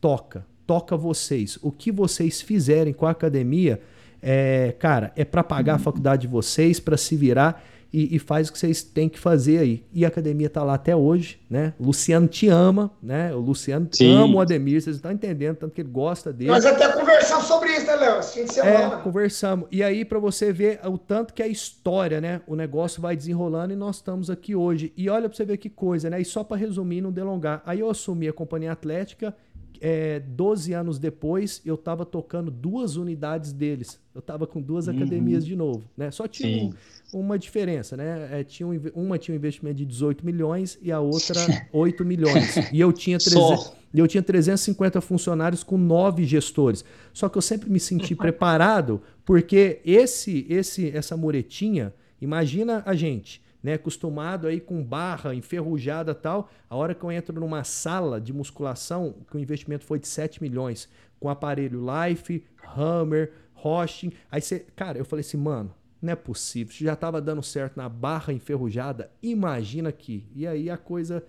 Toca, 0.00 0.44
toca 0.66 0.96
vocês. 0.96 1.56
O 1.62 1.70
que 1.70 1.92
vocês 1.92 2.40
fizerem 2.40 2.92
com 2.92 3.06
a 3.06 3.10
academia, 3.10 3.80
é, 4.20 4.74
cara, 4.78 5.12
é 5.14 5.24
para 5.24 5.44
pagar 5.44 5.76
a 5.76 5.78
faculdade 5.78 6.22
de 6.22 6.28
vocês, 6.28 6.80
para 6.80 6.96
se 6.96 7.14
virar 7.16 7.64
e, 7.92 8.14
e, 8.14 8.18
faz 8.18 8.48
o 8.48 8.52
que 8.52 8.58
vocês 8.58 8.82
têm 8.82 9.08
que 9.08 9.18
fazer 9.18 9.58
aí. 9.58 9.84
E 9.92 10.04
a 10.04 10.08
academia 10.08 10.46
está 10.46 10.62
lá 10.62 10.74
até 10.74 10.94
hoje, 10.94 11.40
né? 11.50 11.74
O 11.78 11.86
Luciano 11.86 12.28
te 12.28 12.48
ama, 12.48 12.90
né? 13.02 13.34
O 13.34 13.40
Luciano 13.40 13.88
Sim. 13.90 14.14
ama 14.14 14.36
o 14.36 14.40
Ademir, 14.40 14.80
vocês 14.80 14.96
estão 14.96 15.10
entendendo, 15.10 15.56
tanto 15.56 15.74
que 15.74 15.80
ele 15.80 15.90
gosta 15.90 16.32
dele. 16.32 16.50
Nós 16.50 16.64
até 16.64 16.88
conversamos 16.92 17.46
sobre 17.46 17.70
isso, 17.72 17.86
né, 17.86 17.96
Léo? 17.96 18.20
Esse 18.20 18.38
fim 18.38 18.44
de 18.44 18.54
semana. 18.54 18.96
É, 18.96 19.02
conversamos. 19.02 19.68
E 19.72 19.82
aí, 19.82 20.04
para 20.04 20.18
você 20.18 20.52
ver 20.52 20.80
o 20.84 20.96
tanto 20.96 21.34
que 21.34 21.42
a 21.42 21.48
história, 21.48 22.20
né? 22.20 22.40
O 22.46 22.54
negócio 22.54 23.02
vai 23.02 23.16
desenrolando 23.16 23.72
e 23.72 23.76
nós 23.76 23.96
estamos 23.96 24.30
aqui 24.30 24.54
hoje. 24.54 24.92
E 24.96 25.10
olha 25.10 25.28
para 25.28 25.36
você 25.36 25.44
ver 25.44 25.56
que 25.56 25.68
coisa, 25.68 26.08
né? 26.08 26.20
E 26.20 26.24
só 26.24 26.44
para 26.44 26.56
resumir, 26.56 27.00
não 27.00 27.10
delongar. 27.10 27.60
Aí 27.66 27.80
eu 27.80 27.90
assumi 27.90 28.28
a 28.28 28.32
Companhia 28.32 28.70
Atlética 28.72 29.34
é, 29.80 30.20
12 30.20 30.72
anos 30.74 30.98
depois, 30.98 31.62
eu 31.64 31.74
estava 31.74 32.04
tocando 32.04 32.50
duas 32.50 32.96
unidades 32.96 33.52
deles. 33.52 33.98
Eu 34.14 34.18
estava 34.18 34.46
com 34.46 34.60
duas 34.60 34.86
uhum. 34.86 34.96
academias 34.96 35.44
de 35.44 35.56
novo. 35.56 35.82
Né? 35.96 36.10
Só 36.10 36.28
tinha 36.28 36.64
um, 36.64 36.72
uma 37.12 37.38
diferença. 37.38 37.96
Né? 37.96 38.40
É, 38.40 38.44
tinha 38.44 38.66
um, 38.66 38.80
uma 38.94 39.18
tinha 39.18 39.34
um 39.34 39.38
investimento 39.38 39.76
de 39.76 39.84
18 39.84 40.24
milhões 40.24 40.78
e 40.82 40.90
a 40.92 41.00
outra 41.00 41.40
8 41.72 42.04
milhões. 42.04 42.56
E 42.72 42.80
eu 42.80 42.92
tinha, 42.92 43.18
300, 43.18 43.72
eu 43.94 44.06
tinha 44.06 44.22
350 44.22 45.00
funcionários 45.00 45.62
com 45.62 45.76
nove 45.76 46.24
gestores. 46.24 46.84
Só 47.12 47.28
que 47.28 47.38
eu 47.38 47.42
sempre 47.42 47.70
me 47.70 47.80
senti 47.80 48.14
preparado, 48.16 49.02
porque 49.24 49.80
esse, 49.84 50.46
esse, 50.48 50.90
essa 50.96 51.16
muretinha, 51.16 51.92
imagina 52.20 52.82
a 52.86 52.94
gente 52.94 53.42
né, 53.62 53.74
acostumado 53.74 54.46
aí 54.46 54.60
com 54.60 54.82
barra 54.82 55.34
enferrujada 55.34 56.14
tal, 56.14 56.50
a 56.68 56.76
hora 56.76 56.94
que 56.94 57.04
eu 57.04 57.12
entro 57.12 57.38
numa 57.38 57.62
sala 57.64 58.20
de 58.20 58.32
musculação, 58.32 59.14
que 59.30 59.36
o 59.36 59.40
investimento 59.40 59.84
foi 59.84 59.98
de 59.98 60.08
7 60.08 60.42
milhões, 60.42 60.88
com 61.18 61.28
aparelho 61.28 61.80
Life, 61.80 62.42
Hammer, 62.76 63.32
hosting, 63.62 64.12
aí 64.30 64.40
você, 64.40 64.60
cara, 64.74 64.96
eu 64.96 65.04
falei 65.04 65.20
assim, 65.20 65.36
mano, 65.36 65.74
não 66.00 66.12
é 66.12 66.16
possível, 66.16 66.74
já 66.78 66.94
estava 66.94 67.20
dando 67.20 67.42
certo 67.42 67.76
na 67.76 67.88
barra 67.88 68.32
enferrujada, 68.32 69.10
imagina 69.22 69.90
aqui. 69.90 70.24
E 70.34 70.46
aí 70.46 70.70
a 70.70 70.76
coisa 70.76 71.22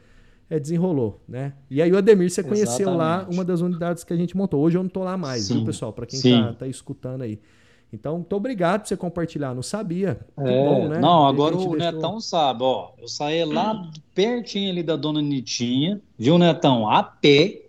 é, 0.50 0.60
desenrolou, 0.60 1.22
né? 1.28 1.54
E 1.70 1.82
aí 1.82 1.92
o 1.92 1.98
Ademir, 1.98 2.30
você 2.30 2.44
conheceu 2.44 2.90
Exatamente. 2.90 2.98
lá 2.98 3.28
uma 3.32 3.46
das 3.46 3.62
unidades 3.62 4.04
que 4.04 4.14
a 4.14 4.16
gente 4.18 4.36
montou. 4.36 4.62
Hoje 4.62 4.78
eu 4.78 4.84
não 4.84 4.90
tô 4.90 5.04
lá 5.04 5.18
mais, 5.18 5.46
Sim. 5.46 5.56
viu, 5.56 5.66
pessoal? 5.66 5.94
Para 5.94 6.06
quem 6.06 6.20
tá, 6.22 6.54
tá 6.54 6.68
escutando 6.68 7.22
aí. 7.22 7.40
Então, 7.94 8.16
muito 8.16 8.36
obrigado 8.36 8.82
por 8.82 8.88
você 8.88 8.96
compartilhar. 8.96 9.54
Não 9.54 9.62
sabia. 9.62 10.20
É, 10.38 10.66
bom, 10.66 10.88
né? 10.88 11.00
Não, 11.00 11.28
agora 11.28 11.58
o 11.58 11.76
Netão 11.76 12.22
sabe, 12.22 12.64
ó. 12.64 12.92
Eu 12.98 13.08
saí 13.08 13.44
lá 13.44 13.90
pertinho 14.16 14.72
ali 14.72 14.82
da 14.82 14.96
Dona 14.96 15.22
Nitinha, 15.22 16.02
viu, 16.18 16.38
Netão? 16.38 16.90
A 16.90 17.04
pé, 17.04 17.64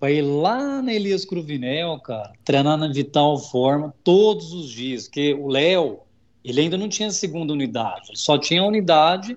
para 0.00 0.10
ir 0.10 0.22
lá 0.22 0.80
na 0.80 0.92
Elias 0.94 1.24
Cruvinel, 1.24 1.98
cara, 2.00 2.32
treinar 2.44 2.78
na 2.78 2.88
Vital 2.88 3.38
Forma 3.38 3.94
todos 4.02 4.52
os 4.54 4.70
dias. 4.70 5.04
Porque 5.04 5.34
o 5.34 5.48
Léo, 5.48 5.98
ele 6.50 6.62
ainda 6.62 6.76
não 6.76 6.88
tinha 6.88 7.10
segunda 7.10 7.52
unidade, 7.52 8.08
ele 8.08 8.18
só 8.18 8.38
tinha 8.38 8.62
a 8.62 8.66
unidade 8.66 9.36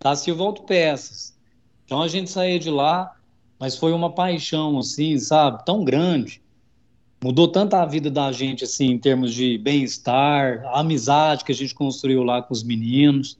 da 0.00 0.14
Silva 0.14 0.44
Autopeças. 0.44 1.36
Então 1.84 2.02
a 2.02 2.08
gente 2.08 2.30
saía 2.30 2.58
de 2.58 2.70
lá, 2.70 3.16
mas 3.58 3.76
foi 3.76 3.92
uma 3.92 4.14
paixão, 4.14 4.78
assim, 4.78 5.18
sabe, 5.18 5.64
tão 5.64 5.84
grande 5.84 6.42
mudou 7.22 7.48
tanto 7.48 7.74
a 7.74 7.84
vida 7.84 8.10
da 8.10 8.30
gente, 8.32 8.64
assim, 8.64 8.86
em 8.86 8.98
termos 8.98 9.34
de 9.34 9.58
bem-estar, 9.58 10.64
a 10.66 10.80
amizade 10.80 11.44
que 11.44 11.52
a 11.52 11.54
gente 11.54 11.74
construiu 11.74 12.22
lá 12.22 12.40
com 12.42 12.52
os 12.52 12.62
meninos, 12.62 13.36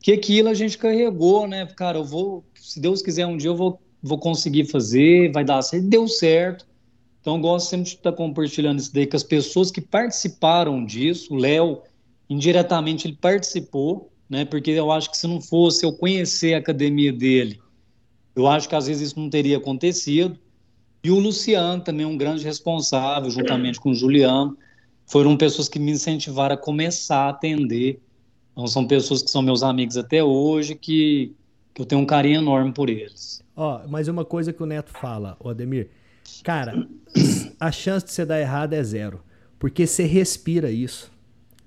que 0.00 0.12
aquilo 0.12 0.48
a 0.48 0.54
gente 0.54 0.78
carregou, 0.78 1.46
né? 1.46 1.66
Cara, 1.66 1.98
eu 1.98 2.04
vou, 2.04 2.44
se 2.54 2.80
Deus 2.80 3.02
quiser, 3.02 3.26
um 3.26 3.36
dia 3.36 3.50
eu 3.50 3.56
vou, 3.56 3.78
vou 4.02 4.18
conseguir 4.18 4.64
fazer, 4.64 5.30
vai 5.32 5.44
dar 5.44 5.60
certo, 5.60 5.86
deu 5.86 6.08
certo. 6.08 6.66
Então, 7.20 7.38
gosto 7.38 7.68
sempre 7.68 7.90
de 7.90 7.96
estar 7.96 8.12
compartilhando 8.12 8.78
isso 8.78 8.94
daí 8.94 9.06
com 9.06 9.16
as 9.16 9.22
pessoas 9.22 9.70
que 9.70 9.82
participaram 9.82 10.82
disso. 10.82 11.34
O 11.34 11.36
Léo 11.36 11.82
indiretamente 12.30 13.08
ele 13.08 13.18
participou, 13.20 14.12
né? 14.28 14.44
Porque 14.44 14.70
eu 14.70 14.92
acho 14.92 15.10
que 15.10 15.18
se 15.18 15.26
não 15.26 15.40
fosse 15.40 15.84
eu 15.84 15.92
conhecer 15.92 16.54
a 16.54 16.58
academia 16.58 17.12
dele, 17.12 17.60
eu 18.36 18.46
acho 18.46 18.68
que 18.68 18.76
às 18.76 18.86
vezes 18.86 19.08
isso 19.08 19.20
não 19.20 19.28
teria 19.28 19.56
acontecido. 19.56 20.38
E 21.02 21.10
o 21.10 21.18
Luciano 21.18 21.82
também 21.82 22.04
é 22.04 22.08
um 22.08 22.16
grande 22.16 22.44
responsável, 22.44 23.28
juntamente 23.30 23.80
com 23.80 23.90
o 23.90 23.94
Juliano, 23.94 24.56
foram 25.06 25.36
pessoas 25.36 25.68
que 25.68 25.78
me 25.78 25.90
incentivaram 25.90 26.54
a 26.54 26.58
começar 26.58 27.24
a 27.24 27.28
atender. 27.30 28.00
Então, 28.52 28.66
são 28.66 28.86
pessoas 28.86 29.22
que 29.22 29.30
são 29.30 29.42
meus 29.42 29.62
amigos 29.62 29.96
até 29.96 30.22
hoje, 30.22 30.74
que, 30.74 31.34
que 31.74 31.82
eu 31.82 31.86
tenho 31.86 32.00
um 32.00 32.06
carinho 32.06 32.40
enorme 32.40 32.72
por 32.72 32.88
eles. 32.88 33.42
Ó, 33.56 33.80
mas 33.88 34.08
uma 34.08 34.24
coisa 34.24 34.52
que 34.52 34.62
o 34.62 34.66
Neto 34.66 34.92
fala, 34.92 35.36
o 35.40 35.48
Ademir, 35.48 35.88
cara, 36.44 36.86
a 37.58 37.72
chance 37.72 38.06
de 38.06 38.12
você 38.12 38.24
dar 38.24 38.38
errado 38.38 38.74
é 38.74 38.82
zero, 38.82 39.20
porque 39.58 39.86
você 39.86 40.04
respira 40.04 40.70
isso. 40.70 41.10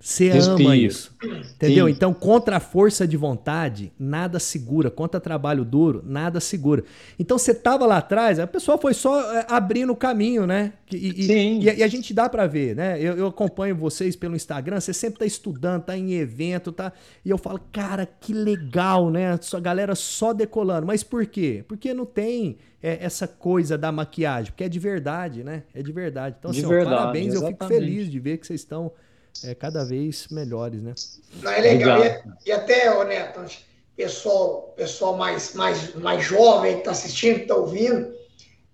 Você 0.03 0.29
ama 0.31 0.75
isso. 0.75 1.15
Entendeu? 1.55 1.87
Sim. 1.87 1.93
Então, 1.93 2.13
contra 2.13 2.57
a 2.57 2.59
força 2.59 3.07
de 3.07 3.15
vontade, 3.15 3.89
nada 3.97 4.37
segura. 4.37 4.91
Contra 4.91 5.17
trabalho 5.17 5.63
duro, 5.63 6.03
nada 6.05 6.41
segura. 6.41 6.83
Então, 7.17 7.37
você 7.37 7.53
tava 7.53 7.85
lá 7.85 7.99
atrás, 7.99 8.37
a 8.37 8.45
pessoa 8.45 8.77
foi 8.77 8.93
só 8.93 9.33
é, 9.33 9.45
abrindo 9.47 9.93
o 9.93 9.95
caminho, 9.95 10.45
né? 10.45 10.73
E, 10.91 11.23
Sim. 11.23 11.59
E, 11.61 11.77
e 11.77 11.83
a 11.83 11.87
gente 11.87 12.13
dá 12.13 12.27
para 12.27 12.45
ver, 12.47 12.75
né? 12.75 12.99
Eu, 12.99 13.15
eu, 13.15 13.27
acompanho 13.27 13.77
vocês 13.77 14.13
pelo 14.13 14.35
Instagram, 14.35 14.81
você 14.81 14.91
sempre 14.93 15.19
tá 15.19 15.25
estudando, 15.25 15.83
tá 15.83 15.97
em 15.97 16.15
evento, 16.15 16.73
tá? 16.73 16.91
E 17.23 17.29
eu 17.29 17.37
falo, 17.37 17.61
cara, 17.71 18.05
que 18.05 18.33
legal, 18.33 19.09
né? 19.09 19.39
A 19.53 19.59
galera 19.61 19.95
só 19.95 20.33
decolando. 20.33 20.85
Mas 20.85 21.01
por 21.01 21.25
quê? 21.25 21.63
Porque 21.65 21.93
não 21.93 22.05
tem 22.05 22.57
é, 22.81 22.97
essa 23.05 23.25
coisa 23.25 23.77
da 23.77 23.89
maquiagem, 23.89 24.51
porque 24.51 24.65
é 24.65 24.69
de 24.69 24.79
verdade, 24.79 25.45
né? 25.45 25.63
É 25.73 25.81
de 25.81 25.93
verdade. 25.93 26.35
Então, 26.37 26.51
assim, 26.51 26.67
verdade, 26.67 26.93
ó, 26.93 26.97
parabéns, 26.97 27.27
exatamente. 27.27 27.61
eu 27.61 27.67
fico 27.67 27.81
feliz 27.81 28.11
de 28.11 28.19
ver 28.19 28.37
que 28.37 28.45
vocês 28.45 28.59
estão 28.59 28.91
é, 29.43 29.55
cada 29.55 29.83
vez 29.83 30.27
melhores, 30.29 30.81
né? 30.81 30.93
Não, 31.41 31.51
é 31.51 31.59
legal. 31.59 31.99
E, 32.03 32.21
e, 32.45 32.51
até, 32.51 32.93
ô 32.93 33.03
Neto, 33.03 33.43
pessoal, 33.95 34.73
pessoal 34.75 35.17
mais, 35.17 35.53
mais, 35.53 35.95
mais 35.95 36.23
jovem 36.23 36.73
que 36.73 36.79
está 36.79 36.91
assistindo, 36.91 37.41
está 37.41 37.55
ouvindo, 37.55 38.13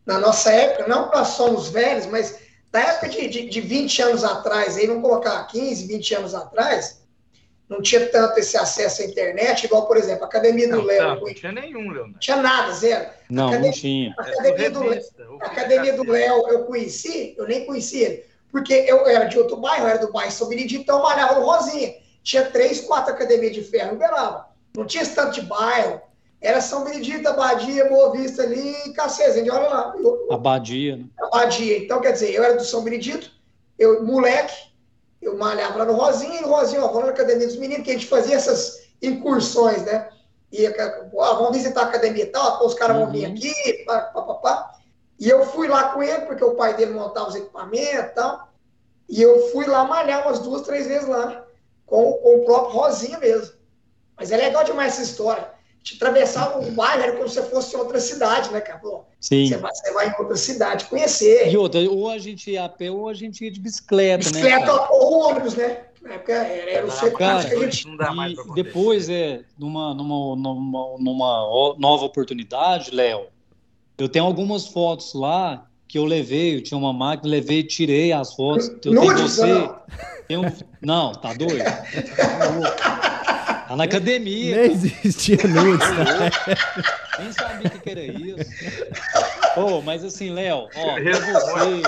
na 0.06 0.20
nossa 0.20 0.52
época, 0.52 0.88
não 0.88 1.10
para 1.10 1.24
só 1.24 1.52
os 1.52 1.70
velhos, 1.70 2.06
mas 2.08 2.40
da 2.72 2.82
época 2.82 3.10
de, 3.10 3.28
de, 3.28 3.50
de 3.50 3.62
20 3.62 4.02
anos 4.02 4.24
atrás, 4.24 4.78
aí 4.78 4.88
vamos 4.88 5.04
colocar 5.04 5.44
15, 5.48 5.88
20 5.88 6.16
anos 6.16 6.36
atrás, 6.36 7.00
não 7.68 7.82
tinha 7.82 8.08
tanto 8.10 8.40
esse 8.40 8.58
acesso 8.58 9.04
à 9.04 9.06
internet, 9.06 9.66
igual, 9.66 9.88
por 9.88 9.96
exemplo, 9.96 10.24
a 10.24 10.28
Academia 10.28 10.68
do 10.68 10.82
Léo. 10.82 11.20
Não, 11.20 11.34
tinha 11.34 11.52
nenhum, 11.52 11.92
Leonardo. 11.92 12.20
Tinha 12.20 12.38
nada, 12.38 12.74
zero. 12.74 13.10
Não, 13.30 13.50
Academia, 13.50 13.72
não 13.72 13.78
tinha. 13.78 14.16
A 14.18 14.22
Academia, 14.22 14.66
é, 14.66 14.70
do, 14.72 14.80
revista, 14.82 15.28
a 15.40 15.46
Academia 15.46 15.94
do 15.94 16.12
Léo 16.12 16.48
eu 16.50 16.66
conheci, 16.66 17.36
eu 17.38 17.48
nem 17.48 17.66
conheci 17.66 18.00
ele 18.00 18.29
porque 18.52 18.74
eu 18.74 19.08
era 19.08 19.26
de 19.26 19.38
outro 19.38 19.58
bairro, 19.58 19.86
eu 19.86 19.90
era 19.90 20.06
do 20.06 20.12
bairro 20.12 20.32
São 20.32 20.48
Benedito, 20.48 20.82
então 20.82 20.98
eu 20.98 21.04
malhava 21.04 21.40
no 21.40 21.46
Rosinha. 21.46 21.94
Tinha 22.24 22.46
três, 22.46 22.82
quatro 22.82 23.14
academias 23.14 23.54
de 23.54 23.64
ferro 23.64 23.92
em 23.92 23.96
Uberaba. 23.96 24.48
Não 24.76 24.86
tinha 24.86 25.04
esse 25.04 25.16
tanto 25.16 25.34
de 25.34 25.42
bairro. 25.42 26.02
Era 26.42 26.62
São 26.62 26.84
Benedito, 26.84 27.28
Abadia, 27.28 27.90
Boa 27.90 28.12
Vista 28.12 28.44
ali 28.44 28.74
e 28.88 29.50
olha 29.50 29.70
lá. 29.70 29.94
Eu, 29.98 30.28
Abadia, 30.32 30.98
né? 30.98 31.06
Abadia. 31.20 31.78
Então, 31.78 32.00
quer 32.00 32.14
dizer, 32.14 32.34
eu 32.34 32.44
era 32.44 32.56
do 32.56 32.64
São 32.64 32.82
Benedito, 32.82 33.30
eu, 33.78 34.04
moleque, 34.06 34.56
eu 35.22 35.38
malhava 35.38 35.80
lá 35.80 35.86
no 35.86 35.94
Rosinha, 35.94 36.40
e 36.40 36.42
no 36.42 36.50
Rosinha, 36.50 36.84
ó, 36.84 36.88
vamos 36.88 37.08
na 37.08 37.12
academia 37.12 37.46
dos 37.46 37.58
meninos, 37.58 37.84
que 37.84 37.92
a 37.92 37.94
gente 37.94 38.08
fazia 38.08 38.36
essas 38.36 38.88
incursões, 39.02 39.84
né? 39.84 40.10
E, 40.52 40.66
ó, 41.14 41.36
vamos 41.36 41.58
visitar 41.58 41.82
a 41.82 41.86
academia 41.86 42.24
e 42.24 42.28
tal, 42.28 42.66
os 42.66 42.74
caras 42.74 42.98
uhum. 42.98 43.04
vão 43.04 43.12
vir 43.12 43.28
uhum. 43.28 43.34
aqui, 43.34 43.84
pá, 43.86 44.02
pá, 44.02 44.22
pá, 44.22 44.34
pá. 44.36 44.79
E 45.20 45.28
eu 45.28 45.46
fui 45.46 45.68
lá 45.68 45.90
com 45.90 46.02
ele, 46.02 46.22
porque 46.22 46.44
o 46.44 46.56
pai 46.56 46.76
dele 46.76 46.94
montava 46.94 47.30
os 47.30 47.36
equipamentos 47.36 48.12
e 48.12 48.14
tal. 48.16 48.50
E 49.10 49.22
eu 49.22 49.50
fui 49.50 49.66
lá 49.66 49.84
malhar 49.84 50.26
umas 50.26 50.40
duas, 50.40 50.62
três 50.62 50.88
vezes 50.88 51.08
lá, 51.08 51.46
com, 51.86 52.14
com 52.14 52.38
o 52.38 52.46
próprio 52.46 52.80
Rosinha 52.80 53.18
mesmo. 53.20 53.54
Mas 54.16 54.32
é 54.32 54.38
legal 54.38 54.64
demais 54.64 54.94
essa 54.94 55.02
história. 55.02 55.50
Te 55.84 55.96
atravessar 55.96 56.58
um 56.58 56.72
bairro 56.72 57.02
era 57.02 57.14
como 57.14 57.28
se 57.28 57.42
fosse 57.44 57.76
em 57.76 57.80
outra 57.80 58.00
cidade, 58.00 58.52
né, 58.52 58.62
cara? 58.62 58.82
Sim. 59.20 59.48
Você 59.48 59.58
vai, 59.58 59.74
você 59.74 59.94
vai 59.94 60.10
em 60.10 60.14
outra 60.20 60.36
cidade 60.36 60.86
conhecer. 60.86 61.52
E 61.52 61.58
outra, 61.58 61.80
ou 61.90 62.10
a 62.10 62.18
gente 62.18 62.52
ia 62.52 62.66
a 62.66 62.70
pé 62.70 62.92
ou 62.92 63.10
a 63.10 63.14
gente 63.14 63.44
ia 63.44 63.52
de 63.52 63.60
bicicleta, 63.60 64.18
bicicleta 64.20 64.48
né? 64.48 64.60
Bicicleta 64.60 64.92
ou 64.92 65.30
ônibus, 65.30 65.56
né? 65.56 65.86
Na 66.02 66.14
época 66.14 66.34
era, 66.34 66.72
era 66.72 66.86
o 66.86 66.92
setor 66.92 67.18
que 67.18 67.24
a 67.24 67.42
gente. 67.42 67.88
Não 67.88 67.98
dá 67.98 68.14
mais 68.14 68.38
e 68.38 68.54
depois, 68.54 69.10
é, 69.10 69.42
numa, 69.58 69.94
numa, 69.94 70.36
numa, 70.36 70.98
numa 70.98 71.76
nova 71.78 72.06
oportunidade, 72.06 72.92
Léo, 72.92 73.28
eu 74.00 74.10
tenho 74.10 74.26
algumas 74.26 74.68
fotos 74.68 75.14
lá 75.14 75.66
que 75.88 75.98
eu 75.98 76.06
levei, 76.06 76.56
eu 76.56 76.64
tinha 76.64 76.78
uma 76.78 76.94
máquina, 76.94 77.30
levei, 77.30 77.64
tirei 77.64 78.12
as 78.12 78.34
fotos. 78.34 78.70
Eu 78.70 78.80
tenho 78.80 79.18
você. 79.18 79.46
Não. 80.30 80.42
um... 80.42 80.52
não, 80.82 81.12
tá 81.14 81.34
doido? 81.34 81.66
Tá 83.70 83.76
na 83.76 83.84
academia. 83.84 84.56
Nem 84.56 84.72
existia 84.72 85.38
nudes, 85.48 85.88
né? 85.92 86.32
Nem 87.20 87.32
sabia 87.32 87.68
o 87.68 87.72
que, 87.72 87.80
que 87.80 87.90
era 87.90 88.04
isso. 88.04 88.52
Oh, 89.58 89.82
mas 89.82 90.04
assim, 90.04 90.32
Léo, 90.32 90.68
ó, 90.76 91.00
você, 91.02 91.82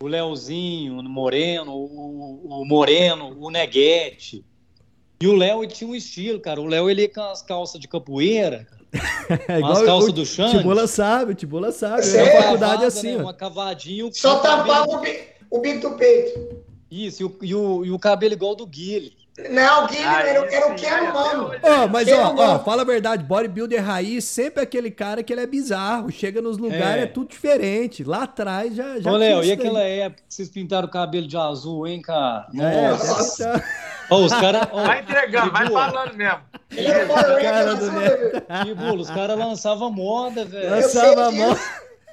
o 0.00 0.06
Léozinho, 0.06 0.98
o 0.98 1.02
Moreno, 1.02 1.72
o, 1.72 2.62
o 2.62 2.64
Moreno, 2.64 3.36
o 3.40 3.50
Neguete. 3.50 4.44
E 5.20 5.26
o 5.26 5.34
Léo 5.34 5.66
tinha 5.66 5.90
um 5.90 5.94
estilo, 5.94 6.40
cara. 6.40 6.60
O 6.60 6.66
Léo 6.66 6.88
ele 6.88 7.02
ia 7.02 7.12
com 7.12 7.20
as 7.22 7.42
calças 7.42 7.80
de 7.80 7.86
capoeira, 7.86 8.66
cara. 8.70 8.79
É 9.48 9.58
igual 9.58 9.72
As 9.72 9.82
calças 9.82 10.10
o, 10.10 10.12
do 10.12 10.26
Xande. 10.26 10.58
Tibula 10.58 10.86
sabe, 10.86 11.32
o 11.32 11.34
Tibula 11.34 11.72
sabe. 11.72 12.08
É, 12.08 12.38
a 12.38 12.42
faculdade 12.42 12.84
assim. 12.84 13.16
Né? 13.16 13.22
Uma 13.22 13.34
cavadinha. 13.34 14.10
Só 14.12 14.40
tapava 14.40 14.88
o, 14.88 15.58
o 15.58 15.60
bico 15.60 15.88
do 15.88 15.96
peito. 15.96 16.64
Isso, 16.90 17.22
e 17.22 17.24
o, 17.24 17.38
e 17.42 17.54
o, 17.54 17.84
e 17.84 17.90
o 17.92 17.98
cabelo 17.98 18.34
igual 18.34 18.56
do 18.56 18.66
Guile. 18.66 19.12
Não, 19.38 19.86
Guilherme 19.86 20.08
ah, 20.08 20.26
era, 20.26 20.54
era 20.54 20.66
o 20.68 20.74
Keno 20.74 21.14
Mano. 21.14 21.50
Oh, 21.62 21.88
mas 21.88 22.08
ó, 22.08 22.34
ó, 22.36 22.58
fala 22.58 22.82
a 22.82 22.84
verdade, 22.84 23.24
bodybuilder 23.24 23.82
raiz 23.82 24.24
sempre 24.24 24.60
é 24.60 24.64
aquele 24.64 24.90
cara 24.90 25.22
que 25.22 25.32
ele 25.32 25.40
é 25.40 25.46
bizarro, 25.46 26.10
chega 26.10 26.42
nos 26.42 26.58
lugares, 26.58 27.02
é, 27.02 27.04
é 27.04 27.06
tudo 27.06 27.28
diferente. 27.28 28.04
Lá 28.04 28.24
atrás 28.24 28.74
já. 28.74 28.98
já 29.00 29.10
Ô, 29.10 29.16
Léo, 29.16 29.42
e 29.44 29.52
aquela 29.52 29.82
época 29.82 30.22
que 30.28 30.34
vocês 30.34 30.48
pintaram 30.48 30.88
o 30.88 30.90
cabelo 30.90 31.26
de 31.26 31.36
azul, 31.36 31.86
hein, 31.86 32.02
cara? 32.02 32.46
É, 32.54 32.90
Nossa. 32.90 33.64
Oh, 34.10 34.24
os 34.24 34.32
cara, 34.32 34.68
oh, 34.72 34.82
vai 34.82 35.00
entregando, 35.00 35.52
vai 35.52 35.70
falando 35.70 36.14
mesmo. 36.14 36.40
cara 37.40 37.74
do 37.76 39.00
os 39.00 39.08
caras 39.08 39.38
lançavam 39.38 39.92
moda, 39.92 40.44
velho. 40.44 40.70
Lançava 40.70 41.30
moda. 41.30 41.60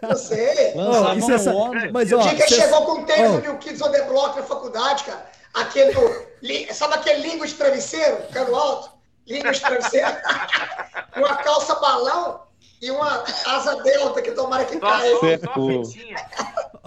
Eu 0.04 0.16
sei. 0.16 0.76
Lançava 0.76 1.50
oh, 1.50 1.54
moda. 1.54 1.90
Mas, 1.92 2.14
ó, 2.14 2.20
o 2.20 2.22
dia 2.22 2.36
que 2.36 2.48
cê... 2.48 2.62
chegou 2.62 2.86
com 2.86 3.02
o 3.02 3.06
tênis 3.06 3.32
oh. 3.32 3.52
do 3.52 3.58
Kids 3.58 3.82
on 3.82 3.92
the 3.92 4.04
Block 4.04 4.38
na 4.38 4.44
faculdade, 4.44 5.06
cara, 5.06 5.26
aquele 5.62 5.92
do, 5.92 6.74
sabe 6.74 6.96
aquele 6.96 7.28
língua 7.28 7.48
de 7.48 7.54
travesseiro, 7.54 8.24
ficando 8.28 8.56
alto? 8.56 8.92
Língua 9.26 9.52
de 9.52 9.60
travesseiro. 9.60 10.08
uma 11.16 11.36
calça 11.38 11.76
balão 11.76 12.42
e 12.82 12.92
uma 12.92 13.24
asa 13.46 13.82
delta 13.82 14.22
que 14.22 14.32
tomara 14.32 14.66
que 14.66 14.80
caia. 14.80 15.16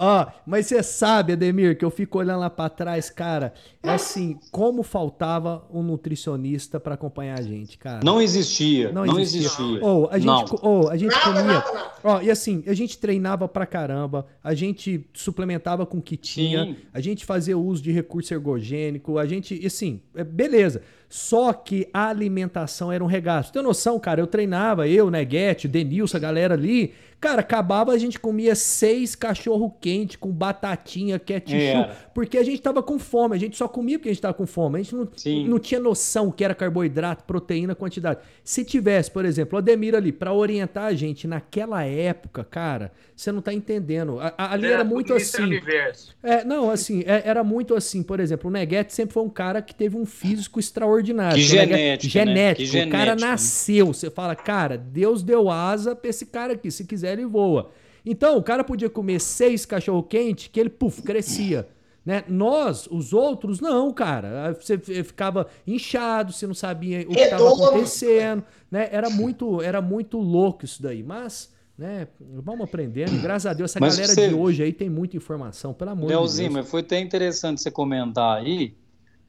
Ó, 0.03 0.25
mas 0.47 0.65
você 0.65 0.81
sabe, 0.81 1.33
Ademir, 1.33 1.77
que 1.77 1.85
eu 1.85 1.91
fico 1.91 2.17
olhando 2.17 2.39
lá 2.39 2.49
para 2.49 2.67
trás, 2.71 3.11
cara, 3.11 3.53
é 3.83 3.91
assim, 3.91 4.39
como 4.51 4.81
faltava 4.81 5.63
um 5.71 5.83
nutricionista 5.83 6.79
para 6.79 6.95
acompanhar 6.95 7.37
a 7.37 7.41
gente, 7.43 7.77
cara. 7.77 7.99
Não 8.03 8.19
existia, 8.19 8.91
não, 8.91 9.05
existia. 9.19 9.41
existia. 9.41 9.85
Ou 9.85 10.09
a 10.09 10.17
gente, 10.17 10.55
ou 10.59 10.89
a 10.89 10.97
gente 10.97 11.13
comia. 11.19 11.43
Nada, 11.43 11.71
nada. 11.71 11.91
Ó, 12.03 12.19
e 12.19 12.31
assim, 12.31 12.63
a 12.65 12.73
gente 12.73 12.97
treinava 12.97 13.47
pra 13.47 13.67
caramba, 13.67 14.25
a 14.43 14.55
gente 14.55 15.07
suplementava 15.13 15.85
com 15.85 15.99
o 15.99 16.01
que 16.01 16.17
tinha, 16.17 16.65
Sim. 16.65 16.77
a 16.91 16.99
gente 16.99 17.23
fazia 17.23 17.55
uso 17.55 17.83
de 17.83 17.91
recurso 17.91 18.33
ergogênico, 18.33 19.19
a 19.19 19.27
gente, 19.27 19.63
assim, 19.63 20.01
é, 20.15 20.23
beleza. 20.23 20.81
Só 21.07 21.51
que 21.51 21.89
a 21.93 22.07
alimentação 22.07 22.89
era 22.89 23.03
um 23.03 23.07
regaço. 23.07 23.51
Tem 23.51 23.61
noção, 23.61 23.99
cara? 23.99 24.21
Eu 24.21 24.27
treinava, 24.27 24.87
eu, 24.87 25.11
Neguete, 25.11 25.67
Denilson, 25.67 26.15
a 26.15 26.19
galera 26.21 26.53
ali. 26.53 26.93
Cara, 27.21 27.41
acabava, 27.41 27.91
a 27.91 27.97
gente 27.99 28.19
comia 28.19 28.55
seis 28.55 29.13
cachorro 29.13 29.71
quente 29.79 30.17
com 30.17 30.31
batatinha, 30.31 31.19
ketchup, 31.19 31.55
é. 31.55 31.95
porque 32.15 32.35
a 32.35 32.43
gente 32.43 32.59
tava 32.59 32.81
com 32.81 32.97
fome. 32.97 33.35
A 33.35 33.39
gente 33.39 33.55
só 33.55 33.67
comia 33.67 33.99
porque 33.99 34.09
a 34.09 34.11
gente 34.11 34.23
tava 34.23 34.33
com 34.33 34.47
fome. 34.47 34.79
A 34.79 34.81
gente 34.81 34.95
não, 34.95 35.07
não 35.47 35.59
tinha 35.59 35.79
noção 35.79 36.29
o 36.29 36.31
que 36.31 36.43
era 36.43 36.55
carboidrato, 36.55 37.23
proteína, 37.23 37.75
quantidade. 37.75 38.21
Se 38.43 38.65
tivesse, 38.65 39.11
por 39.11 39.23
exemplo, 39.23 39.55
o 39.55 39.59
Ademir 39.59 39.93
ali, 39.93 40.11
para 40.11 40.33
orientar 40.33 40.85
a 40.85 40.93
gente 40.95 41.27
naquela 41.27 41.83
época, 41.83 42.43
cara, 42.43 42.91
você 43.15 43.31
não 43.31 43.39
tá 43.39 43.53
entendendo. 43.53 44.19
A, 44.19 44.33
a, 44.35 44.53
ali 44.53 44.65
era, 44.65 44.75
era 44.77 44.83
muito 44.83 45.13
assim. 45.13 45.43
Universo. 45.43 46.15
É, 46.23 46.43
não, 46.43 46.71
assim, 46.71 47.03
é, 47.05 47.21
era 47.23 47.43
muito 47.43 47.75
assim. 47.75 48.01
Por 48.01 48.19
exemplo, 48.19 48.49
o 48.49 48.51
Neguete 48.51 48.95
sempre 48.95 49.13
foi 49.13 49.21
um 49.21 49.29
cara 49.29 49.61
que 49.61 49.75
teve 49.75 49.95
um 49.95 50.07
físico 50.07 50.59
extraordinário. 50.59 51.35
Que 51.35 51.43
genético. 51.43 52.11
Genético. 52.11 52.77
Né? 52.77 52.85
O 52.85 52.89
cara 52.89 53.15
nasceu. 53.15 53.87
Você 53.93 54.09
fala, 54.09 54.35
cara, 54.35 54.75
Deus 54.75 55.21
deu 55.21 55.51
asa 55.51 55.95
pra 55.95 56.09
esse 56.09 56.25
cara 56.25 56.53
aqui. 56.53 56.71
Se 56.71 56.83
quiser, 56.83 57.10
ele 57.11 57.25
voa. 57.25 57.71
Então, 58.05 58.37
o 58.37 58.43
cara 58.43 58.63
podia 58.63 58.89
comer 58.89 59.19
seis 59.19 59.65
cachorro-quente 59.65 60.49
que 60.49 60.59
ele, 60.59 60.69
puf, 60.69 61.01
crescia. 61.01 61.67
Né? 62.03 62.23
Nós, 62.27 62.87
os 62.87 63.13
outros, 63.13 63.59
não, 63.59 63.93
cara. 63.93 64.53
Você 64.59 64.77
ficava 64.79 65.47
inchado, 65.67 66.33
você 66.33 66.47
não 66.47 66.53
sabia 66.55 67.01
o 67.01 67.13
que 67.13 67.19
estava 67.19 67.47
acontecendo. 67.47 68.43
Né? 68.71 68.89
Era, 68.91 69.09
muito, 69.09 69.61
era 69.61 69.81
muito 69.81 70.17
louco 70.17 70.65
isso 70.65 70.81
daí. 70.81 71.03
Mas, 71.03 71.53
né, 71.77 72.07
vamos 72.19 72.63
aprendendo. 72.63 73.21
Graças 73.21 73.45
a 73.45 73.53
Deus, 73.53 73.71
essa 73.71 73.79
mas 73.79 73.95
galera 73.95 74.13
você... 74.13 74.29
de 74.29 74.33
hoje 74.33 74.63
aí 74.63 74.73
tem 74.73 74.89
muita 74.89 75.15
informação, 75.15 75.73
pelo 75.73 75.91
amor 75.91 76.07
Leozinho, 76.07 76.49
de 76.49 76.53
Deus. 76.55 76.65
mas 76.65 76.71
foi 76.71 76.81
até 76.81 76.99
interessante 76.99 77.61
você 77.61 77.69
comentar 77.69 78.39
aí, 78.39 78.75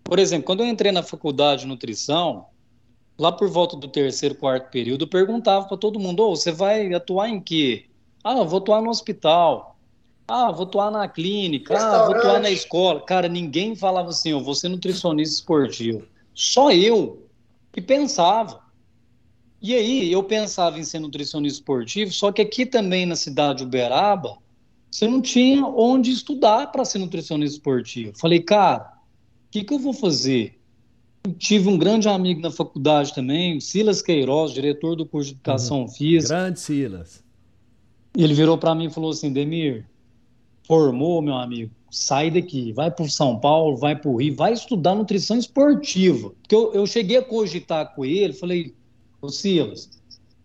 Por 0.03 0.19
exemplo, 0.19 0.45
quando 0.47 0.61
eu 0.61 0.67
entrei 0.67 0.93
na 0.93 1.03
faculdade 1.03 1.63
de 1.63 1.69
nutrição, 1.69 2.47
lá 3.23 3.31
por 3.31 3.49
volta 3.49 3.77
do 3.77 3.87
terceiro, 3.87 4.35
quarto 4.35 4.69
período, 4.69 5.07
perguntava 5.07 5.67
para 5.67 5.77
todo 5.77 6.01
mundo: 6.01 6.25
oh, 6.25 6.35
você 6.35 6.51
vai 6.51 6.93
atuar 6.93 7.29
em 7.29 7.41
quê? 7.41 7.87
Ah, 8.25 8.43
vou 8.43 8.59
atuar 8.59 8.83
no 8.83 8.91
hospital. 8.91 9.79
Ah, 10.27 10.51
vou 10.51 10.65
atuar 10.65 10.91
na 10.91 11.07
clínica. 11.07 11.79
Ah, 11.79 12.07
vou 12.07 12.17
atuar 12.17 12.41
na 12.41 12.51
escola. 12.51 13.01
Cara, 13.01 13.29
ninguém 13.29 13.77
falava 13.77 14.09
assim: 14.09 14.31
eu 14.31 14.41
vou 14.41 14.55
ser 14.57 14.69
nutricionista 14.69 15.37
esportivo. 15.37 16.03
Só 16.35 16.73
eu 16.73 17.29
que 17.73 17.81
pensava. 17.81 18.61
E 19.61 19.73
aí 19.73 20.11
eu 20.11 20.25
pensava 20.25 20.81
em 20.81 20.85
ser 20.85 20.99
nutricionista 20.99 21.61
esportivo, 21.61 22.11
só 22.11 22.33
que 22.33 22.43
aqui 22.43 22.67
também 22.67 23.07
na 23.07 23.15
cidade 23.15 23.59
de 23.59 23.65
Uberaba, 23.65 24.37
você 24.91 25.07
não 25.07 25.23
tinha 25.23 25.65
onde 25.65 26.11
estudar 26.11 26.73
para 26.73 26.85
ser 26.85 26.99
nutricionista 26.99 27.57
esportivo. 27.57 28.19
Falei, 28.19 28.41
cara, 28.41 28.93
o 29.47 29.51
que, 29.53 29.63
que 29.63 29.73
eu 29.73 29.79
vou 29.79 29.93
fazer? 29.93 30.61
Tive 31.39 31.69
um 31.69 31.79
grande 31.79 32.09
amigo 32.09 32.41
na 32.41 32.51
faculdade 32.51 33.15
também, 33.15 33.61
Silas 33.61 34.03
Queiroz, 34.03 34.53
diretor 34.53 34.97
do 34.97 35.07
curso 35.07 35.31
de 35.31 35.37
Educação 35.37 35.83
uhum. 35.83 35.89
Física. 35.89 36.35
Grande 36.35 36.61
Silas. 36.61 37.23
Ele 38.17 38.35
virou 38.35 38.59
para 38.59 38.75
mim 38.75 38.87
e 38.87 38.91
falou 38.91 39.11
assim, 39.11 39.33
Demir, 39.33 39.87
formou, 40.67 41.23
meu 41.23 41.35
amigo, 41.35 41.71
sai 41.91 42.31
daqui, 42.31 42.73
vai 42.73 42.91
para 42.91 43.09
São 43.09 43.39
Paulo, 43.39 43.77
vai 43.77 43.95
para 43.95 44.11
o 44.11 44.17
Rio, 44.17 44.35
vai 44.35 44.53
estudar 44.53 44.95
nutrição 44.95 45.39
esportiva. 45.39 46.31
Porque 46.41 46.55
eu, 46.55 46.73
eu 46.75 46.87
cheguei 46.87 47.19
a 47.19 47.23
cogitar 47.23 47.95
com 47.95 48.05
ele, 48.05 48.33
falei, 48.33 48.75
ô 49.21 49.29
Silas, 49.29 49.91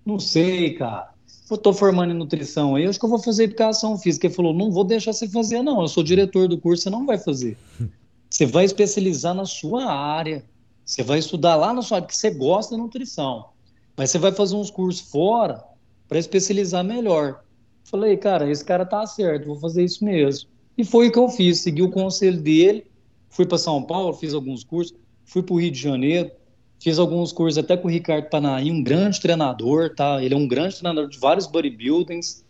não 0.05 0.19
sei, 0.19 0.73
cara, 0.75 1.11
eu 1.49 1.55
estou 1.55 1.73
formando 1.73 2.11
em 2.11 2.17
nutrição 2.17 2.75
aí, 2.75 2.86
acho 2.86 2.99
que 2.99 3.05
eu 3.05 3.09
vou 3.09 3.19
fazer 3.19 3.45
educação 3.45 3.97
física. 3.97 4.28
Ele 4.28 4.34
falou, 4.34 4.53
não 4.53 4.71
vou 4.71 4.84
deixar 4.84 5.11
você 5.13 5.28
fazer, 5.28 5.61
não, 5.63 5.82
eu 5.82 5.88
sou 5.88 6.03
diretor 6.03 6.47
do 6.47 6.57
curso, 6.57 6.84
você 6.84 6.89
não 6.89 7.05
vai 7.05 7.17
fazer. 7.17 7.57
Você 8.30 8.45
vai 8.45 8.65
especializar 8.65 9.34
na 9.34 9.45
sua 9.45 9.86
área, 9.86 10.43
você 10.88 11.04
vai 11.04 11.20
estudar 11.20 11.58
lá 11.58 11.74
na 11.74 11.82
sua 11.82 11.98
área, 11.98 12.08
porque 12.08 12.18
você 12.18 12.32
gosta 12.32 12.74
da 12.74 12.82
nutrição. 12.82 13.50
Mas 13.98 14.10
você 14.10 14.18
vai 14.18 14.32
fazer 14.32 14.56
uns 14.56 14.72
cursos 14.72 15.02
fora 15.12 15.62
para 16.08 16.18
especializar 16.18 16.82
melhor. 16.82 17.44
Falei, 17.84 18.16
cara, 18.16 18.50
esse 18.50 18.64
cara 18.64 18.86
tá 18.86 19.06
certo, 19.06 19.48
vou 19.48 19.60
fazer 19.60 19.84
isso 19.84 20.06
mesmo. 20.06 20.50
E 20.78 20.86
foi 20.86 21.10
o 21.10 21.12
que 21.12 21.20
eu 21.20 21.28
fiz, 21.28 21.60
segui 21.60 21.82
o 21.82 21.92
conselho 21.92 22.42
dele, 22.42 22.86
fui 23.30 23.46
para 23.46 23.58
São 23.58 23.84
Paulo, 23.84 24.14
fiz 24.14 24.34
alguns 24.34 24.64
cursos, 24.64 24.98
fui 25.26 25.44
para 25.44 25.56
o 25.56 25.60
Rio 25.60 25.72
de 25.72 25.80
Janeiro, 25.80 26.32
fiz 26.80 26.98
alguns 26.98 27.34
cursos 27.34 27.58
até 27.58 27.76
com 27.76 27.90
o 27.90 27.92
Ricardo 27.92 28.30
Panaí, 28.30 28.72
um 28.72 28.82
grande 28.82 29.20
treinador, 29.20 29.94
tá? 29.94 30.24
Ele 30.24 30.36
é 30.36 30.38
um 30.38 30.48
grande 30.48 30.78
treinador 30.78 31.10
de 31.10 31.20
vários 31.20 31.48
bodybuildings. 31.48 32.46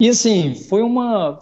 E 0.00 0.08
assim, 0.08 0.54
foi 0.54 0.80
uma. 0.80 1.38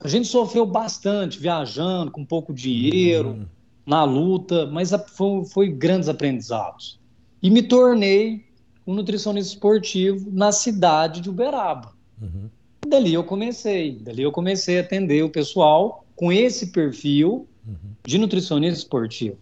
A 0.00 0.08
gente 0.08 0.26
sofreu 0.26 0.64
bastante 0.64 1.38
viajando, 1.38 2.10
com 2.10 2.24
pouco 2.24 2.54
dinheiro, 2.54 3.30
uhum. 3.30 3.46
Na 3.86 4.04
luta, 4.04 4.66
mas 4.66 4.90
foi, 5.08 5.44
foi 5.44 5.68
grandes 5.68 6.08
aprendizados. 6.08 7.00
E 7.42 7.50
me 7.50 7.62
tornei 7.62 8.44
um 8.86 8.94
nutricionista 8.94 9.52
esportivo 9.52 10.30
na 10.30 10.52
cidade 10.52 11.20
de 11.20 11.28
Uberaba. 11.30 11.92
Uhum. 12.20 12.48
Dali 12.86 13.14
eu 13.14 13.24
comecei, 13.24 13.92
dali 13.98 14.22
eu 14.22 14.32
comecei 14.32 14.78
a 14.78 14.80
atender 14.82 15.22
o 15.22 15.30
pessoal 15.30 16.04
com 16.16 16.32
esse 16.32 16.68
perfil 16.72 17.48
uhum. 17.66 17.94
de 18.04 18.18
nutricionista 18.18 18.78
esportivo. 18.78 19.38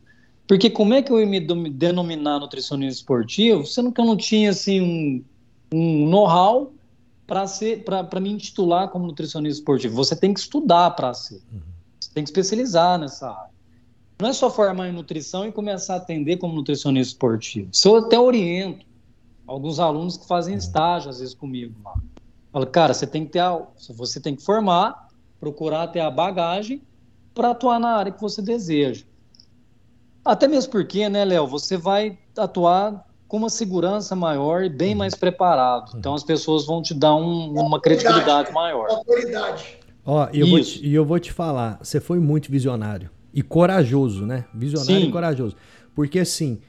Porque 0.47 0.69
como 0.69 0.95
é 0.95 1.03
que 1.03 1.13
eu 1.13 1.21
ia 1.21 1.27
me 1.27 1.41
denominar 1.71 2.41
nutricionista 2.41 3.01
esportivo, 3.01 3.65
sendo 3.67 3.93
que 3.93 4.01
eu 4.01 4.05
não 4.05 4.17
tinha 4.17 4.51
assim 4.51 4.81
um, 4.81 5.25
um 5.73 6.09
know-how 6.09 6.73
para 7.27 7.47
ser 7.47 7.85
para 7.85 8.19
me 8.21 8.31
intitular 8.31 8.89
como 8.89 9.07
nutricionista 9.07 9.61
esportivo? 9.61 9.95
Você 9.95 10.17
tem 10.17 10.35
que 10.35 10.41
estudar 10.41 10.91
para 10.93 11.15
ser. 11.15 11.41
Uhum. 11.53 11.61
Você 12.01 12.11
tem 12.13 12.25
que 12.25 12.31
especializar 12.31 12.99
nessa 12.99 13.31
área. 13.31 13.60
Não 14.21 14.29
é 14.29 14.33
só 14.33 14.51
formar 14.51 14.89
em 14.89 14.93
nutrição 14.93 15.47
e 15.47 15.53
começar 15.53 15.95
a 15.95 15.97
atender 15.97 16.37
como 16.37 16.55
nutricionista 16.55 17.15
esportivo. 17.15 17.71
Isso 17.73 17.89
eu 17.89 17.97
até 17.97 18.19
oriento 18.19 18.85
alguns 19.47 19.81
alunos 19.81 20.17
que 20.17 20.27
fazem 20.29 20.55
uhum. 20.55 20.59
estágio 20.59 21.11
às 21.11 21.19
vezes 21.19 21.35
comigo 21.35 21.75
lá. 21.85 21.95
Fala, 22.53 22.67
cara, 22.67 22.95
você 22.95 23.07
tem 23.07 23.25
que 23.25 23.33
ter 23.33 23.41
a, 23.41 23.61
você 23.91 24.21
tem 24.21 24.37
que 24.37 24.43
formar, 24.43 25.09
procurar 25.41 25.89
ter 25.89 26.01
a 26.01 26.11
bagagem 26.11 26.83
para 27.35 27.51
atuar 27.51 27.81
na 27.81 27.97
área 27.97 28.13
que 28.13 28.21
você 28.21 28.41
deseja. 28.41 29.05
Até 30.25 30.47
mesmo 30.47 30.71
porque, 30.71 31.09
né, 31.09 31.25
Léo, 31.25 31.47
você 31.47 31.77
vai 31.77 32.19
atuar 32.37 33.07
com 33.27 33.39
uma 33.39 33.49
segurança 33.49 34.15
maior 34.15 34.65
e 34.65 34.69
bem 34.69 34.95
mais 34.95 35.15
preparado. 35.15 35.97
Então 35.97 36.15
as 36.15 36.23
pessoas 36.23 36.67
vão 36.67 36.83
te 36.83 36.93
dar 36.93 37.15
um, 37.15 37.53
uma 37.55 37.81
credibilidade 37.81 38.53
maior. 38.53 38.89
Autoridade. 38.91 39.79
Ó, 40.05 40.29
e 40.33 40.41
eu, 40.41 40.47
vou 40.47 40.61
te, 40.61 40.87
e 40.87 40.95
eu 40.95 41.05
vou 41.05 41.19
te 41.19 41.33
falar, 41.33 41.79
você 41.83 42.01
foi 42.01 42.19
muito 42.19 42.51
visionário 42.51 43.11
e 43.33 43.43
corajoso, 43.43 44.27
né? 44.27 44.45
Visionário 44.55 45.03
Sim. 45.03 45.09
e 45.09 45.13
corajoso. 45.13 45.57
Porque 45.95 46.21
assim, 46.21 46.61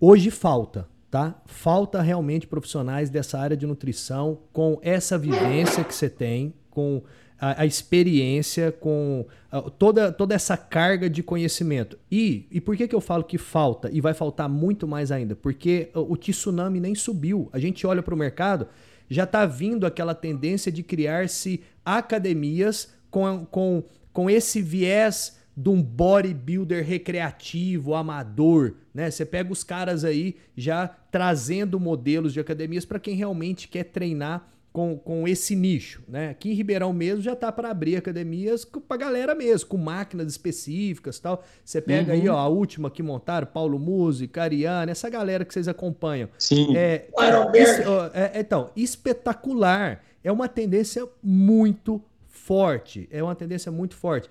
hoje 0.00 0.30
falta 0.30 0.88
tá? 1.14 1.40
Falta 1.46 2.02
realmente 2.02 2.44
profissionais 2.44 3.08
dessa 3.08 3.38
área 3.38 3.56
de 3.56 3.64
nutrição 3.64 4.36
com 4.52 4.80
essa 4.82 5.16
vivência 5.16 5.84
que 5.84 5.94
você 5.94 6.10
tem, 6.10 6.52
com 6.68 7.04
a, 7.38 7.62
a 7.62 7.64
experiência, 7.64 8.72
com 8.72 9.24
a, 9.48 9.60
toda, 9.60 10.10
toda 10.10 10.34
essa 10.34 10.56
carga 10.56 11.08
de 11.08 11.22
conhecimento. 11.22 11.96
E, 12.10 12.48
e 12.50 12.60
por 12.60 12.76
que, 12.76 12.88
que 12.88 12.96
eu 12.96 13.00
falo 13.00 13.22
que 13.22 13.38
falta? 13.38 13.88
E 13.92 14.00
vai 14.00 14.12
faltar 14.12 14.48
muito 14.48 14.88
mais 14.88 15.12
ainda? 15.12 15.36
Porque 15.36 15.88
o, 15.94 16.14
o 16.14 16.16
tsunami 16.16 16.80
nem 16.80 16.96
subiu. 16.96 17.48
A 17.52 17.60
gente 17.60 17.86
olha 17.86 18.02
para 18.02 18.12
o 18.12 18.18
mercado, 18.18 18.66
já 19.08 19.22
está 19.22 19.46
vindo 19.46 19.86
aquela 19.86 20.16
tendência 20.16 20.72
de 20.72 20.82
criar-se 20.82 21.62
academias 21.84 22.92
com, 23.08 23.46
com, 23.48 23.84
com 24.12 24.28
esse 24.28 24.60
viés 24.60 25.38
de 25.56 25.68
um 25.68 25.80
bodybuilder 25.80 26.84
recreativo, 26.84 27.94
amador, 27.94 28.74
né? 28.92 29.10
Você 29.10 29.24
pega 29.24 29.52
os 29.52 29.62
caras 29.62 30.04
aí 30.04 30.36
já 30.56 30.88
trazendo 30.88 31.78
modelos 31.78 32.32
de 32.32 32.40
academias 32.40 32.84
para 32.84 32.98
quem 32.98 33.14
realmente 33.14 33.68
quer 33.68 33.84
treinar 33.84 34.48
com, 34.74 34.98
com 34.98 35.28
esse 35.28 35.54
nicho, 35.54 36.02
né? 36.08 36.30
Aqui 36.30 36.50
em 36.50 36.54
Ribeirão 36.54 36.92
mesmo 36.92 37.22
já 37.22 37.36
tá 37.36 37.52
para 37.52 37.70
abrir 37.70 37.96
academias 37.96 38.64
para 38.64 38.96
galera 38.96 39.32
mesmo, 39.32 39.68
com 39.68 39.76
máquinas 39.76 40.26
específicas, 40.26 41.20
tal. 41.20 41.44
Você 41.64 41.80
pega 41.80 42.12
uhum. 42.12 42.20
aí, 42.20 42.28
ó, 42.28 42.36
a 42.36 42.48
última 42.48 42.90
que 42.90 43.00
montaram, 43.00 43.46
Paulo 43.46 43.78
Musi, 43.78 44.26
Cariana, 44.26 44.90
essa 44.90 45.08
galera 45.08 45.44
que 45.44 45.54
vocês 45.54 45.68
acompanham. 45.68 46.28
Sim. 46.36 46.76
É, 46.76 47.06
é, 48.12 48.32
é, 48.34 48.40
então, 48.40 48.70
espetacular. 48.74 50.02
É 50.24 50.32
uma 50.32 50.48
tendência 50.48 51.06
muito 51.22 52.02
forte. 52.26 53.08
É 53.12 53.22
uma 53.22 53.36
tendência 53.36 53.70
muito 53.70 53.94
forte. 53.94 54.28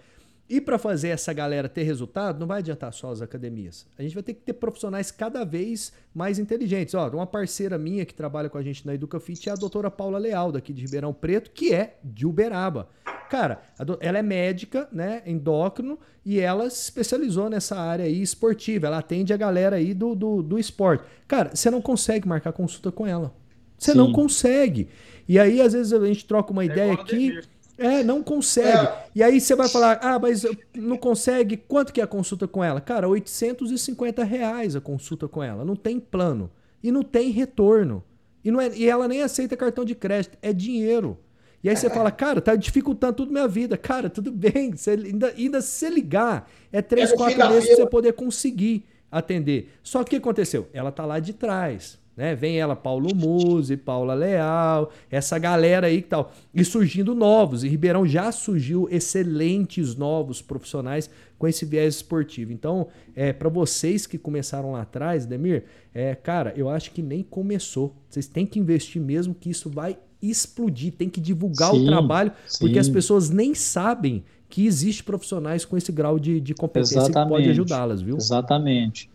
E 0.50 0.60
para 0.60 0.78
fazer 0.78 1.10
essa 1.10 1.32
galera 1.32 1.70
ter 1.70 1.84
resultado, 1.84 2.40
não 2.40 2.46
vai 2.46 2.60
adiantar 2.60 2.94
só 2.94 3.12
as 3.12 3.22
academias. 3.22 3.88
A 3.98 4.04
gente 4.04 4.14
vai 4.14 4.24
ter 4.24 4.34
que 4.34 4.42
ter 4.42 4.54
profissionais 4.54 5.10
cada 5.10 5.44
vez 5.46 5.94
mais 6.14 6.38
inteligentes. 6.38 6.94
Ó, 6.94 7.10
uma 7.10 7.26
parceira 7.26 7.78
minha 7.78 8.06
que 8.06 8.14
trabalha 8.14 8.50
com 8.50 8.58
a 8.58 8.62
gente 8.62 8.86
na 8.86 8.94
EducaFit 8.94 9.50
é 9.50 9.54
a 9.54 9.56
doutora 9.56 9.90
Paula 9.90 10.18
Leal, 10.18 10.52
daqui 10.52 10.74
de 10.74 10.82
Ribeirão 10.82 11.14
Preto, 11.14 11.50
que 11.52 11.74
é 11.74 11.98
de 12.04 12.28
Uberaba. 12.28 12.90
Cara, 13.30 13.64
ela 14.00 14.20
é 14.20 14.22
médica, 14.22 14.88
né, 14.92 15.24
endócrino, 15.26 15.98
e 16.26 16.40
ela 16.40 16.70
se 16.70 16.84
especializou 16.84 17.50
nessa 17.50 17.80
área 17.80 18.06
aí 18.06 18.22
esportiva. 18.22 18.88
Ela 18.88 19.00
atende 19.00 19.34
a 19.34 19.38
galera 19.38 19.78
aí 19.78 19.94
do, 19.94 20.14
do, 20.14 20.44
do 20.44 20.60
esporte. 20.60 21.06
Cara, 21.28 21.56
você 21.56 21.72
não 21.72 21.82
consegue 21.82 22.28
marcar 22.28 22.52
consulta 22.52 22.92
com 22.92 23.08
ela. 23.08 23.34
Você 23.78 23.94
Sim. 23.94 23.98
não 23.98 24.12
consegue. 24.12 24.90
E 25.28 25.40
aí, 25.40 25.62
às 25.62 25.74
vezes, 25.74 25.94
a 25.94 26.06
gente 26.06 26.26
troca 26.26 26.52
uma 26.52 26.64
é 26.64 26.66
ideia 26.68 26.94
aqui. 26.94 27.40
É, 27.78 28.04
não 28.04 28.22
consegue. 28.22 28.88
É. 28.88 29.06
E 29.16 29.24
aí 29.24 29.42
você 29.42 29.56
vai 29.56 29.68
falar, 29.68 30.00
ah, 30.02 30.20
mas 30.20 30.46
não 30.76 30.98
consegue. 30.98 31.58
Quanto 31.58 31.92
que 31.92 32.02
é 32.02 32.04
a 32.04 32.08
consulta 32.08 32.48
com 32.48 32.64
ela? 32.64 32.80
Cara, 32.80 33.08
850 33.08 34.24
reais 34.24 34.76
a 34.76 34.82
consulta 34.82 35.28
com 35.28 35.42
ela. 35.42 35.66
Não 35.66 35.76
tem 35.76 36.00
plano. 36.00 36.52
E 36.84 36.92
não 36.92 37.04
tem 37.04 37.30
retorno. 37.32 38.04
E, 38.44 38.52
não 38.52 38.60
é, 38.60 38.70
e 38.76 38.88
ela 38.88 39.08
nem 39.08 39.22
aceita 39.22 39.58
cartão 39.58 39.86
de 39.86 39.96
crédito. 39.96 40.38
É 40.42 40.54
dinheiro. 40.54 41.18
E 41.64 41.70
aí 41.70 41.76
você 41.76 41.90
fala, 41.90 42.12
cara, 42.12 42.42
tá 42.42 42.56
dificultando 42.56 43.14
tudo 43.14 43.32
minha 43.32 43.48
vida. 43.48 43.78
Cara, 43.78 44.10
tudo 44.10 44.32
bem. 44.32 44.76
Você 44.76 44.92
ainda, 44.92 45.34
ainda 45.36 45.62
se 45.62 45.90
ligar, 45.90 46.50
é 46.72 46.82
três, 46.82 47.12
é 47.12 47.16
quatro 47.16 47.50
meses 47.50 47.68
pra 47.70 47.76
você 47.78 47.86
poder 47.88 48.14
conseguir 48.14 48.86
atender. 49.10 49.72
Só 49.82 50.00
que 50.00 50.08
o 50.08 50.10
que 50.12 50.16
aconteceu? 50.18 50.68
Ela 50.74 50.92
tá 50.92 51.06
lá 51.06 51.20
de 51.20 51.34
trás. 51.34 51.98
Né? 52.16 52.36
Vem 52.36 52.60
ela, 52.60 52.76
Paulo 52.76 53.14
Musi, 53.16 53.76
Paula 53.76 54.14
Leal, 54.14 54.92
essa 55.10 55.40
galera 55.40 55.88
aí 55.88 56.02
que 56.02 56.10
tal. 56.10 56.32
E 56.54 56.64
surgindo 56.64 57.16
novos. 57.16 57.64
Em 57.64 57.70
Ribeirão 57.70 58.06
já 58.06 58.32
surgiu 58.32 58.88
excelentes 58.92 59.96
novos 59.96 60.42
profissionais 60.42 61.10
com 61.38 61.48
esse 61.48 61.66
viés 61.66 61.96
esportivo. 61.96 62.52
Então, 62.52 62.88
é 63.16 63.34
para 63.34 63.50
vocês 63.50 64.06
que 64.06 64.18
começaram 64.18 64.74
lá 64.74 64.82
atrás, 64.82 65.26
Demir, 65.26 65.64
é, 65.94 66.16
cara, 66.16 66.54
eu 66.56 66.70
acho 66.70 66.92
que 66.92 67.02
nem 67.02 67.24
começou. 67.24 67.96
Vocês 68.10 68.28
têm 68.28 68.46
que 68.46 68.60
investir 68.60 69.02
mesmo 69.02 69.34
que 69.34 69.50
isso 69.50 69.70
vai 69.70 69.98
explodir, 70.22 70.94
tem 70.94 71.10
que 71.10 71.20
divulgar 71.20 71.72
sim, 71.72 71.84
o 71.84 71.86
trabalho, 71.86 72.32
sim. 72.48 72.60
porque 72.60 72.80
as 72.80 72.88
pessoas 72.88 73.30
nem 73.30 73.54
sabem 73.54 74.24
que 74.48 74.66
existe 74.66 75.04
profissionais 75.04 75.66
com 75.66 75.76
esse 75.76 75.92
grau 75.92 76.18
de, 76.18 76.40
de 76.40 76.54
competência 76.54 77.00
Exatamente. 77.00 77.24
que 77.24 77.30
pode 77.30 77.50
ajudá-las, 77.50 78.02
viu? 78.02 78.16
Exatamente. 78.16 79.10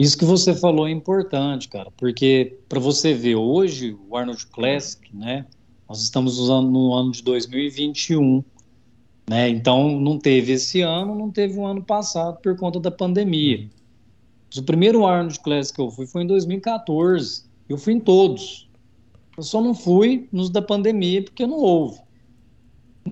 Isso 0.00 0.16
que 0.16 0.24
você 0.24 0.54
falou 0.54 0.88
é 0.88 0.90
importante, 0.90 1.68
cara, 1.68 1.90
porque 1.94 2.58
para 2.66 2.80
você 2.80 3.12
ver 3.12 3.34
hoje 3.34 3.94
o 4.08 4.16
Arnold 4.16 4.46
Classic, 4.46 5.14
né? 5.14 5.44
Nós 5.86 6.00
estamos 6.00 6.38
usando 6.38 6.70
no 6.70 6.94
ano 6.94 7.12
de 7.12 7.22
2021 7.22 8.42
Né? 9.28 9.50
Então, 9.50 10.00
não 10.00 10.18
teve 10.18 10.52
esse 10.52 10.80
ano, 10.80 11.14
não 11.14 11.30
teve 11.30 11.58
o 11.58 11.60
um 11.60 11.66
ano 11.66 11.82
passado 11.82 12.40
por 12.40 12.56
conta 12.56 12.80
da 12.80 12.90
pandemia. 12.90 13.68
O 14.56 14.62
primeiro 14.62 15.06
Arnold 15.06 15.38
Classic 15.40 15.76
que 15.76 15.82
eu 15.82 15.90
fui 15.90 16.06
foi 16.06 16.22
em 16.22 16.26
2014. 16.26 17.44
Eu 17.68 17.76
fui 17.76 17.92
em 17.92 18.00
todos. 18.00 18.70
Eu 19.36 19.42
só 19.42 19.60
não 19.60 19.74
fui 19.74 20.26
nos 20.32 20.48
da 20.48 20.62
pandemia 20.62 21.22
porque 21.22 21.46
não 21.46 21.58
houve. 21.58 22.00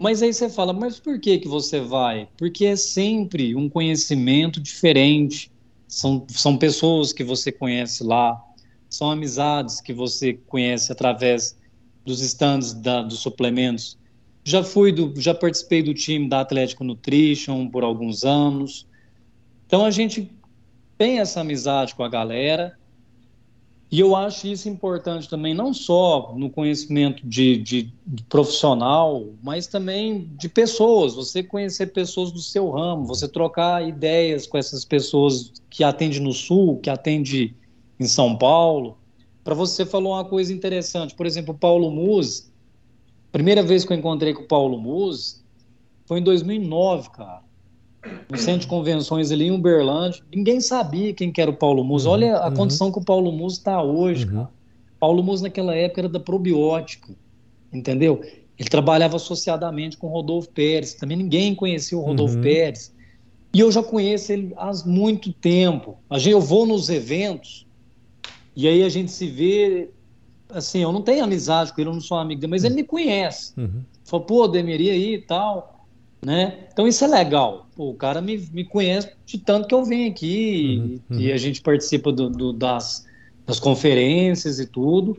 Mas 0.00 0.22
aí 0.22 0.32
você 0.32 0.48
fala, 0.48 0.72
mas 0.72 0.98
por 0.98 1.20
que 1.20 1.38
que 1.38 1.48
você 1.48 1.80
vai? 1.80 2.28
Porque 2.38 2.64
é 2.64 2.76
sempre 2.76 3.54
um 3.54 3.68
conhecimento 3.68 4.58
diferente. 4.58 5.52
São, 5.88 6.26
são 6.28 6.56
pessoas 6.56 7.12
que 7.12 7.24
você 7.24 7.50
conhece 7.50 8.04
lá, 8.04 8.40
são 8.88 9.10
amizades 9.10 9.80
que 9.80 9.92
você 9.92 10.34
conhece 10.34 10.92
através 10.92 11.58
dos 12.04 12.20
stands 12.20 12.74
da, 12.74 13.02
dos 13.02 13.18
suplementos. 13.18 13.98
Já 14.44 14.62
fui 14.62 14.92
do, 14.92 15.12
já 15.20 15.34
participei 15.34 15.82
do 15.82 15.92
time 15.94 16.28
da 16.28 16.40
Atlético 16.40 16.84
Nutrition 16.84 17.68
por 17.68 17.82
alguns 17.82 18.24
anos. 18.24 18.86
Então 19.66 19.84
a 19.84 19.90
gente 19.90 20.30
tem 20.96 21.18
essa 21.18 21.40
amizade 21.40 21.94
com 21.94 22.04
a 22.04 22.08
galera 22.08 22.78
e 23.90 24.00
eu 24.00 24.14
acho 24.14 24.46
isso 24.46 24.68
importante 24.68 25.30
também, 25.30 25.54
não 25.54 25.72
só 25.72 26.34
no 26.36 26.50
conhecimento 26.50 27.26
de, 27.26 27.56
de, 27.56 27.92
de, 28.06 28.22
profissional, 28.24 29.28
mas 29.42 29.66
também 29.66 30.30
de 30.36 30.46
pessoas. 30.46 31.14
Você 31.14 31.42
conhecer 31.42 31.86
pessoas 31.86 32.30
do 32.30 32.40
seu 32.40 32.68
ramo, 32.70 33.06
você 33.06 33.26
trocar 33.26 33.86
ideias 33.86 34.46
com 34.46 34.58
essas 34.58 34.84
pessoas 34.84 35.52
que 35.70 35.82
atende 35.82 36.20
no 36.20 36.34
Sul, 36.34 36.78
que 36.80 36.90
atende 36.90 37.56
em 37.98 38.06
São 38.06 38.36
Paulo. 38.36 38.98
Para 39.42 39.54
você 39.54 39.86
falou 39.86 40.12
uma 40.12 40.24
coisa 40.24 40.52
interessante, 40.52 41.14
por 41.14 41.24
exemplo, 41.24 41.54
o 41.54 41.58
Paulo 41.58 41.90
Muz. 41.90 42.52
Primeira 43.32 43.62
vez 43.62 43.86
que 43.86 43.92
eu 43.94 43.96
encontrei 43.96 44.34
com 44.34 44.42
o 44.42 44.48
Paulo 44.48 44.78
Muz 44.78 45.42
foi 46.04 46.18
em 46.18 46.22
2009, 46.22 47.08
cara 47.10 47.47
no 48.30 48.38
centro 48.38 48.60
de 48.60 48.66
convenções 48.66 49.30
ali 49.30 49.46
em 49.46 49.50
Uberlândia. 49.50 50.22
Ninguém 50.34 50.60
sabia 50.60 51.12
quem 51.12 51.32
que 51.32 51.40
era 51.40 51.50
o 51.50 51.56
Paulo 51.56 51.82
Musa. 51.84 52.08
Uhum, 52.08 52.14
Olha 52.14 52.36
a 52.36 52.48
uhum. 52.48 52.54
condição 52.54 52.92
que 52.92 52.98
o 52.98 53.04
Paulo 53.04 53.32
Musa 53.32 53.56
está 53.56 53.82
hoje, 53.82 54.26
uhum. 54.26 54.32
cara. 54.32 54.50
Paulo 55.00 55.22
Musa 55.22 55.44
naquela 55.44 55.74
época 55.74 56.00
era 56.00 56.08
da 56.08 56.20
probiótica, 56.20 57.14
entendeu? 57.72 58.20
Ele 58.58 58.68
trabalhava 58.68 59.16
associadamente 59.16 59.96
com 59.96 60.08
o 60.08 60.10
Rodolfo 60.10 60.50
Pérez. 60.50 60.94
Também 60.94 61.16
ninguém 61.16 61.54
conhecia 61.54 61.96
o 61.96 62.00
Rodolfo 62.00 62.36
uhum. 62.36 62.42
Pérez. 62.42 62.92
E 63.54 63.60
eu 63.60 63.70
já 63.70 63.82
conheço 63.82 64.32
ele 64.32 64.52
há 64.56 64.72
muito 64.84 65.32
tempo. 65.32 65.96
Eu 66.26 66.40
vou 66.40 66.66
nos 66.66 66.88
eventos 66.88 67.66
e 68.54 68.66
aí 68.66 68.82
a 68.82 68.88
gente 68.88 69.12
se 69.12 69.26
vê. 69.28 69.90
Assim, 70.50 70.80
eu 70.80 70.90
não 70.90 71.02
tenho 71.02 71.22
amizade 71.22 71.72
com 71.72 71.80
ele, 71.80 71.90
eu 71.90 71.94
não 71.94 72.00
sou 72.00 72.18
amigo 72.18 72.40
dele, 72.40 72.50
mas 72.50 72.64
ele 72.64 72.74
me 72.74 72.84
conhece. 72.84 73.52
Uhum. 73.56 73.82
Falou, 74.04 74.26
pô, 74.26 74.48
Demeria 74.48 74.92
aí 74.92 75.14
e 75.14 75.18
tal 75.18 75.77
né? 76.24 76.66
Então 76.72 76.86
isso 76.86 77.04
é 77.04 77.08
legal. 77.08 77.66
Pô, 77.76 77.90
o 77.90 77.94
cara 77.94 78.20
me, 78.20 78.38
me 78.52 78.64
conhece 78.64 79.10
de 79.24 79.38
tanto 79.38 79.68
que 79.68 79.74
eu 79.74 79.84
venho 79.84 80.10
aqui 80.10 80.78
uhum, 80.78 81.16
uhum. 81.16 81.20
e 81.20 81.32
a 81.32 81.36
gente 81.36 81.60
participa 81.60 82.12
do, 82.12 82.28
do, 82.28 82.52
das, 82.52 83.06
das 83.46 83.60
conferências 83.60 84.58
e 84.58 84.66
tudo. 84.66 85.18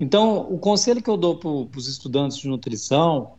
Então, 0.00 0.40
o 0.50 0.58
conselho 0.58 1.02
que 1.02 1.08
eu 1.08 1.16
dou 1.16 1.36
para 1.36 1.78
os 1.78 1.88
estudantes 1.88 2.38
de 2.38 2.48
nutrição, 2.48 3.32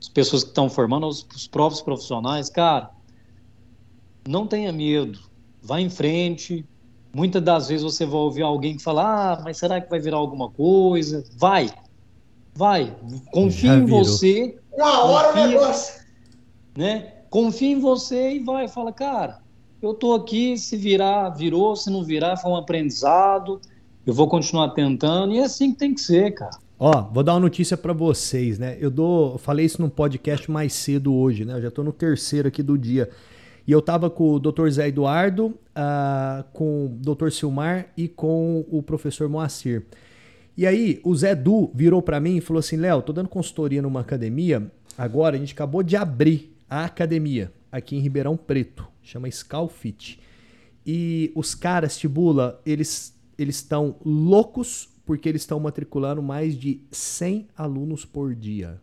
as 0.00 0.08
pessoas 0.08 0.42
que 0.42 0.50
estão 0.50 0.68
formando, 0.68 1.06
os, 1.06 1.26
os 1.34 1.46
próprios 1.46 1.80
profissionais, 1.80 2.50
cara, 2.50 2.90
não 4.28 4.46
tenha 4.46 4.72
medo, 4.72 5.20
vá 5.62 5.80
em 5.80 5.88
frente. 5.88 6.64
Muitas 7.14 7.42
das 7.42 7.68
vezes 7.68 7.84
você 7.84 8.04
vai 8.04 8.16
ouvir 8.16 8.42
alguém 8.42 8.76
que 8.76 8.82
fala, 8.82 9.34
ah, 9.34 9.42
mas 9.44 9.56
será 9.56 9.80
que 9.80 9.88
vai 9.88 10.00
virar 10.00 10.16
alguma 10.16 10.50
coisa? 10.50 11.24
Vai, 11.36 11.70
vai, 12.54 12.96
confie 13.30 13.68
em 13.68 13.86
você 13.86 14.58
uma 14.76 15.04
hora 15.04 15.28
confia, 15.28 15.44
o 15.44 15.48
negócio. 15.48 16.04
Né? 16.76 17.12
Confia 17.30 17.70
em 17.70 17.80
você 17.80 18.32
e 18.32 18.38
vai. 18.40 18.68
Fala, 18.68 18.92
cara, 18.92 19.40
eu 19.80 19.94
tô 19.94 20.14
aqui, 20.14 20.56
se 20.56 20.76
virar, 20.76 21.30
virou, 21.30 21.76
se 21.76 21.90
não 21.90 22.02
virar, 22.02 22.36
foi 22.36 22.50
um 22.50 22.56
aprendizado. 22.56 23.60
Eu 24.06 24.12
vou 24.12 24.28
continuar 24.28 24.70
tentando 24.70 25.34
e 25.34 25.38
é 25.38 25.44
assim 25.44 25.72
que 25.72 25.78
tem 25.78 25.94
que 25.94 26.00
ser, 26.00 26.32
cara. 26.32 26.58
Ó, 26.78 27.02
vou 27.12 27.22
dar 27.22 27.34
uma 27.34 27.40
notícia 27.40 27.76
para 27.76 27.92
vocês, 27.92 28.58
né? 28.58 28.76
Eu 28.80 28.90
dou, 28.90 29.32
eu 29.32 29.38
falei 29.38 29.64
isso 29.64 29.80
num 29.80 29.88
podcast 29.88 30.50
mais 30.50 30.72
cedo 30.72 31.14
hoje, 31.14 31.44
né? 31.44 31.54
Eu 31.54 31.62
já 31.62 31.70
tô 31.70 31.82
no 31.82 31.92
terceiro 31.92 32.48
aqui 32.48 32.62
do 32.62 32.76
dia. 32.76 33.08
E 33.66 33.72
eu 33.72 33.80
tava 33.80 34.10
com 34.10 34.34
o 34.34 34.38
Dr. 34.38 34.68
Zé 34.68 34.88
Eduardo, 34.88 35.46
uh, 35.46 36.44
com 36.52 36.86
o 36.86 36.88
Dr. 36.88 37.30
Silmar 37.30 37.86
e 37.96 38.08
com 38.08 38.64
o 38.70 38.82
professor 38.82 39.28
Moacir. 39.28 39.86
E 40.56 40.66
aí, 40.66 41.00
o 41.04 41.14
Zé 41.14 41.34
Du 41.34 41.70
virou 41.74 42.00
para 42.00 42.20
mim 42.20 42.36
e 42.36 42.40
falou 42.40 42.60
assim: 42.60 42.76
Léo, 42.76 43.02
tô 43.02 43.12
dando 43.12 43.28
consultoria 43.28 43.82
numa 43.82 44.00
academia. 44.00 44.70
Agora, 44.96 45.36
a 45.36 45.38
gente 45.38 45.52
acabou 45.52 45.82
de 45.82 45.96
abrir 45.96 46.56
a 46.70 46.84
academia 46.84 47.52
aqui 47.70 47.96
em 47.96 48.00
Ribeirão 48.00 48.36
Preto, 48.36 48.86
chama 49.02 49.30
Scalfit. 49.30 50.20
E 50.86 51.32
os 51.34 51.54
caras, 51.54 51.96
Tibula, 51.96 52.60
eles 52.64 53.12
eles 53.36 53.56
estão 53.56 53.96
loucos 54.04 54.88
porque 55.04 55.28
eles 55.28 55.42
estão 55.42 55.58
matriculando 55.58 56.22
mais 56.22 56.56
de 56.56 56.80
100 56.92 57.48
alunos 57.56 58.04
por 58.04 58.34
dia. 58.34 58.80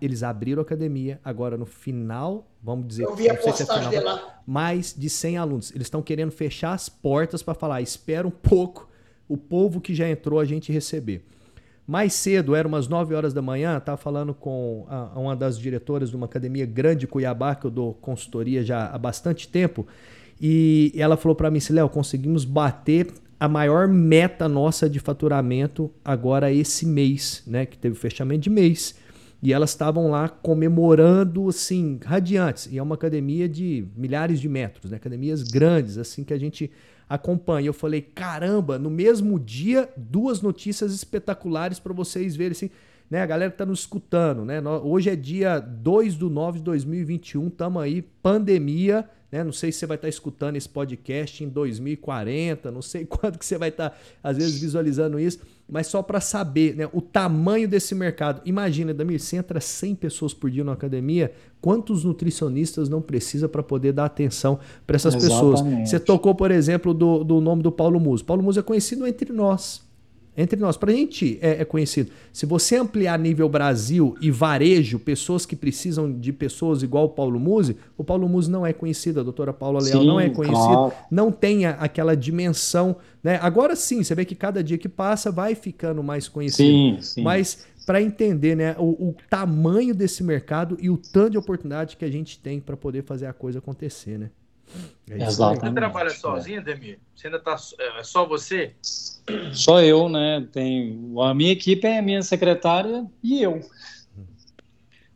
Eles 0.00 0.22
abriram 0.22 0.60
a 0.60 0.62
academia, 0.62 1.20
agora 1.24 1.56
no 1.56 1.66
final, 1.66 2.50
vamos 2.62 2.86
dizer, 2.88 3.04
Eu 3.04 3.14
vi 3.14 3.28
a 3.28 3.34
postagem 3.34 3.90
se 3.90 3.96
é 3.96 4.00
final, 4.00 4.14
lá. 4.16 4.42
mais 4.46 4.94
de 4.96 5.08
100 5.08 5.36
alunos. 5.36 5.70
Eles 5.72 5.86
estão 5.86 6.02
querendo 6.02 6.32
fechar 6.32 6.72
as 6.72 6.88
portas 6.88 7.42
para 7.42 7.54
falar, 7.54 7.80
espera 7.80 8.26
um 8.26 8.30
pouco 8.30 8.88
o 9.32 9.36
povo 9.38 9.80
que 9.80 9.94
já 9.94 10.06
entrou 10.08 10.38
a 10.38 10.44
gente 10.44 10.70
receber. 10.70 11.24
Mais 11.86 12.12
cedo, 12.12 12.54
era 12.54 12.68
umas 12.68 12.86
9 12.86 13.14
horas 13.14 13.32
da 13.32 13.40
manhã, 13.40 13.78
estava 13.78 13.96
falando 13.96 14.34
com 14.34 14.84
a, 14.88 15.18
uma 15.18 15.34
das 15.34 15.58
diretoras 15.58 16.10
de 16.10 16.16
uma 16.16 16.26
academia 16.26 16.66
grande 16.66 17.00
de 17.00 17.06
Cuiabá, 17.06 17.54
que 17.54 17.64
eu 17.64 17.70
dou 17.70 17.94
consultoria 17.94 18.62
já 18.62 18.86
há 18.86 18.98
bastante 18.98 19.48
tempo, 19.48 19.86
e 20.40 20.92
ela 20.96 21.16
falou 21.16 21.34
para 21.34 21.50
mim, 21.50 21.60
Léo, 21.70 21.88
conseguimos 21.88 22.44
bater 22.44 23.08
a 23.40 23.48
maior 23.48 23.88
meta 23.88 24.48
nossa 24.48 24.88
de 24.88 25.00
faturamento 25.00 25.90
agora 26.04 26.52
esse 26.52 26.86
mês, 26.86 27.42
né, 27.46 27.64
que 27.64 27.78
teve 27.78 27.96
o 27.96 27.98
fechamento 27.98 28.42
de 28.42 28.50
mês. 28.50 28.94
E 29.42 29.52
elas 29.52 29.70
estavam 29.70 30.08
lá 30.08 30.28
comemorando, 30.28 31.48
assim, 31.48 31.98
radiantes. 32.04 32.68
E 32.70 32.78
é 32.78 32.82
uma 32.82 32.94
academia 32.94 33.48
de 33.48 33.84
milhares 33.96 34.40
de 34.40 34.48
metros, 34.48 34.92
né? 34.92 34.96
Academias 34.96 35.42
grandes, 35.42 35.98
assim, 35.98 36.22
que 36.22 36.32
a 36.32 36.38
gente 36.38 36.70
acompanha. 37.12 37.66
Eu 37.66 37.74
falei, 37.74 38.00
caramba, 38.00 38.78
no 38.78 38.88
mesmo 38.88 39.38
dia, 39.38 39.88
duas 39.96 40.40
notícias 40.40 40.94
espetaculares 40.94 41.78
para 41.78 41.92
vocês 41.92 42.34
verem 42.34 42.52
assim, 42.52 42.70
né? 43.10 43.20
A 43.20 43.26
galera 43.26 43.50
que 43.50 43.58
tá 43.58 43.66
nos 43.66 43.80
escutando, 43.80 44.46
né? 44.46 44.62
Hoje 44.82 45.10
é 45.10 45.16
dia 45.16 45.60
2 45.60 46.16
do 46.16 46.30
9 46.30 46.58
de 46.58 46.64
2021, 46.64 47.50
tamo 47.50 47.78
aí, 47.78 48.00
pandemia, 48.00 49.06
né? 49.30 49.44
Não 49.44 49.52
sei 49.52 49.70
se 49.70 49.80
você 49.80 49.86
vai 49.86 49.96
estar 49.96 50.06
tá 50.06 50.08
escutando 50.08 50.56
esse 50.56 50.68
podcast 50.68 51.44
em 51.44 51.50
2040, 51.50 52.70
não 52.70 52.80
sei 52.80 53.04
quando 53.06 53.38
que 53.38 53.44
você 53.44 53.58
vai 53.58 53.68
estar, 53.68 53.90
tá, 53.90 53.96
às 54.22 54.38
vezes, 54.38 54.58
visualizando 54.58 55.20
isso 55.20 55.40
mas 55.72 55.86
só 55.86 56.02
para 56.02 56.20
saber 56.20 56.76
né, 56.76 56.86
o 56.92 57.00
tamanho 57.00 57.66
desse 57.66 57.94
mercado. 57.94 58.42
Imagina, 58.44 58.92
Damir, 58.92 59.18
você 59.18 59.36
entra 59.36 59.58
100 59.58 59.94
pessoas 59.94 60.34
por 60.34 60.50
dia 60.50 60.62
na 60.62 60.72
academia, 60.72 61.32
quantos 61.62 62.04
nutricionistas 62.04 62.90
não 62.90 63.00
precisa 63.00 63.48
para 63.48 63.62
poder 63.62 63.92
dar 63.92 64.04
atenção 64.04 64.58
para 64.86 64.96
essas 64.96 65.14
Exatamente. 65.14 65.50
pessoas? 65.62 65.88
Você 65.88 65.98
tocou, 65.98 66.34
por 66.34 66.50
exemplo, 66.50 66.92
do, 66.92 67.24
do 67.24 67.40
nome 67.40 67.62
do 67.62 67.72
Paulo 67.72 67.98
Muso. 67.98 68.22
Paulo 68.22 68.42
Muso 68.42 68.60
é 68.60 68.62
conhecido 68.62 69.06
entre 69.06 69.32
nós 69.32 69.80
entre 70.36 70.58
nós. 70.58 70.76
Para 70.76 70.90
a 70.90 70.94
gente 70.94 71.38
é, 71.40 71.60
é, 71.60 71.64
conhecido. 71.64 72.10
Se 72.32 72.46
você 72.46 72.76
ampliar 72.76 73.18
nível 73.18 73.48
Brasil 73.48 74.16
e 74.20 74.30
varejo, 74.30 74.98
pessoas 74.98 75.44
que 75.44 75.54
precisam 75.54 76.10
de 76.12 76.32
pessoas 76.32 76.82
igual 76.82 77.04
o 77.04 77.08
Paulo 77.10 77.38
Musi, 77.38 77.76
o 77.96 78.04
Paulo 78.04 78.28
Musi 78.28 78.50
não 78.50 78.66
é 78.66 78.72
conhecido, 78.72 79.20
a 79.20 79.22
doutora 79.22 79.52
Paula 79.52 79.80
Leal 79.80 80.00
sim, 80.00 80.06
não 80.06 80.18
é 80.18 80.30
conhecido, 80.30 80.66
claro. 80.66 80.92
não 81.10 81.30
tem 81.30 81.66
aquela 81.66 82.16
dimensão. 82.16 82.96
Né? 83.22 83.38
Agora 83.42 83.76
sim, 83.76 84.02
você 84.02 84.14
vê 84.14 84.24
que 84.24 84.34
cada 84.34 84.62
dia 84.62 84.78
que 84.78 84.88
passa 84.88 85.30
vai 85.30 85.54
ficando 85.54 86.02
mais 86.02 86.28
conhecido. 86.28 86.96
Sim, 86.96 86.98
sim. 87.00 87.22
Mas 87.22 87.66
para 87.84 88.00
entender 88.00 88.56
né, 88.56 88.76
o, 88.78 89.08
o, 89.08 89.16
tamanho 89.28 89.94
desse 89.94 90.22
mercado 90.22 90.76
e 90.80 90.88
o 90.88 90.96
tanto 90.96 91.30
de 91.30 91.38
oportunidade 91.38 91.96
que 91.96 92.04
a 92.04 92.10
gente 92.10 92.38
tem 92.38 92.60
para 92.60 92.76
poder 92.76 93.02
fazer 93.02 93.26
a 93.26 93.32
coisa 93.32 93.58
acontecer, 93.58 94.18
né? 94.18 94.30
É 95.10 95.22
Exatamente. 95.22 95.60
Você 95.60 95.74
trabalha 95.74 96.10
sozinho, 96.10 96.64
Demir? 96.64 96.98
Você 97.14 97.26
ainda 97.26 97.38
tá 97.38 97.56
é 97.98 98.02
só 98.02 98.26
você? 98.26 98.72
Só 99.52 99.80
eu, 99.82 100.08
né? 100.08 100.46
Tem 100.52 101.12
a 101.20 101.34
minha 101.34 101.52
equipe 101.52 101.86
é 101.86 101.98
a 101.98 102.02
minha 102.02 102.22
secretária 102.22 103.06
e 103.22 103.42
eu. 103.42 103.60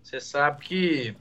Você 0.02 0.20
sabe 0.20 0.64
que 0.64 1.16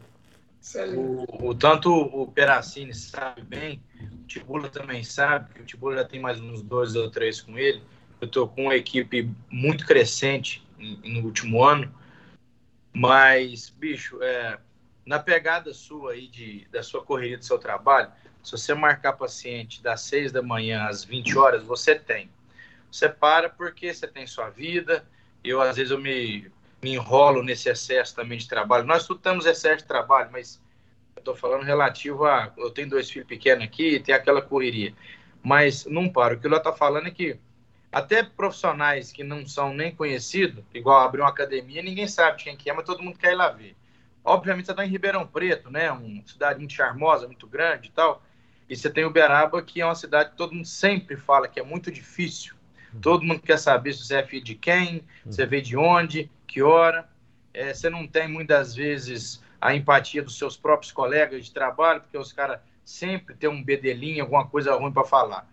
o, 0.95 1.49
o, 1.49 1.55
tanto 1.55 1.91
o 1.91 2.27
Peracini 2.27 2.93
sabe 2.93 3.41
bem, 3.41 3.81
o 3.99 4.27
Tibula 4.27 4.69
também 4.69 5.03
sabe, 5.03 5.53
que 5.53 5.61
o 5.61 5.65
Tibula 5.65 5.95
já 5.97 6.05
tem 6.05 6.19
mais 6.19 6.39
uns 6.39 6.61
dois 6.61 6.95
ou 6.95 7.09
três 7.09 7.41
com 7.41 7.57
ele. 7.57 7.81
Eu 8.21 8.27
estou 8.27 8.47
com 8.47 8.63
uma 8.63 8.75
equipe 8.75 9.29
muito 9.49 9.86
crescente 9.86 10.65
no 10.77 11.21
último 11.21 11.63
ano, 11.63 11.93
mas, 12.93 13.69
bicho, 13.69 14.21
é, 14.21 14.57
na 15.05 15.19
pegada 15.19 15.73
sua 15.73 16.13
aí 16.13 16.27
de, 16.27 16.67
da 16.71 16.81
sua 16.81 17.03
correria 17.03 17.38
do 17.38 17.45
seu 17.45 17.59
trabalho, 17.59 18.11
se 18.43 18.51
você 18.51 18.73
marcar 18.73 19.13
paciente 19.13 19.81
das 19.81 20.01
6 20.01 20.31
da 20.31 20.41
manhã 20.41 20.86
às 20.86 21.03
20 21.03 21.38
horas, 21.38 21.63
você 21.63 21.95
tem. 21.95 22.29
Você 22.96 23.10
para 23.10 23.50
porque 23.50 23.93
você 23.93 24.08
tem 24.08 24.26
sua 24.26 24.50
vida. 24.50 25.06
Eu, 25.43 25.62
às 25.62 25.76
vezes, 25.76 25.91
eu 25.91 26.00
me, 26.00 26.50
me 26.82 26.93
enrolo 26.93 27.43
nesse 27.43 27.68
excesso 27.68 28.16
também 28.16 28.38
de 28.38 28.48
trabalho. 28.48 28.86
Nós 28.86 29.06
tudo 29.06 29.20
temos 29.20 29.46
excesso 29.46 29.80
de 29.80 29.84
trabalho, 29.84 30.30
mas 30.32 30.62
eu 31.14 31.20
estou 31.20 31.36
falando 31.36 31.64
relativo 31.64 32.24
a. 32.24 32.54
Eu 32.58 32.72
tenho 32.72 32.89
dois 32.89 33.12
filhos 33.12 33.28
pequenos 33.28 33.66
aqui, 33.66 34.00
tem 34.00 34.16
aquela 34.16 34.41
correria. 34.41 34.93
Mas 35.43 35.86
não 35.86 36.08
paro. 36.08 36.36
O 36.36 36.39
que 36.39 36.48
o 36.48 36.56
está 36.56 36.72
falando 36.72 37.08
é 37.08 37.12
que 37.12 37.38
até 37.91 38.24
profissionais 38.24 39.12
que 39.12 39.26
não 39.26 39.46
são 39.46 39.74
nem 39.74 39.93
conhecidos, 39.93 40.64
igual 40.74 41.02
abrir 41.02 41.20
uma 41.20 41.30
academia, 41.30 41.82
ninguém 41.82 42.08
sabe 42.08 42.41
quem 42.46 42.56
que 42.56 42.70
é, 42.70 42.74
mas 42.74 42.86
todo 42.86 43.04
mundo 43.04 43.20
quer 43.20 43.34
ir 43.34 43.36
lá 43.36 43.50
ver. 43.50 43.76
Obviamente 44.24 44.68
você 44.68 44.72
está 44.72 44.86
em 44.86 44.89
Ribeirão 44.89 45.28
Preto, 45.28 45.70
né? 45.70 45.91
Uma 45.91 46.26
cidade 46.26 46.60
muito 46.60 46.74
charmosa, 46.74 47.28
muito 47.28 47.46
grande 47.46 47.89
e 47.89 47.91
tal. 47.91 48.24
E 48.70 48.76
você 48.76 48.89
tem 48.89 49.04
Uberaba, 49.04 49.62
que 49.62 49.82
é 49.82 49.86
uma 49.86 49.96
cidade 49.96 50.30
que 50.30 50.38
todo 50.38 50.56
mundo 50.56 50.66
sempre 50.66 51.18
fala 51.18 51.50
que 51.50 51.60
é 51.60 51.64
muito 51.64 51.91
difícil. 51.91 52.55
Todo 53.02 53.26
mundo 53.26 53.41
quer 53.41 53.58
saber 53.58 53.93
se 53.93 54.06
você 54.06 54.16
é 54.16 54.24
filho 54.24 54.43
de 54.43 54.56
quem, 54.56 55.04
você 55.26 55.46
veio 55.46 55.62
de 55.62 55.78
onde, 55.78 56.30
que 56.48 56.62
hora. 56.62 57.08
É, 57.54 57.74
você 57.74 57.89
não 57.89 58.08
tem 58.08 58.28
muitas 58.28 58.76
vezes 58.76 59.41
a 59.62 59.74
empatia 59.74 60.22
dos 60.22 60.38
seus 60.38 60.58
próprios 60.58 60.91
colegas 60.91 61.46
de 61.46 61.52
trabalho, 61.52 62.02
porque 62.02 62.18
os 62.18 62.32
caras 62.32 62.60
sempre 62.84 63.34
têm 63.36 63.50
um 63.50 63.64
bedelinho, 63.64 64.24
alguma 64.24 64.46
coisa 64.48 64.76
ruim 64.76 64.91
para 64.91 65.04
falar. 65.04 65.48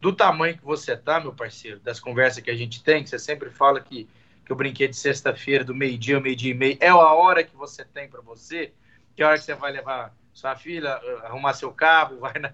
Do 0.00 0.12
tamanho 0.12 0.56
que 0.56 0.64
você 0.64 0.96
tá, 0.96 1.18
meu 1.18 1.32
parceiro, 1.32 1.80
das 1.80 1.98
conversas 1.98 2.42
que 2.42 2.50
a 2.50 2.56
gente 2.56 2.82
tem, 2.84 3.02
que 3.02 3.10
você 3.10 3.18
sempre 3.18 3.50
fala 3.50 3.80
que, 3.80 4.08
que 4.44 4.52
o 4.52 4.56
brinquedo 4.56 4.90
de 4.90 4.96
sexta-feira, 4.96 5.64
do 5.64 5.74
meio-dia, 5.74 6.20
meio-dia 6.20 6.52
e 6.52 6.54
meio, 6.54 6.78
é 6.80 6.88
a 6.88 6.96
hora 6.96 7.42
que 7.42 7.56
você 7.56 7.84
tem 7.84 8.08
para 8.08 8.20
você, 8.20 8.72
que 9.16 9.22
é 9.22 9.24
a 9.24 9.30
hora 9.30 9.38
que 9.38 9.44
você 9.44 9.54
vai 9.54 9.72
levar 9.72 10.14
sua 10.32 10.54
filha, 10.54 11.00
uh, 11.02 11.26
arrumar 11.26 11.54
seu 11.54 11.72
carro, 11.72 12.18
vai 12.20 12.34
na, 12.34 12.52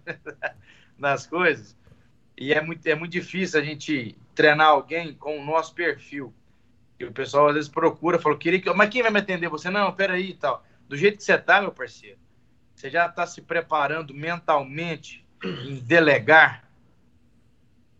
nas 0.97 1.27
coisas. 1.27 1.77
E 2.37 2.53
é 2.53 2.61
muito, 2.63 2.87
é 2.87 2.95
muito 2.95 3.13
difícil 3.13 3.61
a 3.61 3.63
gente 3.63 4.17
treinar 4.35 4.69
alguém 4.69 5.15
com 5.15 5.39
o 5.39 5.45
nosso 5.45 5.75
perfil. 5.75 6.33
E 6.99 7.05
o 7.05 7.13
pessoal 7.13 7.49
às 7.49 7.55
vezes 7.55 7.69
procura, 7.69 8.19
falou, 8.19 8.39
queria 8.39 8.61
que. 8.61 8.73
Mas 8.73 8.91
quem 8.91 9.03
vai 9.03 9.11
me 9.11 9.21
atender? 9.21 9.49
Você, 9.49 9.71
não, 9.71 9.93
peraí 9.93 10.31
e 10.31 10.35
tal. 10.35 10.65
Do 10.89 10.97
jeito 10.97 11.19
que 11.19 11.25
você 11.25 11.37
tá, 11.39 11.61
meu 11.61 11.73
parceiro, 11.73 12.19
você 12.75 12.91
já 12.91 13.07
está 13.07 13.27
se 13.27 13.41
preparando 13.41 14.15
mentalmente 14.15 15.25
em 15.43 15.77
delegar? 15.77 16.65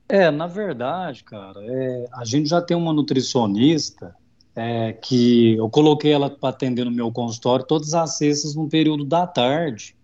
É, 0.09 0.31
na 0.31 0.47
verdade, 0.47 1.25
cara, 1.25 1.61
é, 1.63 2.07
a 2.13 2.25
gente 2.25 2.49
já 2.49 2.61
tem 2.61 2.77
uma 2.77 2.93
nutricionista 2.93 4.15
é, 4.55 4.93
que 4.93 5.57
eu 5.57 5.69
coloquei 5.69 6.13
ela 6.13 6.31
para 6.31 6.51
atender 6.51 6.85
no 6.85 6.91
meu 6.91 7.11
consultório 7.11 7.65
todas 7.65 7.95
as 7.95 8.17
sextas 8.19 8.55
no 8.55 8.69
período 8.69 9.05
da 9.05 9.27
tarde. 9.27 9.97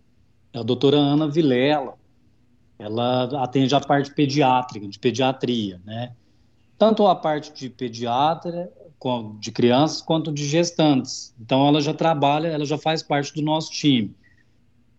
É 0.53 0.59
a 0.59 0.62
doutora 0.62 0.97
Ana 0.97 1.28
Vilela. 1.28 1.95
Ela 2.78 3.45
atende 3.45 3.74
a 3.74 3.81
parte 3.81 4.12
pediátrica, 4.12 4.89
de 4.89 4.99
pediatria, 4.99 5.81
né? 5.85 6.14
Tanto 6.81 7.07
a 7.07 7.14
parte 7.14 7.53
de 7.53 7.70
pediatra, 7.70 8.72
de 9.39 9.53
crianças, 9.53 10.03
quanto 10.03 10.33
de 10.33 10.45
gestantes. 10.49 11.33
Então, 11.41 11.68
ela 11.68 11.81
já 11.81 11.95
trabalha, 11.95 12.49
ela 12.49 12.64
já 12.64 12.76
faz 12.76 13.03
parte 13.03 13.33
do 13.35 13.43
nosso 13.43 13.70
time. 13.70 14.12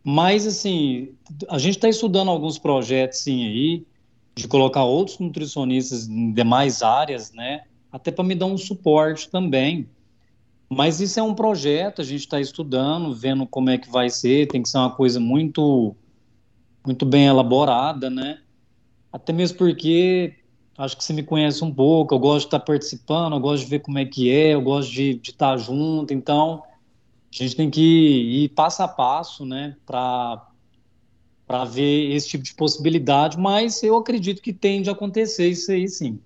Mas, 0.03 0.47
assim, 0.47 1.09
a 1.49 1.57
gente 1.57 1.75
está 1.75 1.89
estudando 1.89 2.29
alguns 2.29 2.57
projetos, 2.57 3.19
sim, 3.19 3.45
aí, 3.45 3.85
de 4.35 4.47
colocar 4.47 4.83
outros 4.83 5.19
nutricionistas 5.19 6.07
em 6.07 6.31
demais 6.31 6.81
áreas, 6.81 7.33
né? 7.33 7.63
até 7.91 8.11
para 8.11 8.23
me 8.23 8.33
dar 8.33 8.45
um 8.45 8.57
suporte 8.57 9.29
também. 9.29 9.89
Mas 10.69 11.01
isso 11.01 11.19
é 11.19 11.23
um 11.23 11.35
projeto, 11.35 12.01
a 12.01 12.05
gente 12.05 12.21
está 12.21 12.39
estudando, 12.39 13.13
vendo 13.13 13.45
como 13.45 13.69
é 13.69 13.77
que 13.77 13.89
vai 13.89 14.09
ser, 14.09 14.47
tem 14.47 14.63
que 14.63 14.69
ser 14.69 14.77
uma 14.77 14.95
coisa 14.95 15.19
muito, 15.19 15.93
muito 16.85 17.05
bem 17.05 17.25
elaborada, 17.25 18.09
né? 18.09 18.39
Até 19.11 19.33
mesmo 19.33 19.57
porque 19.57 20.33
acho 20.77 20.97
que 20.97 21.03
você 21.03 21.13
me 21.13 21.23
conhece 21.23 21.63
um 21.63 21.73
pouco, 21.73 22.13
eu 22.15 22.19
gosto 22.19 22.41
de 22.41 22.47
estar 22.47 22.59
tá 22.59 22.65
participando, 22.65 23.33
eu 23.33 23.39
gosto 23.39 23.63
de 23.63 23.69
ver 23.69 23.79
como 23.79 23.99
é 23.99 24.05
que 24.05 24.31
é, 24.31 24.53
eu 24.53 24.61
gosto 24.61 24.91
de, 24.91 25.15
de 25.15 25.31
estar 25.31 25.51
tá 25.51 25.57
junto, 25.57 26.13
então 26.13 26.63
a 27.31 27.43
gente 27.43 27.55
tem 27.55 27.69
que 27.69 27.81
ir 28.43 28.49
passo 28.49 28.83
a 28.83 28.87
passo, 28.87 29.45
né, 29.45 29.75
para 29.85 30.45
ver 31.65 32.11
esse 32.11 32.29
tipo 32.29 32.43
de 32.43 32.53
possibilidade, 32.53 33.37
mas 33.37 33.83
eu 33.83 33.97
acredito 33.97 34.41
que 34.41 34.53
tende 34.53 34.89
a 34.89 34.93
acontecer 34.93 35.47
isso 35.47 35.71
aí 35.71 35.87
sim. 35.87 36.19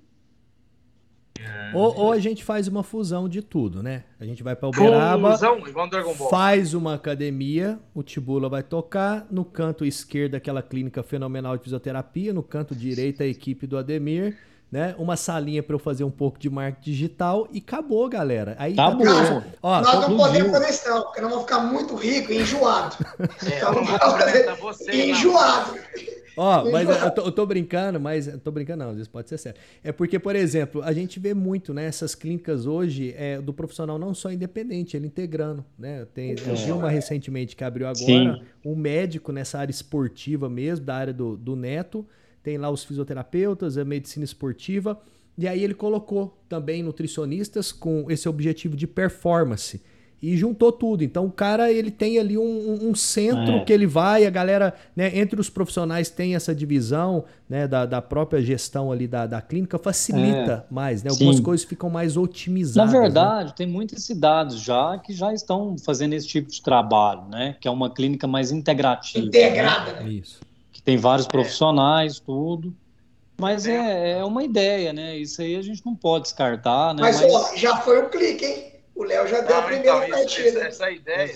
Ou, 1.75 1.97
ou, 1.97 2.11
a 2.11 2.19
gente 2.19 2.43
faz 2.43 2.67
uma 2.67 2.83
fusão 2.83 3.27
de 3.27 3.41
tudo, 3.41 3.83
né? 3.83 4.03
A 4.19 4.25
gente 4.25 4.41
vai 4.41 4.55
para 4.55 4.69
Uberaba, 4.69 5.31
fusão, 5.31 5.67
igual 5.67 5.89
Dragon 5.89 6.13
Ball. 6.13 6.29
faz 6.29 6.73
uma 6.73 6.93
academia, 6.93 7.79
o 7.93 8.01
Tibula 8.01 8.49
vai 8.49 8.63
tocar, 8.63 9.27
no 9.29 9.43
canto 9.43 9.85
esquerdo 9.85 10.35
aquela 10.35 10.61
clínica 10.61 11.03
fenomenal 11.03 11.57
de 11.57 11.63
fisioterapia, 11.63 12.33
no 12.33 12.43
canto 12.43 12.75
direito 12.75 13.21
a 13.21 13.25
equipe 13.25 13.67
do 13.67 13.77
Ademir, 13.77 14.37
né? 14.75 14.93
Uma 14.97 15.15
salinha 15.15 15.63
para 15.63 15.73
eu 15.73 15.79
fazer 15.79 16.03
um 16.03 16.11
pouco 16.11 16.37
de 16.37 16.49
marketing 16.49 16.91
digital 16.91 17.47
e 17.49 17.59
acabou, 17.59 18.09
galera. 18.09 18.57
Aí 18.59 18.75
tá, 18.75 18.91
tá 18.91 18.95
bom. 18.97 19.43
Ó, 19.63 19.81
nós 19.81 20.09
não 20.09 20.17
podemos 20.17 20.51
fazer 20.51 20.69
isso 20.69 20.89
não, 20.89 21.01
porque 21.03 21.21
nós 21.21 21.29
vamos 21.29 21.45
ficar 21.45 21.59
muito 21.59 21.95
rico 21.95 22.33
e 22.33 22.41
enjoado. 22.41 22.97
É, 23.49 23.55
então, 23.55 23.73
não 23.73 23.85
fazer 23.85 24.55
você, 24.55 25.11
enjoado. 25.11 25.79
Ó, 26.35 26.65
mas 26.69 26.89
eu 26.89 27.11
tô, 27.11 27.21
eu 27.21 27.31
tô, 27.31 27.45
brincando, 27.45 28.01
mas 28.01 28.27
tô 28.43 28.51
brincando 28.51 28.83
não, 28.83 28.89
às 28.89 28.97
vezes 28.97 29.07
pode 29.07 29.29
ser 29.29 29.37
sério. 29.37 29.61
É 29.81 29.93
porque, 29.93 30.19
por 30.19 30.35
exemplo, 30.35 30.83
a 30.83 30.91
gente 30.91 31.21
vê 31.21 31.33
muito, 31.33 31.73
né, 31.73 31.85
essas 31.85 32.13
clínicas 32.13 32.65
hoje 32.65 33.15
é, 33.17 33.39
do 33.39 33.53
profissional 33.53 33.97
não 33.97 34.13
só 34.13 34.29
independente, 34.29 34.97
ele 34.97 35.07
integrando, 35.07 35.63
né? 35.79 36.05
Tem, 36.13 36.31
eu 36.31 36.53
vi 36.53 36.73
uma 36.73 36.89
recentemente 36.89 37.55
que 37.55 37.63
abriu 37.63 37.87
agora, 37.87 37.95
Sim. 38.03 38.41
um 38.65 38.75
médico 38.75 39.31
nessa 39.31 39.57
área 39.57 39.71
esportiva 39.71 40.49
mesmo, 40.49 40.85
da 40.85 40.95
área 40.95 41.13
do, 41.13 41.37
do 41.37 41.55
neto, 41.55 42.05
tem 42.45 42.59
lá 42.59 42.69
os 42.69 42.83
fisioterapeutas, 42.83 43.75
a 43.75 43.83
medicina 43.83 44.23
esportiva, 44.23 45.01
e 45.35 45.47
aí 45.47 45.63
ele 45.63 45.73
colocou 45.73 46.37
também 46.47 46.83
nutricionistas 46.83 47.71
com 47.71 48.05
esse 48.07 48.29
objetivo 48.29 48.77
de 48.77 48.85
performance 48.85 49.81
e 50.21 50.37
juntou 50.37 50.71
tudo. 50.71 51.03
Então 51.03 51.25
o 51.25 51.31
cara 51.31 51.71
ele 51.71 51.89
tem 51.89 52.19
ali 52.19 52.37
um, 52.37 52.87
um 52.87 52.93
centro 52.93 53.55
é. 53.55 53.65
que 53.65 53.73
ele 53.73 53.87
vai, 53.87 54.27
a 54.27 54.29
galera, 54.29 54.75
né, 54.95 55.17
entre 55.17 55.41
os 55.41 55.49
profissionais 55.49 56.07
tem 56.07 56.35
essa 56.35 56.53
divisão 56.53 57.25
né, 57.49 57.67
da, 57.67 57.85
da 57.87 57.99
própria 57.99 58.39
gestão 58.41 58.91
ali 58.91 59.07
da, 59.07 59.25
da 59.25 59.41
clínica, 59.41 59.79
facilita 59.79 60.65
é. 60.69 60.73
mais, 60.73 61.01
né? 61.03 61.09
Algumas 61.09 61.37
Sim. 61.37 61.43
coisas 61.43 61.65
ficam 61.65 61.89
mais 61.89 62.15
otimizadas. 62.15 62.93
Na 62.93 62.99
né? 62.99 63.05
verdade, 63.05 63.49
né? 63.49 63.53
tem 63.57 63.67
muitas 63.67 64.03
cidades 64.03 64.59
já 64.59 64.99
que 64.99 65.13
já 65.13 65.33
estão 65.33 65.75
fazendo 65.79 66.13
esse 66.13 66.27
tipo 66.27 66.49
de 66.49 66.61
trabalho, 66.61 67.23
né? 67.27 67.55
Que 67.59 67.67
é 67.67 67.71
uma 67.71 67.89
clínica 67.89 68.27
mais 68.27 68.51
integrativa. 68.51 69.25
Integrada, 69.25 69.93
né? 69.93 70.03
né? 70.03 70.09
Isso. 70.11 70.39
Tem 70.85 70.97
vários 70.97 71.27
profissionais, 71.27 72.19
tudo. 72.19 72.73
Mas 73.37 73.65
é, 73.67 74.19
é 74.19 74.23
uma 74.23 74.43
ideia, 74.43 74.93
né? 74.93 75.17
Isso 75.17 75.41
aí 75.41 75.55
a 75.55 75.61
gente 75.61 75.83
não 75.85 75.95
pode 75.95 76.25
descartar, 76.25 76.93
né? 76.93 77.01
Mas, 77.01 77.19
Mas... 77.19 77.33
Ó, 77.33 77.55
já 77.55 77.77
foi 77.77 77.99
o 77.99 78.09
clique, 78.09 78.45
hein? 78.45 78.75
O 78.93 79.03
Léo 79.03 79.27
já 79.27 79.41
deu 79.41 79.55
Não, 79.55 79.63
a 79.63 79.63
primeira 79.63 79.97
então, 79.97 80.09
partida. 80.09 80.47
Essa, 80.47 80.67
essa, 80.67 80.91
ideia, 80.91 81.33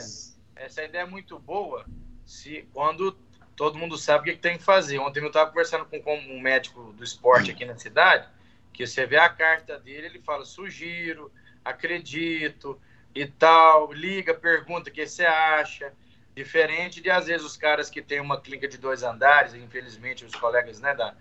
essa 0.55 0.83
ideia 0.83 1.01
é 1.01 1.05
muito 1.05 1.37
boa 1.39 1.85
se 2.25 2.65
quando 2.73 3.17
todo 3.55 3.77
mundo 3.77 3.97
sabe 3.97 4.21
o 4.21 4.23
que, 4.23 4.33
que 4.33 4.41
tem 4.41 4.57
que 4.57 4.63
fazer. 4.63 4.99
Ontem 4.99 5.19
eu 5.19 5.27
estava 5.27 5.49
conversando 5.49 5.83
com, 5.83 5.99
com 6.01 6.15
um 6.15 6.39
médico 6.39 6.93
do 6.93 7.03
esporte 7.03 7.51
aqui 7.51 7.65
na 7.65 7.75
cidade, 7.75 8.29
que 8.71 8.87
você 8.87 9.05
vê 9.05 9.17
a 9.17 9.27
carta 9.27 9.77
dele, 9.77 10.07
ele 10.07 10.21
fala, 10.21 10.45
sugiro, 10.45 11.29
acredito 11.65 12.79
e 13.13 13.25
tal, 13.25 13.91
liga, 13.91 14.33
pergunta 14.33 14.89
o 14.89 14.93
que 14.93 15.05
você 15.05 15.25
acha. 15.25 15.91
Diferente 16.39 17.01
de, 17.01 17.09
às 17.09 17.25
vezes, 17.25 17.45
os 17.45 17.57
caras 17.57 17.89
que 17.89 18.01
têm 18.01 18.21
uma 18.21 18.39
clínica 18.39 18.65
de 18.65 18.77
dois 18.77 19.03
andares, 19.03 19.53
infelizmente, 19.53 20.23
os 20.23 20.33
colegas, 20.33 20.79
né, 20.79 20.95
da, 20.95 21.13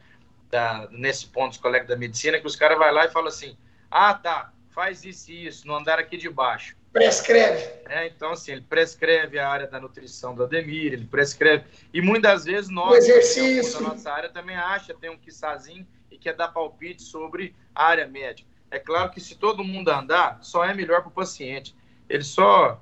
da, 0.49 0.87
nesse 0.93 1.27
ponto, 1.27 1.55
os 1.55 1.59
colegas 1.59 1.89
da 1.89 1.97
medicina, 1.97 2.39
que 2.39 2.47
os 2.47 2.55
caras 2.55 2.79
vão 2.79 2.89
lá 2.93 3.05
e 3.05 3.09
falam 3.09 3.27
assim, 3.27 3.59
ah, 3.91 4.14
tá, 4.14 4.53
faz 4.71 5.05
isso 5.05 5.33
e 5.33 5.49
isso, 5.49 5.66
no 5.66 5.75
andar 5.75 5.99
aqui 5.99 6.16
de 6.16 6.31
baixo. 6.31 6.77
Prescreve. 6.93 7.69
É, 7.87 8.07
então, 8.07 8.31
assim, 8.31 8.53
ele 8.53 8.61
prescreve 8.61 9.41
a 9.41 9.49
área 9.49 9.66
da 9.66 9.81
nutrição 9.81 10.37
do 10.37 10.45
Ademir, 10.45 10.93
ele 10.93 11.05
prescreve. 11.05 11.64
E 11.93 12.01
muitas 12.01 12.45
vezes 12.45 12.71
nós, 12.71 12.93
o 12.93 12.97
exercício. 12.97 13.83
da 13.83 13.89
nossa 13.89 14.12
área, 14.12 14.29
também 14.29 14.55
acha, 14.55 14.95
tem 14.95 15.11
um 15.11 15.19
quissazinho 15.19 15.85
e 16.12 16.16
quer 16.16 16.37
dar 16.37 16.47
palpite 16.47 17.03
sobre 17.03 17.57
a 17.75 17.87
área 17.87 18.07
médica. 18.07 18.49
É 18.71 18.79
claro 18.79 19.11
que 19.11 19.21
se 19.21 19.35
todo 19.35 19.64
mundo 19.64 19.89
andar, 19.89 20.39
só 20.43 20.64
é 20.64 20.73
melhor 20.73 21.01
para 21.01 21.09
o 21.09 21.12
paciente. 21.12 21.75
Ele 22.09 22.23
só 22.23 22.81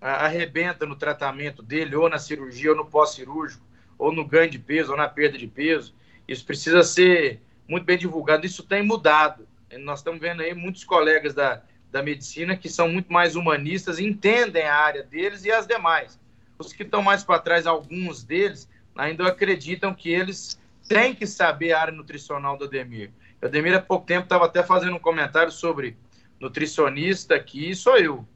arrebenta 0.00 0.86
no 0.86 0.96
tratamento 0.96 1.62
dele, 1.62 1.96
ou 1.96 2.08
na 2.08 2.18
cirurgia, 2.18 2.70
ou 2.70 2.76
no 2.76 2.86
pós-cirúrgico, 2.86 3.64
ou 3.98 4.12
no 4.12 4.24
ganho 4.24 4.50
de 4.50 4.58
peso, 4.58 4.92
ou 4.92 4.96
na 4.96 5.08
perda 5.08 5.36
de 5.36 5.46
peso. 5.46 5.94
Isso 6.26 6.44
precisa 6.44 6.82
ser 6.82 7.40
muito 7.66 7.84
bem 7.84 7.98
divulgado. 7.98 8.46
Isso 8.46 8.62
tem 8.62 8.82
mudado. 8.82 9.46
Nós 9.80 10.00
estamos 10.00 10.20
vendo 10.20 10.42
aí 10.42 10.54
muitos 10.54 10.84
colegas 10.84 11.34
da, 11.34 11.62
da 11.90 12.02
medicina 12.02 12.56
que 12.56 12.68
são 12.68 12.88
muito 12.88 13.12
mais 13.12 13.36
humanistas, 13.36 13.98
entendem 13.98 14.64
a 14.64 14.76
área 14.76 15.02
deles 15.02 15.44
e 15.44 15.50
as 15.50 15.66
demais. 15.66 16.18
Os 16.58 16.72
que 16.72 16.82
estão 16.82 17.02
mais 17.02 17.22
para 17.22 17.40
trás, 17.40 17.66
alguns 17.66 18.22
deles, 18.22 18.68
ainda 18.96 19.26
acreditam 19.26 19.94
que 19.94 20.10
eles 20.10 20.60
têm 20.88 21.14
que 21.14 21.26
saber 21.26 21.72
a 21.72 21.80
área 21.80 21.92
nutricional 21.92 22.56
do 22.56 22.64
Ademir. 22.64 23.10
O 23.40 23.46
Ademir, 23.46 23.74
há 23.74 23.80
pouco 23.80 24.06
tempo, 24.06 24.24
estava 24.24 24.46
até 24.46 24.62
fazendo 24.62 24.96
um 24.96 25.00
comentário 25.00 25.52
sobre 25.52 25.96
nutricionista 26.40 27.34
aqui, 27.34 27.74
sou 27.74 27.96
eu. 27.96 28.26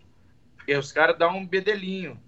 Porque 0.62 0.76
os 0.76 0.92
caras 0.92 1.18
dão 1.18 1.36
um 1.36 1.46
bedelinho. 1.46 2.20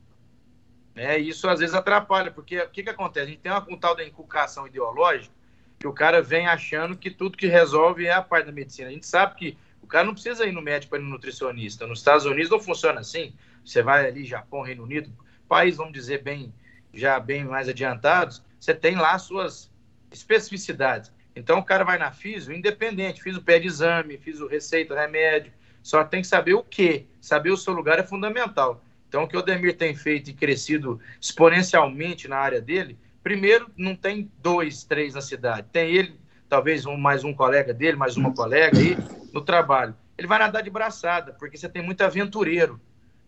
Né? 0.95 1.19
Isso 1.19 1.49
às 1.49 1.61
vezes 1.61 1.75
atrapalha, 1.75 2.31
porque 2.31 2.59
o 2.59 2.69
que, 2.69 2.83
que 2.83 2.91
acontece? 2.91 3.27
A 3.27 3.29
gente 3.31 3.41
tem 3.41 3.53
uma, 3.53 3.65
um 3.71 3.79
tal 3.79 3.95
da 3.97 4.05
inculcação 4.05 4.67
ideológica 4.67 5.33
que 5.79 5.87
o 5.87 5.93
cara 5.93 6.21
vem 6.21 6.47
achando 6.47 6.97
que 6.97 7.11
tudo 7.11 7.37
que 7.37 7.47
resolve 7.47 8.07
é 8.07 8.13
a 8.13 8.23
parte 8.23 8.47
da 8.47 8.53
medicina. 8.53 8.89
A 8.89 8.93
gente 8.93 9.07
sabe 9.07 9.35
que 9.37 9.59
O 9.83 9.87
cara 9.87 10.05
não 10.05 10.15
precisa 10.15 10.47
ir 10.47 10.53
no 10.53 10.63
médico 10.63 10.91
para 10.91 10.99
ir 10.99 11.03
no 11.03 11.11
nutricionista. 11.11 11.87
Nos 11.87 11.99
Estados 11.99 12.25
Unidos 12.25 12.51
não 12.51 12.59
funciona 12.59 13.01
assim. 13.01 13.35
Você 13.65 13.83
vai 13.83 14.07
ali, 14.07 14.25
Japão, 14.25 14.63
Reino 14.63 14.83
Unido, 14.83 15.13
país, 15.47 15.77
vamos 15.77 15.93
dizer, 15.93 16.23
bem 16.23 16.53
já 16.95 17.19
bem 17.19 17.45
mais 17.45 17.69
adiantados, 17.69 18.43
você 18.59 18.73
tem 18.73 18.95
lá 18.97 19.19
suas 19.19 19.71
especificidades. 20.11 21.13
Então 21.37 21.59
o 21.59 21.65
cara 21.65 21.85
vai 21.85 21.99
na 21.99 22.13
FISO, 22.13 22.53
independente, 22.53 23.23
fiz 23.23 23.37
o 23.37 23.43
pé 23.43 23.59
de 23.59 23.67
exame, 23.67 24.17
fiz 24.17 24.41
o 24.41 24.47
receita, 24.47 24.95
remédio, 24.95 25.53
só 25.85 26.03
tem 26.03 26.23
que 26.23 26.27
saber 26.27 26.55
o 26.55 26.63
que. 26.63 27.07
Saber 27.21 27.51
o 27.51 27.59
seu 27.59 27.75
lugar 27.75 27.99
é 27.99 28.03
fundamental. 28.03 28.83
Então 29.07 29.25
o 29.25 29.29
que 29.29 29.37
o 29.37 29.43
Demir 29.43 29.77
tem 29.77 29.95
feito 29.95 30.31
e 30.31 30.33
crescido 30.33 30.99
exponencialmente 31.21 32.27
na 32.27 32.39
área 32.39 32.59
dele, 32.59 32.99
primeiro 33.23 33.71
não 33.77 33.95
tem 33.95 34.33
dois, 34.43 34.83
três 34.83 35.15
na 35.15 35.21
cidade, 35.21 35.69
tem 35.71 35.95
ele, 35.95 36.19
talvez 36.49 36.87
um 36.87 36.97
mais 36.97 37.23
um 37.23 37.35
colega 37.35 37.75
dele, 37.75 37.99
mais 37.99 38.17
uma 38.17 38.35
colega 38.35 38.79
aí 38.79 38.97
no 39.31 39.43
trabalho. 39.43 39.95
Ele 40.17 40.27
vai 40.27 40.39
nadar 40.39 40.63
de 40.63 40.71
braçada, 40.71 41.35
porque 41.39 41.59
você 41.59 41.69
tem 41.69 41.83
muito 41.83 42.01
aventureiro. 42.01 42.81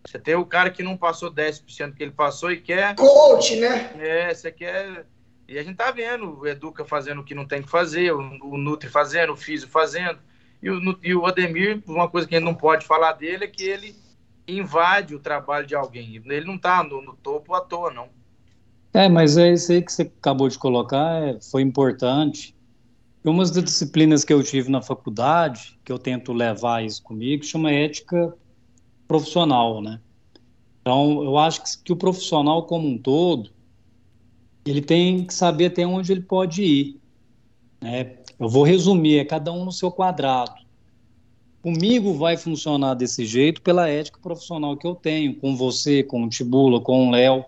Você 0.07 0.18
tem 0.18 0.34
o 0.34 0.46
cara 0.46 0.70
que 0.70 0.82
não 0.82 0.96
passou 0.96 1.30
10% 1.30 1.94
que 1.94 2.02
ele 2.02 2.12
passou 2.12 2.50
e 2.50 2.57
quer. 2.57 2.94
Coach, 2.94 3.57
né? 3.57 3.92
É, 3.98 4.32
você 4.32 4.50
quer. 4.50 5.04
E 5.46 5.59
a 5.59 5.62
gente 5.62 5.76
tá 5.76 5.90
vendo 5.90 6.40
o 6.40 6.46
Educa 6.46 6.86
fazendo 6.86 7.20
o 7.20 7.24
que 7.24 7.34
não 7.34 7.46
tem 7.46 7.61
que 7.61 7.68
fazer, 7.68 8.12
o, 8.12 8.20
o 8.42 8.57
Nutri 8.57 8.88
fazendo, 8.88 9.34
o 9.34 9.36
Físio 9.36 9.68
fazendo. 9.68 10.18
E 10.62 10.70
o, 10.70 10.98
e 11.02 11.14
o 11.14 11.26
Ademir, 11.26 11.82
uma 11.86 12.09
coisa 12.09 12.26
que 12.26 12.34
a 12.34 12.38
gente 12.38 12.46
não 12.46 12.54
pode 12.54 12.86
falar 12.86 13.12
dele 13.12 13.44
é 13.44 13.48
que 13.48 13.62
ele 13.62 13.94
invade 14.48 15.14
o 15.14 15.20
trabalho 15.20 15.66
de 15.66 15.74
alguém. 15.74 16.16
Ele 16.16 16.46
não 16.46 16.59
tá 16.59 16.82
no, 16.82 17.02
no 17.02 17.14
topo 17.14 17.54
à 17.54 17.61
toa, 17.61 17.92
não. 17.92 18.09
É, 18.92 19.09
mas 19.09 19.36
é 19.36 19.52
isso 19.52 19.72
aí 19.72 19.82
que 19.82 19.92
você 19.92 20.02
acabou 20.02 20.48
de 20.48 20.59
colocar, 20.59 21.22
é, 21.22 21.38
foi 21.40 21.62
importante. 21.62 22.57
Uma 23.22 23.44
das 23.44 23.62
disciplinas 23.62 24.24
que 24.24 24.32
eu 24.32 24.42
tive 24.42 24.70
na 24.70 24.80
faculdade, 24.80 25.78
que 25.84 25.92
eu 25.92 25.98
tento 25.98 26.32
levar 26.32 26.84
isso 26.84 27.02
comigo, 27.02 27.44
chama 27.44 27.72
ética 27.72 28.32
profissional, 29.07 29.82
né? 29.82 30.00
Então, 30.80 31.24
eu 31.24 31.36
acho 31.36 31.62
que, 31.64 31.82
que 31.84 31.92
o 31.92 31.96
profissional 31.96 32.64
como 32.64 32.86
um 32.86 32.96
todo, 32.96 33.50
ele 34.64 34.80
tem 34.80 35.24
que 35.24 35.34
saber 35.34 35.66
até 35.66 35.84
onde 35.84 36.12
ele 36.12 36.22
pode 36.22 36.62
ir. 36.62 37.00
Né? 37.80 38.16
Eu 38.39 38.49
vou 38.49 38.62
resumir, 38.62 39.18
é 39.18 39.24
cada 39.24 39.53
um 39.53 39.64
no 39.64 39.72
seu 39.72 39.91
quadrado. 39.91 40.55
Comigo 41.62 42.14
vai 42.14 42.37
funcionar 42.37 42.95
desse 42.95 43.24
jeito 43.24 43.62
pela 43.62 43.89
ética 43.89 44.20
profissional 44.20 44.76
que 44.76 44.87
eu 44.87 44.95
tenho, 44.95 45.34
com 45.37 45.57
você, 45.57 46.03
com 46.03 46.22
o 46.22 46.28
Tibula, 46.28 46.80
com 46.80 47.09
o 47.09 47.11
Léo, 47.11 47.45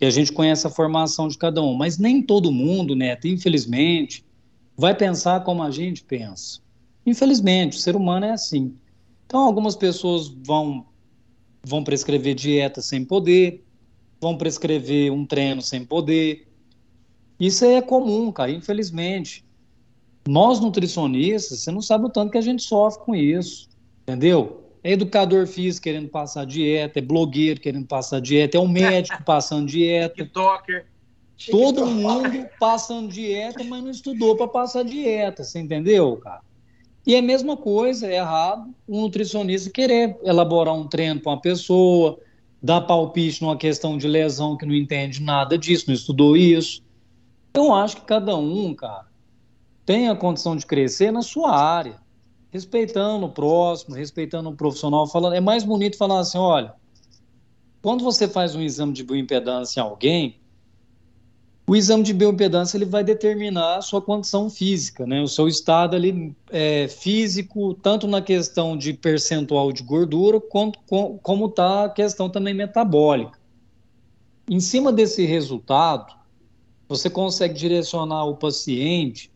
e 0.00 0.06
a 0.06 0.10
gente 0.10 0.32
conhece 0.32 0.66
a 0.66 0.70
formação 0.70 1.28
de 1.28 1.36
cada 1.36 1.62
um. 1.62 1.74
Mas 1.74 1.98
nem 1.98 2.22
todo 2.22 2.52
mundo, 2.52 2.94
Neto, 2.94 3.26
infelizmente, 3.26 4.24
vai 4.76 4.94
pensar 4.94 5.44
como 5.44 5.62
a 5.62 5.70
gente 5.70 6.04
pensa. 6.04 6.60
Infelizmente, 7.04 7.76
o 7.76 7.80
ser 7.80 7.96
humano 7.96 8.26
é 8.26 8.30
assim. 8.30 8.74
Então, 9.26 9.40
algumas 9.40 9.76
pessoas 9.76 10.28
vão, 10.28 10.86
vão 11.62 11.84
prescrever 11.84 12.34
dieta 12.34 12.80
sem 12.80 13.04
poder, 13.04 13.64
vão 14.20 14.38
prescrever 14.38 15.12
um 15.12 15.26
treino 15.26 15.60
sem 15.60 15.84
poder. 15.84 16.48
Isso 17.38 17.64
é 17.64 17.82
comum, 17.82 18.32
cara, 18.32 18.50
infelizmente. 18.50 19.44
Nós 20.26 20.58
nutricionistas, 20.60 21.60
você 21.60 21.70
não 21.70 21.82
sabe 21.82 22.06
o 22.06 22.08
tanto 22.08 22.32
que 22.32 22.38
a 22.38 22.42
gente 22.42 22.62
sofre 22.62 23.04
com 23.04 23.14
isso, 23.14 23.68
entendeu? 24.02 24.62
É 24.82 24.92
educador 24.92 25.46
físico 25.46 25.84
querendo 25.84 26.08
passar 26.08 26.46
dieta, 26.46 26.98
é 26.98 27.02
blogueiro 27.02 27.60
querendo 27.60 27.86
passar 27.86 28.20
dieta, 28.20 28.56
é 28.56 28.60
um 28.60 28.68
médico 28.68 29.22
passando 29.24 29.66
dieta. 29.66 30.14
TikToker. 30.14 30.86
Todo 31.50 31.86
mundo 31.86 32.46
passando 32.60 33.08
dieta, 33.08 33.64
mas 33.64 33.82
não 33.82 33.90
estudou 33.90 34.36
para 34.36 34.46
passar 34.46 34.84
dieta, 34.84 35.42
você 35.42 35.58
entendeu, 35.58 36.16
cara? 36.16 36.40
E 37.06 37.14
é 37.14 37.18
a 37.18 37.22
mesma 37.22 37.56
coisa, 37.56 38.06
é 38.06 38.16
errado 38.16 38.72
um 38.88 39.02
nutricionista 39.02 39.70
querer 39.70 40.16
elaborar 40.22 40.74
um 40.74 40.86
treino 40.86 41.20
para 41.20 41.32
uma 41.32 41.40
pessoa, 41.40 42.18
dar 42.62 42.80
palpite 42.80 43.42
numa 43.42 43.58
questão 43.58 43.98
de 43.98 44.08
lesão 44.08 44.56
que 44.56 44.64
não 44.64 44.74
entende 44.74 45.22
nada 45.22 45.58
disso, 45.58 45.84
não 45.88 45.94
estudou 45.94 46.34
isso. 46.34 46.82
Eu 47.52 47.74
acho 47.74 47.96
que 47.96 48.02
cada 48.02 48.34
um, 48.36 48.74
cara, 48.74 49.06
tem 49.84 50.08
a 50.08 50.16
condição 50.16 50.56
de 50.56 50.64
crescer 50.66 51.10
na 51.10 51.22
sua 51.22 51.54
área, 51.56 52.00
respeitando 52.50 53.26
o 53.26 53.30
próximo, 53.30 53.94
respeitando 53.94 54.48
o 54.48 54.56
profissional. 54.56 55.06
Falando, 55.06 55.34
é 55.34 55.40
mais 55.40 55.64
bonito 55.64 55.96
falar 55.96 56.20
assim: 56.20 56.38
olha, 56.38 56.74
quando 57.82 58.02
você 58.02 58.26
faz 58.26 58.54
um 58.54 58.62
exame 58.62 58.92
de 58.92 59.04
bioimpedância 59.04 59.80
em 59.80 59.82
alguém, 59.82 60.40
o 61.66 61.74
exame 61.74 62.02
de 62.02 62.12
bioimpedância 62.12 62.76
ele 62.76 62.84
vai 62.84 63.02
determinar 63.02 63.78
a 63.78 63.82
sua 63.82 64.00
condição 64.00 64.50
física, 64.50 65.06
né? 65.06 65.22
o 65.22 65.28
seu 65.28 65.48
estado 65.48 65.96
ali, 65.96 66.34
é, 66.50 66.88
físico, 66.88 67.72
tanto 67.74 68.06
na 68.06 68.20
questão 68.20 68.76
de 68.76 68.92
percentual 68.92 69.72
de 69.72 69.82
gordura, 69.82 70.38
quanto, 70.40 70.78
com, 70.86 71.18
como 71.18 71.46
está 71.46 71.86
a 71.86 71.88
questão 71.88 72.28
também 72.28 72.52
metabólica. 72.52 73.38
Em 74.48 74.60
cima 74.60 74.92
desse 74.92 75.24
resultado, 75.24 76.14
você 76.86 77.08
consegue 77.08 77.54
direcionar 77.54 78.26
o 78.26 78.36
paciente 78.36 79.32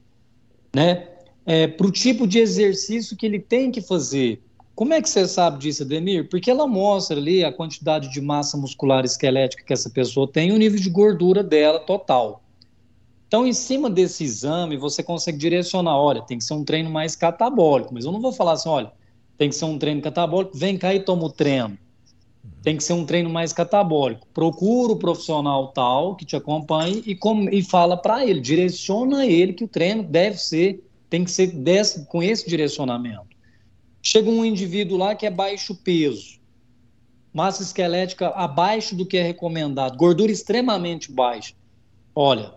né, 0.74 1.08
é, 1.46 1.66
para 1.66 1.86
o 1.86 1.90
tipo 1.90 2.26
de 2.26 2.38
exercício 2.38 3.16
que 3.16 3.24
ele 3.24 3.38
tem 3.38 3.70
que 3.70 3.80
fazer. 3.80 4.42
Como 4.74 4.94
é 4.94 5.02
que 5.02 5.08
você 5.08 5.26
sabe 5.26 5.58
disso, 5.58 5.82
Ademir? 5.82 6.28
Porque 6.28 6.50
ela 6.50 6.66
mostra 6.66 7.16
ali 7.16 7.42
a 7.42 7.52
quantidade 7.52 8.12
de 8.12 8.20
massa 8.20 8.56
muscular 8.56 9.04
esquelética 9.04 9.64
que 9.64 9.72
essa 9.72 9.90
pessoa 9.90 10.30
tem 10.30 10.50
e 10.50 10.52
o 10.52 10.56
nível 10.56 10.78
de 10.78 10.88
gordura 10.88 11.42
dela 11.42 11.80
total. 11.80 12.44
Então, 13.26 13.46
em 13.46 13.52
cima 13.52 13.90
desse 13.90 14.24
exame, 14.24 14.76
você 14.76 15.02
consegue 15.02 15.36
direcionar: 15.36 15.98
olha, 15.98 16.22
tem 16.22 16.38
que 16.38 16.44
ser 16.44 16.54
um 16.54 16.64
treino 16.64 16.90
mais 16.90 17.16
catabólico, 17.16 17.92
mas 17.92 18.04
eu 18.04 18.12
não 18.12 18.20
vou 18.20 18.32
falar 18.32 18.52
assim, 18.52 18.68
olha, 18.68 18.92
tem 19.36 19.48
que 19.48 19.54
ser 19.56 19.64
um 19.64 19.78
treino 19.78 20.00
catabólico, 20.00 20.56
vem 20.56 20.78
cá 20.78 20.94
e 20.94 21.00
toma 21.00 21.24
o 21.24 21.30
treino. 21.30 21.76
Tem 22.62 22.76
que 22.76 22.84
ser 22.84 22.92
um 22.92 23.06
treino 23.06 23.30
mais 23.30 23.52
catabólico. 23.52 24.26
Procura 24.34 24.92
o 24.92 24.98
profissional 24.98 25.68
tal 25.68 26.16
que 26.16 26.24
te 26.24 26.36
acompanhe 26.36 27.02
e, 27.06 27.14
com, 27.14 27.48
e 27.48 27.62
fala 27.62 27.96
para 27.96 28.26
ele, 28.26 28.40
direciona 28.40 29.26
ele 29.26 29.52
que 29.52 29.64
o 29.64 29.68
treino 29.68 30.02
deve 30.02 30.38
ser, 30.38 30.84
tem 31.08 31.24
que 31.24 31.30
ser 31.30 31.48
desse, 31.48 32.04
com 32.06 32.22
esse 32.22 32.48
direcionamento. 32.48 33.26
Chega 34.02 34.30
um 34.30 34.44
indivíduo 34.44 34.98
lá 34.98 35.14
que 35.14 35.26
é 35.26 35.30
baixo 35.30 35.74
peso, 35.74 36.38
massa 37.32 37.62
esquelética 37.62 38.28
abaixo 38.28 38.94
do 38.94 39.06
que 39.06 39.16
é 39.16 39.22
recomendado, 39.22 39.96
gordura 39.96 40.30
extremamente 40.30 41.10
baixa. 41.12 41.54
Olha, 42.14 42.52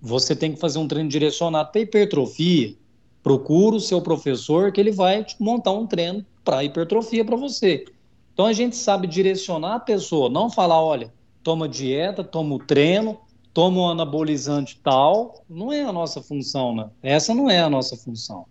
você 0.00 0.34
tem 0.34 0.52
que 0.52 0.60
fazer 0.60 0.78
um 0.78 0.88
treino 0.88 1.08
direcionado 1.08 1.70
para 1.70 1.80
hipertrofia. 1.80 2.74
Procura 3.22 3.76
o 3.76 3.80
seu 3.80 4.00
professor 4.00 4.72
que 4.72 4.80
ele 4.80 4.90
vai 4.90 5.24
montar 5.38 5.72
um 5.72 5.86
treino 5.86 6.26
para 6.44 6.64
hipertrofia 6.64 7.24
para 7.24 7.36
você. 7.36 7.84
Então 8.32 8.46
a 8.46 8.52
gente 8.52 8.76
sabe 8.76 9.06
direcionar 9.06 9.74
a 9.74 9.80
pessoa, 9.80 10.28
não 10.28 10.50
falar, 10.50 10.82
olha, 10.82 11.12
toma 11.42 11.68
dieta, 11.68 12.24
toma 12.24 12.54
o 12.54 12.58
treino, 12.58 13.18
toma 13.52 13.80
um 13.80 13.88
anabolizante 13.88 14.80
tal. 14.82 15.44
Não 15.48 15.72
é 15.72 15.82
a 15.82 15.92
nossa 15.92 16.22
função, 16.22 16.74
né? 16.74 16.88
Essa 17.02 17.34
não 17.34 17.50
é 17.50 17.60
a 17.60 17.68
nossa 17.68 17.96
função. 17.96 18.46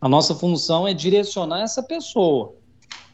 A 0.00 0.08
nossa 0.08 0.34
função 0.34 0.86
é 0.86 0.92
direcionar 0.92 1.62
essa 1.62 1.82
pessoa. 1.82 2.54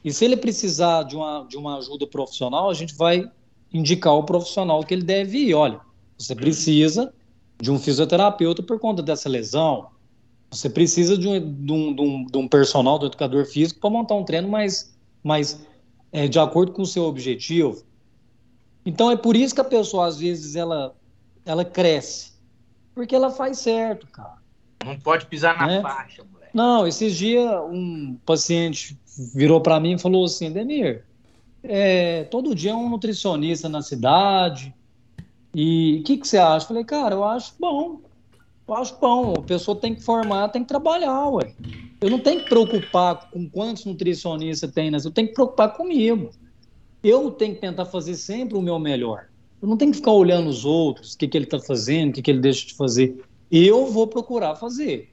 E 0.05 0.13
se 0.13 0.25
ele 0.25 0.37
precisar 0.37 1.05
de 1.05 1.15
uma, 1.15 1.47
de 1.49 1.57
uma 1.57 1.79
ajuda 1.79 2.07
profissional, 2.07 2.71
a 2.71 2.75
gente 2.75 2.95
vai 2.95 3.31
indicar 3.73 4.15
o 4.15 4.25
profissional 4.25 4.83
que 4.83 4.95
ele 4.95 5.05
deve 5.05 5.39
ir. 5.39 5.55
Olha, 5.55 5.81
você 6.19 6.35
precisa 6.35 7.13
de 7.61 7.71
um 7.71 7.79
fisioterapeuta 7.79 8.63
por 8.63 8.79
conta 8.81 9.03
dessa 9.03 9.29
lesão. 9.29 9.89
Você 10.51 10.69
precisa 10.69 11.17
de 11.17 11.29
um, 11.29 11.39
de 11.39 11.73
um, 11.73 11.95
de 11.95 12.03
um, 12.03 12.25
de 12.25 12.39
um 12.39 12.49
personal, 12.49 12.99
do 12.99 13.07
educador 13.07 13.47
físico, 13.47 13.79
para 13.79 13.91
montar 13.91 14.15
um 14.17 14.25
treino 14.25 14.49
mais, 14.49 14.93
mais 15.23 15.65
é, 16.13 16.29
de 16.29 16.39
acordo 16.39 16.73
com 16.73 16.83
o 16.83 16.87
seu 16.87 17.05
objetivo. 17.05 17.83
Então 18.85 19.11
é 19.11 19.17
por 19.17 19.37
isso 19.37 19.55
que 19.55 19.61
a 19.61 19.65
pessoa, 19.65 20.07
às 20.07 20.19
vezes, 20.19 20.57
ela, 20.57 20.95
ela 21.45 21.65
cresce. 21.65 22.33
Porque 22.95 23.15
ela 23.15 23.31
faz 23.31 23.59
certo, 23.59 24.07
cara. 24.09 24.39
Não 24.85 24.99
pode 24.99 25.27
pisar 25.27 25.57
na 25.57 25.73
é? 25.73 25.83
faixa, 25.83 26.25
mano. 26.25 26.41
Não, 26.53 26.87
esses 26.87 27.17
dias 27.17 27.49
um 27.71 28.17
paciente 28.27 28.99
virou 29.35 29.61
para 29.61 29.79
mim 29.79 29.95
e 29.95 29.99
falou 29.99 30.25
assim, 30.25 30.51
Demir, 30.51 31.05
é, 31.63 32.25
todo 32.25 32.55
dia 32.55 32.73
é 32.73 32.75
um 32.75 32.89
nutricionista 32.89 33.69
na 33.69 33.83
cidade, 33.83 34.75
e 35.55 35.99
o 36.01 36.05
que, 36.05 36.17
que 36.17 36.27
você 36.27 36.39
acha? 36.39 36.67
falei, 36.67 36.85
cara, 36.85 37.15
eu 37.15 37.25
acho 37.25 37.55
bom, 37.59 38.01
acho 38.75 38.97
bom, 39.01 39.35
a 39.37 39.43
pessoa 39.43 39.77
tem 39.77 39.95
que 39.95 40.03
formar, 40.03 40.49
tem 40.49 40.63
que 40.63 40.69
trabalhar, 40.69 41.29
ué. 41.29 41.55
Eu 42.01 42.11
não 42.11 42.19
tenho 42.19 42.43
que 42.43 42.49
preocupar 42.49 43.31
com 43.31 43.49
quantos 43.49 43.85
nutricionistas 43.85 44.71
tem, 44.73 44.91
eu 44.93 45.11
tenho 45.11 45.29
que 45.29 45.35
preocupar 45.35 45.75
comigo. 45.75 46.31
Eu 47.03 47.31
tenho 47.31 47.55
que 47.55 47.61
tentar 47.61 47.87
fazer 47.87 48.15
sempre 48.15 48.57
o 48.57 48.63
meu 48.63 48.79
melhor. 48.79 49.27
Eu 49.61 49.69
não 49.69 49.77
tenho 49.77 49.91
que 49.91 49.99
ficar 49.99 50.13
olhando 50.13 50.49
os 50.49 50.65
outros, 50.65 51.15
o 51.15 51.19
que, 51.19 51.29
que 51.29 51.37
ele 51.37 51.45
está 51.45 51.59
fazendo, 51.59 52.11
o 52.11 52.13
que, 52.15 52.23
que 52.23 52.31
ele 52.31 52.41
deixa 52.41 52.67
de 52.67 52.75
fazer. 52.75 53.23
Eu 53.51 53.87
vou 53.87 54.07
procurar 54.07 54.57
fazer. 54.57 55.11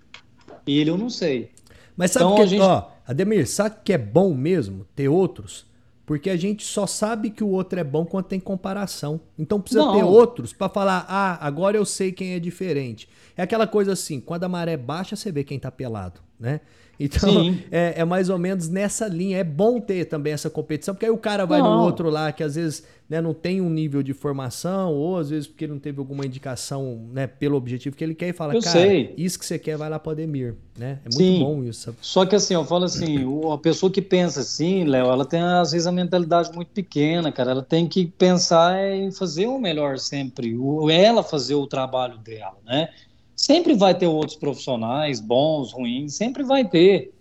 Ele 0.65 0.89
eu 0.89 0.97
não 0.97 1.09
sei. 1.09 1.51
Mas 1.95 2.11
sabe 2.11 2.25
então, 2.25 2.35
que, 2.35 2.47
gente... 2.47 2.61
ó, 2.61 2.89
Ademir, 3.05 3.47
sabe 3.47 3.77
que 3.83 3.93
é 3.93 3.97
bom 3.97 4.33
mesmo 4.33 4.85
ter 4.95 5.09
outros? 5.09 5.65
Porque 6.07 6.29
a 6.29 6.37
gente 6.37 6.65
só 6.65 6.87
sabe 6.87 7.29
que 7.29 7.43
o 7.43 7.49
outro 7.49 7.77
é 7.77 7.83
bom 7.83 8.05
quando 8.05 8.27
tem 8.27 8.39
comparação. 8.39 9.19
Então 9.37 9.59
precisa 9.59 9.83
não. 9.83 9.93
ter 9.93 10.05
outros 10.05 10.53
para 10.53 10.69
falar, 10.69 11.05
ah, 11.09 11.37
agora 11.45 11.75
eu 11.75 11.83
sei 11.83 12.13
quem 12.13 12.33
é 12.33 12.39
diferente. 12.39 13.09
É 13.35 13.43
aquela 13.43 13.67
coisa 13.67 13.91
assim, 13.91 14.21
quando 14.21 14.45
a 14.45 14.47
maré 14.47 14.77
baixa, 14.77 15.17
você 15.17 15.33
vê 15.33 15.43
quem 15.43 15.59
tá 15.59 15.69
pelado. 15.69 16.21
né? 16.39 16.61
Então, 16.97 17.55
é, 17.69 17.95
é, 17.97 18.05
mais 18.05 18.29
ou 18.29 18.39
menos 18.39 18.69
nessa 18.69 19.05
linha. 19.05 19.37
É 19.37 19.43
bom 19.43 19.81
ter 19.81 20.05
também 20.05 20.31
essa 20.31 20.49
competição, 20.49 20.95
porque 20.95 21.05
aí 21.05 21.11
o 21.11 21.17
cara 21.17 21.45
vai 21.45 21.59
não. 21.59 21.77
no 21.77 21.83
outro 21.83 22.09
lá 22.09 22.31
que 22.31 22.41
às 22.41 22.55
vezes 22.55 22.85
né, 23.09 23.21
não 23.21 23.33
tem 23.33 23.61
um 23.61 23.69
nível 23.69 24.03
de 24.03 24.13
formação, 24.13 24.93
ou 24.93 25.17
às 25.17 25.29
vezes 25.29 25.47
porque 25.47 25.65
não 25.65 25.79
teve 25.79 25.99
alguma 25.99 26.25
indicação 26.25 27.07
né, 27.13 27.25
pelo 27.25 27.55
objetivo 27.55 27.95
que 27.95 28.03
ele 28.03 28.13
quer 28.13 28.29
e 28.29 28.33
fala, 28.33 28.53
eu 28.53 28.61
cara, 28.61 28.79
sei. 28.79 29.13
isso 29.17 29.39
que 29.39 29.45
você 29.45 29.57
quer 29.57 29.77
vai 29.77 29.89
lá 29.89 29.97
para 29.97 30.11
Ademir. 30.11 30.55
Né? 30.77 30.99
É 31.05 31.09
muito 31.09 31.17
Sim. 31.17 31.39
bom 31.39 31.63
isso. 31.63 31.95
Só 32.01 32.25
que 32.25 32.35
assim, 32.35 32.53
eu 32.53 32.65
falo 32.65 32.83
assim, 32.83 33.25
a 33.51 33.57
pessoa 33.57 33.91
que 33.91 34.01
pensa 34.01 34.41
assim, 34.41 34.83
Léo, 34.83 35.07
ela 35.07 35.25
tem 35.25 35.41
às 35.41 35.71
vezes 35.71 35.87
a 35.87 35.91
mentalidade 35.91 36.51
muito 36.53 36.69
pequena, 36.69 37.31
cara. 37.31 37.51
Ela 37.51 37.63
tem 37.63 37.87
que 37.87 38.05
pensar 38.05 38.77
em 38.93 39.11
fazer 39.11 39.47
o 39.47 39.57
melhor 39.57 39.97
sempre, 39.97 40.55
ou 40.55 40.89
ela 40.91 41.23
fazer 41.23 41.55
o 41.55 41.65
trabalho 41.65 42.17
dela, 42.17 42.57
né? 42.65 42.89
Sempre 43.35 43.75
vai 43.75 43.95
ter 43.95 44.07
outros 44.07 44.35
profissionais, 44.35 45.19
bons, 45.19 45.71
ruins, 45.71 46.15
sempre 46.15 46.43
vai 46.43 46.67
ter. 46.67 47.13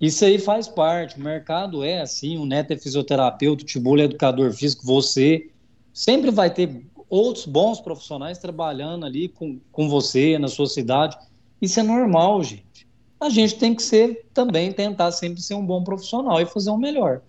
Isso 0.00 0.24
aí 0.24 0.38
faz 0.38 0.68
parte. 0.68 1.18
O 1.18 1.22
mercado 1.22 1.82
é 1.84 2.00
assim, 2.00 2.36
o 2.38 2.44
Neto 2.44 2.72
é 2.72 2.76
fisioterapeuta, 2.76 3.62
o 3.62 3.66
Tibolo 3.66 4.00
é 4.00 4.04
educador 4.04 4.52
físico, 4.52 4.84
você. 4.84 5.50
Sempre 5.92 6.30
vai 6.30 6.52
ter 6.52 6.84
outros 7.08 7.46
bons 7.46 7.80
profissionais 7.80 8.38
trabalhando 8.38 9.06
ali 9.06 9.28
com, 9.28 9.60
com 9.70 9.88
você, 9.88 10.38
na 10.38 10.48
sua 10.48 10.66
cidade. 10.66 11.16
Isso 11.62 11.78
é 11.78 11.82
normal, 11.82 12.42
gente. 12.42 12.86
A 13.20 13.28
gente 13.28 13.56
tem 13.56 13.74
que 13.74 13.82
ser 13.82 14.26
também, 14.34 14.72
tentar 14.72 15.12
sempre 15.12 15.40
ser 15.40 15.54
um 15.54 15.64
bom 15.64 15.82
profissional 15.84 16.40
e 16.40 16.46
fazer 16.46 16.70
o 16.70 16.74
um 16.74 16.78
melhor. 16.78 17.22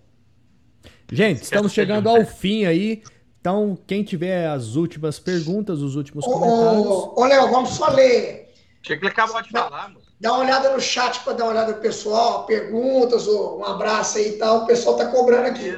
Gente, 1.10 1.42
estamos 1.42 1.72
chegando 1.72 2.08
ao 2.08 2.24
fim 2.24 2.64
aí. 2.64 3.02
Então, 3.40 3.78
quem 3.86 4.02
tiver 4.02 4.48
as 4.48 4.74
últimas 4.74 5.20
perguntas, 5.20 5.80
os 5.80 5.94
últimos 5.94 6.24
comentários. 6.24 6.86
Ô, 6.86 7.24
Léo, 7.24 7.48
vamos 7.48 7.70
só 7.70 7.88
ler. 7.90 8.52
Tinha 8.82 8.98
que 8.98 9.06
acabou 9.06 9.40
de 9.40 9.50
falar, 9.50 9.88
mano. 9.88 10.05
Dá 10.18 10.32
uma 10.32 10.44
olhada 10.44 10.72
no 10.72 10.80
chat 10.80 11.20
para 11.20 11.34
dar 11.34 11.44
uma 11.44 11.52
olhada 11.52 11.72
no 11.72 11.78
pessoal, 11.78 12.46
perguntas, 12.46 13.26
um 13.26 13.64
abraço 13.64 14.18
aí 14.18 14.30
e 14.30 14.32
tal. 14.32 14.62
O 14.62 14.66
pessoal 14.66 14.96
tá 14.96 15.06
cobrando 15.06 15.48
aqui. 15.48 15.76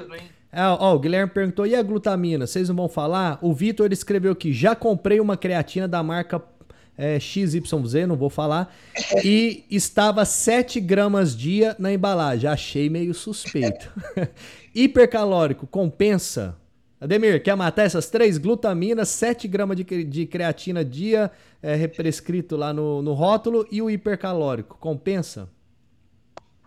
É, 0.52 0.62
ó, 0.62 0.94
o 0.94 0.98
Guilherme 0.98 1.32
perguntou: 1.32 1.66
e 1.66 1.74
a 1.74 1.82
glutamina? 1.82 2.46
Vocês 2.46 2.68
não 2.68 2.76
vão 2.76 2.88
falar? 2.88 3.38
O 3.42 3.52
Vitor 3.52 3.92
escreveu 3.92 4.32
aqui: 4.32 4.52
já 4.52 4.74
comprei 4.74 5.20
uma 5.20 5.36
creatina 5.36 5.88
da 5.88 6.02
marca 6.02 6.42
é, 6.96 7.18
XYZ, 7.20 8.06
não 8.08 8.16
vou 8.16 8.28
falar, 8.28 8.74
e 9.22 9.64
estava 9.70 10.24
7 10.24 10.80
gramas 10.80 11.36
dia 11.36 11.76
na 11.78 11.92
embalagem. 11.92 12.50
Achei 12.50 12.90
meio 12.90 13.14
suspeito. 13.14 13.92
Hipercalórico, 14.74 15.66
compensa? 15.66 16.56
Ademir, 17.00 17.42
quer 17.42 17.56
matar 17.56 17.84
essas 17.84 18.10
três? 18.10 18.38
Glutaminas, 18.38 19.08
7 19.08 19.46
gramas 19.46 19.76
de, 19.76 20.04
de 20.04 20.26
creatina 20.26 20.84
dia, 20.84 21.30
é, 21.62 21.86
prescrito 21.86 22.56
lá 22.56 22.72
no, 22.72 23.00
no 23.02 23.12
rótulo, 23.12 23.66
e 23.70 23.80
o 23.80 23.88
hipercalórico. 23.88 24.76
Compensa? 24.78 25.48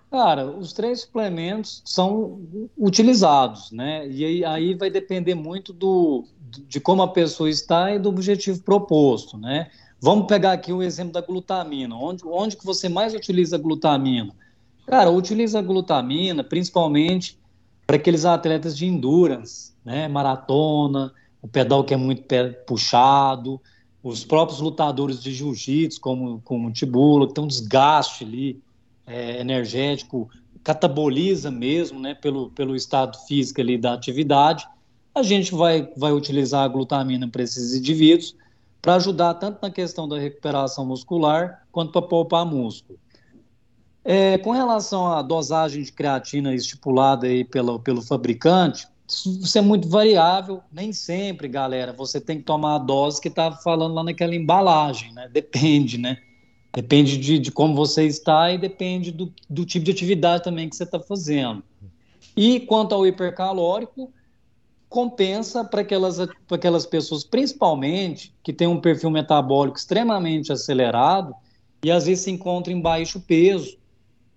Cara, 0.10 0.46
os 0.46 0.74
três 0.74 1.02
suplementos 1.02 1.82
são 1.86 2.42
utilizados, 2.78 3.72
né? 3.72 4.08
E 4.10 4.26
aí, 4.26 4.46
aí 4.46 4.76
vai 4.76 4.90
depender 4.90 5.36
muito 5.36 5.72
do, 5.72 6.26
de 6.68 6.82
como 6.82 7.02
a 7.02 7.08
pessoa 7.08 7.50
está 7.50 7.94
e 7.94 8.00
do 8.00 8.10
objetivo 8.10 8.62
proposto, 8.62 9.38
né? 9.38 9.70
Vamos 10.02 10.28
pegar 10.28 10.54
aqui 10.54 10.74
o 10.74 10.82
exemplo 10.82 11.14
da 11.14 11.22
glutamina. 11.22 11.96
Onde, 11.96 12.26
onde 12.26 12.58
que 12.58 12.66
você 12.66 12.90
mais 12.90 13.14
utiliza 13.14 13.58
glutamina? 13.58 14.34
Cara, 14.86 15.10
utiliza 15.10 15.62
glutamina 15.62 16.44
principalmente 16.44 17.40
para 17.88 17.96
aqueles 17.96 18.26
atletas 18.26 18.76
de 18.78 18.86
endurance, 18.86 19.71
né? 19.84 20.08
Maratona, 20.08 21.14
o 21.42 21.48
pedal 21.48 21.84
que 21.84 21.94
é 21.94 21.98
muito 21.98 22.24
puxado, 22.66 23.60
os 24.04 24.24
próprios 24.24 24.60
lutadores 24.60 25.22
de 25.22 25.34
jiu-jitsu, 25.34 26.00
como, 26.00 26.42
como 26.42 26.70
o 26.70 26.72
Tibulo, 26.72 27.28
que 27.28 27.34
tem 27.34 27.44
um 27.44 27.48
desgaste 27.48 28.24
ali 28.24 28.62
é, 29.06 29.40
energético, 29.40 30.30
cataboliza 30.64 31.50
mesmo, 31.52 32.00
né, 32.00 32.14
pelo, 32.14 32.50
pelo 32.52 32.76
estado 32.76 33.18
físico 33.26 33.62
ali 33.62 33.78
da 33.78 33.94
atividade, 33.94 34.68
a 35.14 35.24
gente 35.24 35.54
vai, 35.54 35.92
vai 35.98 36.12
utilizar 36.12 36.64
a 36.64 36.68
glutamina 36.68 37.28
para 37.28 37.44
esses 37.44 37.76
indivíduos 37.76 38.36
para 38.82 38.96
ajudar 38.96 39.36
tanto 39.36 39.60
na 39.62 39.70
questão 39.70 40.08
da 40.08 40.18
recuperação 40.18 40.86
muscular 40.86 41.64
quanto 41.72 41.92
para 41.92 42.02
poupar 42.02 42.46
músculo. 42.46 42.98
É, 44.04 44.40
com 44.40 44.52
relação 44.52 45.12
à 45.12 45.22
dosagem 45.22 45.84
de 45.84 45.92
creatina 45.92 46.56
estipulada 46.56 47.28
aí 47.28 47.44
pelo, 47.44 47.80
pelo 47.80 48.02
fabricante, 48.02 48.88
isso 49.12 49.58
é 49.58 49.62
muito 49.62 49.88
variável, 49.90 50.62
nem 50.72 50.94
sempre, 50.94 51.48
galera, 51.48 51.92
você 51.92 52.20
tem 52.20 52.38
que 52.38 52.44
tomar 52.44 52.76
a 52.76 52.80
dose 52.80 53.22
que 53.22 53.28
está 53.28 53.52
falando 53.52 53.94
lá 53.94 54.04
naquela 54.04 54.36
embalagem, 54.36 55.14
né? 55.14 55.30
Depende, 55.32 55.98
né? 55.98 56.18
Depende 56.74 57.18
de, 57.18 57.38
de 57.38 57.52
como 57.52 57.76
você 57.76 58.06
está 58.06 58.52
e 58.52 58.58
depende 58.58 59.12
do, 59.12 59.34
do 59.50 59.66
tipo 59.66 59.84
de 59.84 59.92
atividade 59.92 60.44
também 60.44 60.70
que 60.70 60.76
você 60.76 60.84
está 60.84 61.00
fazendo. 61.00 61.62
E 62.36 62.62
quanto 62.62 62.96
ao 62.96 63.06
hipercalórico, 63.06 64.12
compensa 64.88 65.64
para 65.64 65.82
aquelas, 65.82 66.18
aquelas 66.50 66.86
pessoas, 66.86 67.24
principalmente, 67.24 68.34
que 68.42 68.54
têm 68.54 68.68
um 68.68 68.80
perfil 68.80 69.10
metabólico 69.10 69.78
extremamente 69.78 70.52
acelerado 70.52 71.36
e 71.84 71.92
às 71.92 72.06
vezes 72.06 72.24
se 72.24 72.32
encontram 72.32 72.76
em 72.76 72.82
baixo 72.82 73.20
peso 73.20 73.78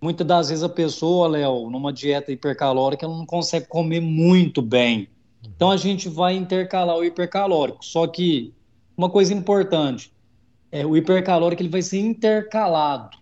Muitas 0.05 0.27
das 0.27 0.49
vezes 0.51 0.63
a 0.63 0.69
pessoa, 0.69 1.27
Léo, 1.29 1.71
numa 1.71 1.91
dieta 1.91 2.31
hipercalórica, 2.31 3.07
ela 3.07 3.17
não 3.17 3.25
consegue 3.25 3.67
comer 3.67 4.01
muito 4.01 4.61
bem. 4.61 5.09
Então 5.43 5.71
a 5.71 5.79
gente 5.79 6.11
vai 6.11 6.37
intercalar 6.37 6.95
o 6.95 7.03
hipercalórico. 7.03 7.83
Só 7.83 8.07
que 8.07 8.53
uma 8.95 9.09
coisa 9.09 9.33
importante, 9.33 10.13
é, 10.71 10.85
o 10.85 10.95
hipercalórico 10.95 11.63
ele 11.63 11.71
vai 11.71 11.81
ser 11.81 12.01
intercalado. 12.01 13.17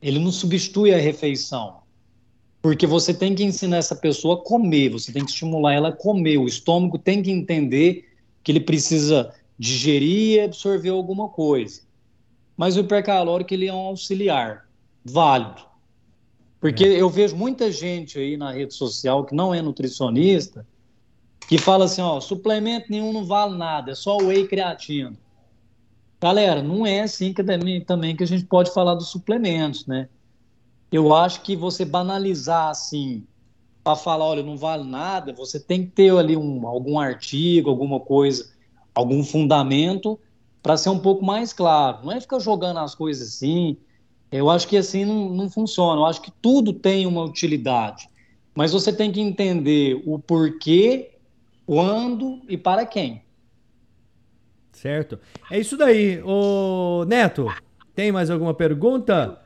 Ele 0.00 0.18
não 0.18 0.32
substitui 0.32 0.94
a 0.94 0.96
refeição. 0.96 1.80
Porque 2.62 2.86
você 2.86 3.12
tem 3.12 3.34
que 3.34 3.44
ensinar 3.44 3.76
essa 3.76 3.94
pessoa 3.94 4.36
a 4.36 4.42
comer, 4.42 4.88
você 4.88 5.12
tem 5.12 5.22
que 5.22 5.30
estimular 5.30 5.74
ela 5.74 5.90
a 5.90 5.92
comer. 5.92 6.38
O 6.38 6.46
estômago 6.46 6.96
tem 6.96 7.22
que 7.22 7.30
entender 7.30 8.08
que 8.42 8.50
ele 8.50 8.60
precisa 8.60 9.34
digerir 9.58 10.36
e 10.36 10.40
absorver 10.40 10.88
alguma 10.88 11.28
coisa. 11.28 11.82
Mas 12.56 12.78
o 12.78 12.80
hipercalórico 12.80 13.52
ele 13.52 13.66
é 13.66 13.74
um 13.74 13.88
auxiliar 13.88 14.66
válido. 15.04 15.70
Porque 16.62 16.84
é. 16.84 17.02
eu 17.02 17.10
vejo 17.10 17.34
muita 17.34 17.72
gente 17.72 18.20
aí 18.20 18.36
na 18.36 18.52
rede 18.52 18.72
social 18.72 19.24
que 19.24 19.34
não 19.34 19.52
é 19.52 19.60
nutricionista, 19.60 20.64
que 21.48 21.58
fala 21.58 21.86
assim, 21.86 22.00
ó, 22.00 22.20
suplemento 22.20 22.86
nenhum 22.88 23.12
não 23.12 23.24
vale 23.24 23.58
nada, 23.58 23.90
é 23.90 23.94
só 23.96 24.16
whey 24.18 24.46
creatina. 24.46 25.12
Galera, 26.20 26.62
não 26.62 26.86
é 26.86 27.00
assim 27.00 27.34
que 27.34 27.42
também, 27.42 27.84
também 27.84 28.14
que 28.14 28.22
a 28.22 28.26
gente 28.26 28.44
pode 28.44 28.72
falar 28.72 28.94
dos 28.94 29.08
suplementos, 29.08 29.88
né? 29.88 30.08
Eu 30.92 31.12
acho 31.12 31.42
que 31.42 31.56
você 31.56 31.84
banalizar 31.84 32.68
assim, 32.68 33.26
para 33.82 33.96
falar, 33.96 34.26
olha, 34.26 34.44
não 34.44 34.56
vale 34.56 34.84
nada, 34.84 35.32
você 35.32 35.58
tem 35.58 35.84
que 35.84 35.90
ter 35.90 36.16
ali 36.16 36.36
um, 36.36 36.64
algum 36.64 36.96
artigo, 36.96 37.70
alguma 37.70 37.98
coisa, 37.98 38.52
algum 38.94 39.24
fundamento 39.24 40.16
para 40.62 40.76
ser 40.76 40.90
um 40.90 40.98
pouco 41.00 41.24
mais 41.24 41.52
claro. 41.52 42.04
Não 42.04 42.12
é 42.12 42.20
ficar 42.20 42.38
jogando 42.38 42.78
as 42.78 42.94
coisas 42.94 43.30
assim, 43.30 43.76
eu 44.32 44.48
acho 44.48 44.66
que 44.66 44.76
assim 44.76 45.04
não, 45.04 45.28
não 45.28 45.50
funciona. 45.50 46.00
Eu 46.00 46.06
acho 46.06 46.22
que 46.22 46.32
tudo 46.40 46.72
tem 46.72 47.06
uma 47.06 47.22
utilidade. 47.22 48.08
Mas 48.54 48.72
você 48.72 48.92
tem 48.92 49.12
que 49.12 49.20
entender 49.20 50.02
o 50.06 50.18
porquê, 50.18 51.12
quando 51.66 52.40
e 52.48 52.56
para 52.56 52.86
quem. 52.86 53.22
Certo. 54.72 55.18
É 55.50 55.58
isso 55.60 55.76
daí. 55.76 56.22
Ô, 56.22 57.04
Neto, 57.06 57.46
tem 57.94 58.10
mais 58.10 58.30
alguma 58.30 58.54
pergunta? 58.54 59.41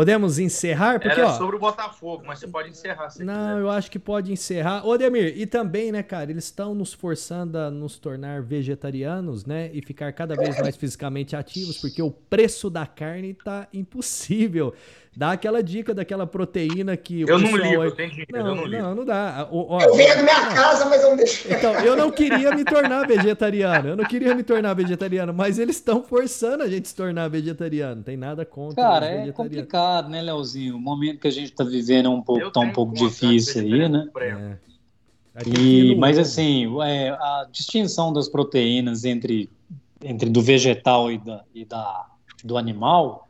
Podemos 0.00 0.38
encerrar? 0.38 0.98
Porque, 0.98 1.20
Era 1.20 1.28
ó, 1.28 1.32
sobre 1.36 1.56
o 1.56 1.58
Botafogo, 1.58 2.22
mas 2.26 2.38
você 2.38 2.48
pode 2.48 2.70
encerrar 2.70 3.10
se 3.10 3.22
Não, 3.22 3.34
quiser. 3.34 3.60
eu 3.60 3.70
acho 3.70 3.90
que 3.90 3.98
pode 3.98 4.32
encerrar. 4.32 4.86
Ô, 4.86 4.96
Demir, 4.96 5.36
e 5.36 5.44
também, 5.44 5.92
né, 5.92 6.02
cara, 6.02 6.30
eles 6.30 6.44
estão 6.44 6.74
nos 6.74 6.94
forçando 6.94 7.58
a 7.58 7.70
nos 7.70 7.98
tornar 7.98 8.40
vegetarianos, 8.40 9.44
né, 9.44 9.68
e 9.74 9.82
ficar 9.82 10.10
cada 10.14 10.34
vez 10.34 10.58
mais 10.58 10.74
fisicamente 10.74 11.36
ativos, 11.36 11.76
porque 11.76 12.00
o 12.00 12.10
preço 12.10 12.70
da 12.70 12.86
carne 12.86 13.34
tá 13.34 13.68
impossível 13.74 14.72
dá 15.16 15.32
aquela 15.32 15.62
dica 15.62 15.92
daquela 15.92 16.26
proteína 16.26 16.96
que 16.96 17.22
eu 17.22 17.38
não 17.38 17.56
ligo, 17.56 17.82
aí... 17.82 17.90
tem 17.92 18.26
não, 18.32 18.38
eu 18.38 18.54
não 18.54 18.64
ligo. 18.64 18.82
Não, 18.82 18.94
não 18.94 19.04
dá. 19.04 19.48
O, 19.50 19.74
ó, 19.74 19.80
eu 19.82 19.94
venho 19.94 20.16
da 20.16 20.22
minha 20.22 20.40
não. 20.40 20.54
casa, 20.54 20.86
mas 20.86 21.02
eu 21.02 21.10
não 21.10 21.16
deixo. 21.16 21.52
Então, 21.52 21.72
eu 21.80 21.96
não 21.96 22.10
queria 22.10 22.54
me 22.54 22.64
tornar 22.64 23.06
vegetariano. 23.06 23.88
Eu 23.88 23.96
não 23.96 24.04
queria 24.04 24.34
me 24.34 24.42
tornar 24.42 24.74
vegetariano, 24.74 25.34
mas 25.34 25.58
eles 25.58 25.76
estão 25.76 26.02
forçando 26.02 26.62
a 26.62 26.68
gente 26.68 26.88
se 26.88 26.94
tornar 26.94 27.28
vegetariano. 27.28 27.96
Não 27.96 28.02
tem 28.02 28.16
nada 28.16 28.44
contra. 28.44 28.82
Cara, 28.82 29.06
é 29.06 29.32
complicado, 29.32 30.08
né, 30.08 30.22
Leozinho? 30.22 30.76
O 30.76 30.80
momento 30.80 31.18
que 31.18 31.28
a 31.28 31.32
gente 31.32 31.50
está 31.50 31.64
vivendo 31.64 32.06
é 32.06 32.10
um 32.10 32.22
pouco, 32.22 32.50
tá 32.50 32.60
um 32.60 32.72
pouco 32.72 32.94
difícil 32.94 33.62
aí, 33.62 33.88
né? 33.88 34.08
É. 34.20 34.70
E, 35.46 35.94
mas 35.96 36.18
assim, 36.18 36.66
é, 36.82 37.10
a 37.10 37.46
distinção 37.50 38.12
das 38.12 38.28
proteínas 38.28 39.04
entre, 39.04 39.48
entre 40.02 40.28
do 40.28 40.42
vegetal 40.42 41.10
e, 41.10 41.18
da, 41.18 41.44
e 41.54 41.64
da, 41.64 42.06
do 42.44 42.56
animal 42.58 43.29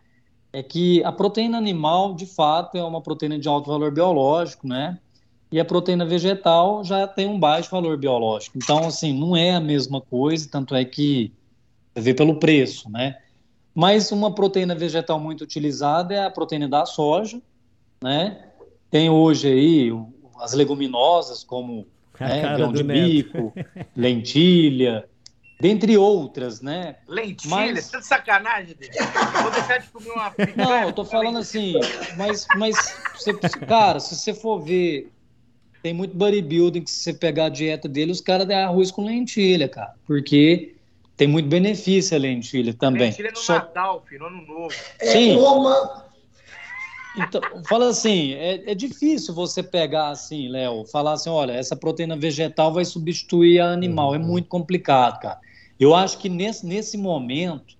é 0.52 0.62
que 0.62 1.02
a 1.04 1.12
proteína 1.12 1.58
animal, 1.58 2.14
de 2.14 2.26
fato, 2.26 2.76
é 2.76 2.82
uma 2.82 3.00
proteína 3.00 3.38
de 3.38 3.48
alto 3.48 3.68
valor 3.70 3.90
biológico, 3.92 4.66
né? 4.66 4.98
E 5.52 5.58
a 5.58 5.64
proteína 5.64 6.04
vegetal 6.04 6.84
já 6.84 7.06
tem 7.06 7.26
um 7.26 7.38
baixo 7.38 7.70
valor 7.70 7.96
biológico. 7.96 8.56
Então, 8.56 8.86
assim, 8.86 9.18
não 9.18 9.36
é 9.36 9.54
a 9.54 9.60
mesma 9.60 10.00
coisa, 10.00 10.48
tanto 10.50 10.74
é 10.74 10.84
que 10.84 11.32
você 11.94 12.00
vê 12.00 12.14
pelo 12.14 12.36
preço, 12.36 12.90
né? 12.90 13.16
Mas 13.74 14.10
uma 14.12 14.34
proteína 14.34 14.74
vegetal 14.74 15.18
muito 15.18 15.42
utilizada 15.42 16.14
é 16.14 16.24
a 16.24 16.30
proteína 16.30 16.68
da 16.68 16.86
soja, 16.86 17.40
né? 18.02 18.44
Tem 18.90 19.08
hoje 19.08 19.48
aí 19.48 19.92
as 20.40 20.52
leguminosas 20.52 21.44
como 21.44 21.86
né, 22.18 22.54
grão 22.56 22.72
de 22.72 22.82
bico, 22.82 23.52
lentilha, 23.96 25.08
dentre 25.60 25.96
outras, 25.96 26.60
né? 26.60 26.96
Lentilha, 27.06 27.54
mas... 27.54 27.90
tá 27.90 27.98
de 27.98 28.06
sacanagem, 28.06 28.76
Vou 29.42 29.50
deixar 29.50 29.78
de 29.78 29.88
comer 29.88 30.10
uma 30.10 30.34
Não, 30.56 30.82
eu 30.82 30.92
tô 30.92 31.04
falando 31.04 31.38
assim, 31.38 31.74
mas, 32.16 32.46
mas 32.56 32.76
você, 33.14 33.34
cara, 33.34 34.00
se 34.00 34.16
você 34.16 34.32
for 34.32 34.60
ver, 34.60 35.12
tem 35.82 35.92
muito 35.92 36.16
bodybuilding 36.16 36.82
que 36.82 36.90
se 36.90 37.02
você 37.02 37.12
pegar 37.12 37.46
a 37.46 37.48
dieta 37.50 37.88
dele, 37.88 38.10
os 38.10 38.20
caras 38.20 38.48
dão 38.48 38.56
arroz 38.56 38.90
com 38.90 39.04
lentilha, 39.04 39.68
cara, 39.68 39.94
porque 40.06 40.74
tem 41.16 41.28
muito 41.28 41.48
benefício 41.48 42.16
a 42.16 42.20
lentilha 42.20 42.72
também. 42.72 43.02
Lentilha 43.10 43.30
no 43.30 43.36
Só... 43.36 43.54
Natal, 43.54 44.02
filho, 44.08 44.20
no 44.20 44.26
Ano 44.28 44.46
Novo. 44.46 44.74
Sim. 45.02 45.36
É, 45.36 46.10
então, 47.16 47.40
fala 47.68 47.88
assim, 47.88 48.34
é, 48.34 48.70
é 48.70 48.74
difícil 48.74 49.34
você 49.34 49.62
pegar 49.62 50.08
assim, 50.08 50.48
Léo, 50.48 50.84
falar 50.86 51.12
assim, 51.12 51.28
olha, 51.28 51.52
essa 51.52 51.74
proteína 51.74 52.16
vegetal 52.16 52.72
vai 52.72 52.84
substituir 52.84 53.60
a 53.60 53.72
animal. 53.72 54.14
É 54.14 54.18
uhum. 54.18 54.24
É 54.24 54.26
muito 54.26 54.48
complicado, 54.48 55.20
cara. 55.20 55.38
Eu 55.80 55.94
acho 55.94 56.18
que 56.18 56.28
nesse, 56.28 56.66
nesse 56.66 56.98
momento, 56.98 57.74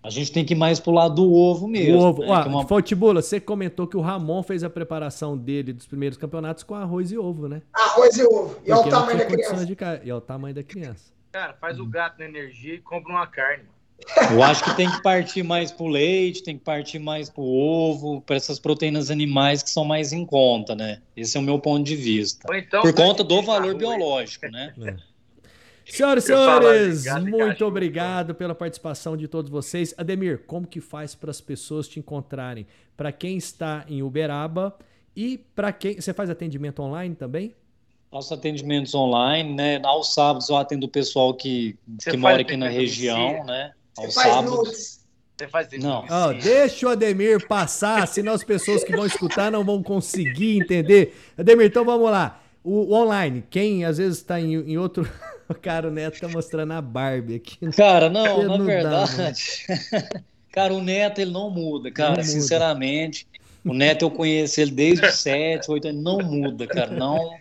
a 0.00 0.08
gente 0.08 0.30
tem 0.30 0.44
que 0.44 0.54
ir 0.54 0.56
mais 0.56 0.78
pro 0.78 0.92
lado 0.92 1.16
do 1.16 1.32
ovo 1.32 1.66
mesmo. 1.66 1.98
O 1.98 2.00
ovo. 2.00 2.22
Né? 2.22 2.28
É 2.28 2.32
uma... 2.46 2.66
Futibula, 2.66 3.20
você 3.20 3.40
comentou 3.40 3.88
que 3.88 3.96
o 3.96 4.00
Ramon 4.00 4.42
fez 4.42 4.62
a 4.62 4.70
preparação 4.70 5.36
dele 5.36 5.72
dos 5.72 5.86
primeiros 5.86 6.16
campeonatos 6.16 6.62
com 6.62 6.74
arroz 6.74 7.10
e 7.10 7.18
ovo, 7.18 7.48
né? 7.48 7.62
Arroz 7.72 8.16
e 8.16 8.22
ovo. 8.22 8.56
E 8.64 8.70
olha 8.70 8.86
o 8.86 8.88
tamanho 8.88 9.18
da 9.18 9.24
criança. 9.24 9.66
De... 9.66 9.72
E 10.04 10.12
olha 10.12 10.14
o 10.16 10.20
tamanho 10.20 10.54
da 10.54 10.62
criança. 10.62 11.12
Cara, 11.32 11.54
faz 11.54 11.80
o 11.80 11.86
gato 11.86 12.20
na 12.20 12.26
energia 12.26 12.74
e 12.74 12.78
compra 12.78 13.10
uma 13.12 13.26
carne. 13.26 13.64
Eu 14.30 14.42
acho 14.42 14.62
que 14.62 14.76
tem 14.76 14.90
que 14.90 15.02
partir 15.02 15.42
mais 15.42 15.72
para 15.72 15.84
o 15.84 15.88
leite, 15.88 16.42
tem 16.42 16.58
que 16.58 16.64
partir 16.64 16.98
mais 16.98 17.30
para 17.30 17.42
o 17.42 17.46
ovo, 17.46 18.20
para 18.20 18.36
essas 18.36 18.58
proteínas 18.58 19.10
animais 19.10 19.62
que 19.62 19.70
são 19.70 19.84
mais 19.84 20.12
em 20.12 20.26
conta, 20.26 20.74
né? 20.74 21.00
Esse 21.16 21.36
é 21.36 21.40
o 21.40 21.42
meu 21.42 21.58
ponto 21.58 21.82
de 21.82 21.96
vista. 21.96 22.46
Então, 22.56 22.82
Por 22.82 22.92
conta 22.92 23.24
do 23.24 23.42
valor 23.42 23.74
biológico, 23.74 24.46
né? 24.48 24.74
É. 24.80 24.96
Senhoras 25.86 26.24
e 26.24 26.26
senhores, 26.28 27.04
muito 27.24 27.64
obrigado 27.64 28.34
pela 28.34 28.54
participação 28.54 29.16
de 29.16 29.28
todos 29.28 29.50
vocês. 29.50 29.94
Ademir, 29.98 30.44
como 30.46 30.66
que 30.66 30.80
faz 30.80 31.14
para 31.14 31.30
as 31.30 31.40
pessoas 31.40 31.86
te 31.86 31.98
encontrarem? 32.00 32.66
Para 32.96 33.12
quem 33.12 33.36
está 33.36 33.84
em 33.88 34.02
Uberaba 34.02 34.74
e 35.14 35.38
para 35.54 35.72
quem. 35.72 36.00
Você 36.00 36.14
faz 36.14 36.30
atendimento 36.30 36.80
online 36.82 37.14
também? 37.14 37.54
Nossos 38.10 38.32
atendimentos 38.32 38.94
online, 38.94 39.54
né? 39.54 39.80
Aos 39.84 40.14
sábados 40.14 40.48
eu 40.48 40.56
atendo 40.56 40.86
o 40.86 40.88
pessoal 40.88 41.34
que, 41.34 41.76
que 42.00 42.16
mora 42.16 42.40
aqui 42.40 42.56
na 42.56 42.68
região, 42.68 43.44
né? 43.44 43.72
Ao 43.96 44.04
Você 44.04 44.12
sábado. 44.12 44.62
Você 45.36 45.48
faz 45.48 45.68
não. 45.80 46.04
Oh, 46.04 46.32
deixa 46.32 46.86
o 46.86 46.90
Ademir 46.90 47.46
passar, 47.48 48.06
senão 48.06 48.32
as 48.32 48.44
pessoas 48.44 48.84
que 48.84 48.94
vão 48.94 49.04
escutar 49.04 49.50
não 49.50 49.64
vão 49.64 49.82
conseguir 49.82 50.58
entender. 50.58 51.16
Ademir, 51.36 51.66
então 51.66 51.84
vamos 51.84 52.08
lá. 52.08 52.40
O, 52.64 52.92
o 52.92 52.94
online, 52.94 53.44
quem 53.50 53.84
às 53.84 53.98
vezes 53.98 54.18
está 54.18 54.40
em, 54.40 54.54
em, 54.54 54.78
outro. 54.78 55.08
O 55.48 55.54
cara, 55.54 55.88
o 55.88 55.90
Neto 55.90 56.18
tá 56.18 56.28
mostrando 56.28 56.72
a 56.72 56.80
Barbie 56.80 57.36
aqui. 57.36 57.58
Cara, 57.76 58.08
não, 58.08 58.42
na 58.42 58.64
verdade. 58.64 59.66
Dá, 59.68 60.20
cara, 60.50 60.72
o 60.72 60.82
Neto 60.82 61.20
ele 61.20 61.30
não 61.30 61.50
muda, 61.50 61.90
cara, 61.90 62.16
não 62.16 62.24
sinceramente. 62.24 63.26
Muda. 63.62 63.74
O 63.74 63.78
Neto 63.78 64.04
eu 64.06 64.10
conheço 64.10 64.60
ele 64.60 64.70
desde 64.70 65.06
os 65.06 65.14
7, 65.16 65.70
8 65.70 65.88
anos, 65.88 66.02
não 66.02 66.18
muda, 66.18 66.66
cara, 66.66 66.90
não 66.90 67.34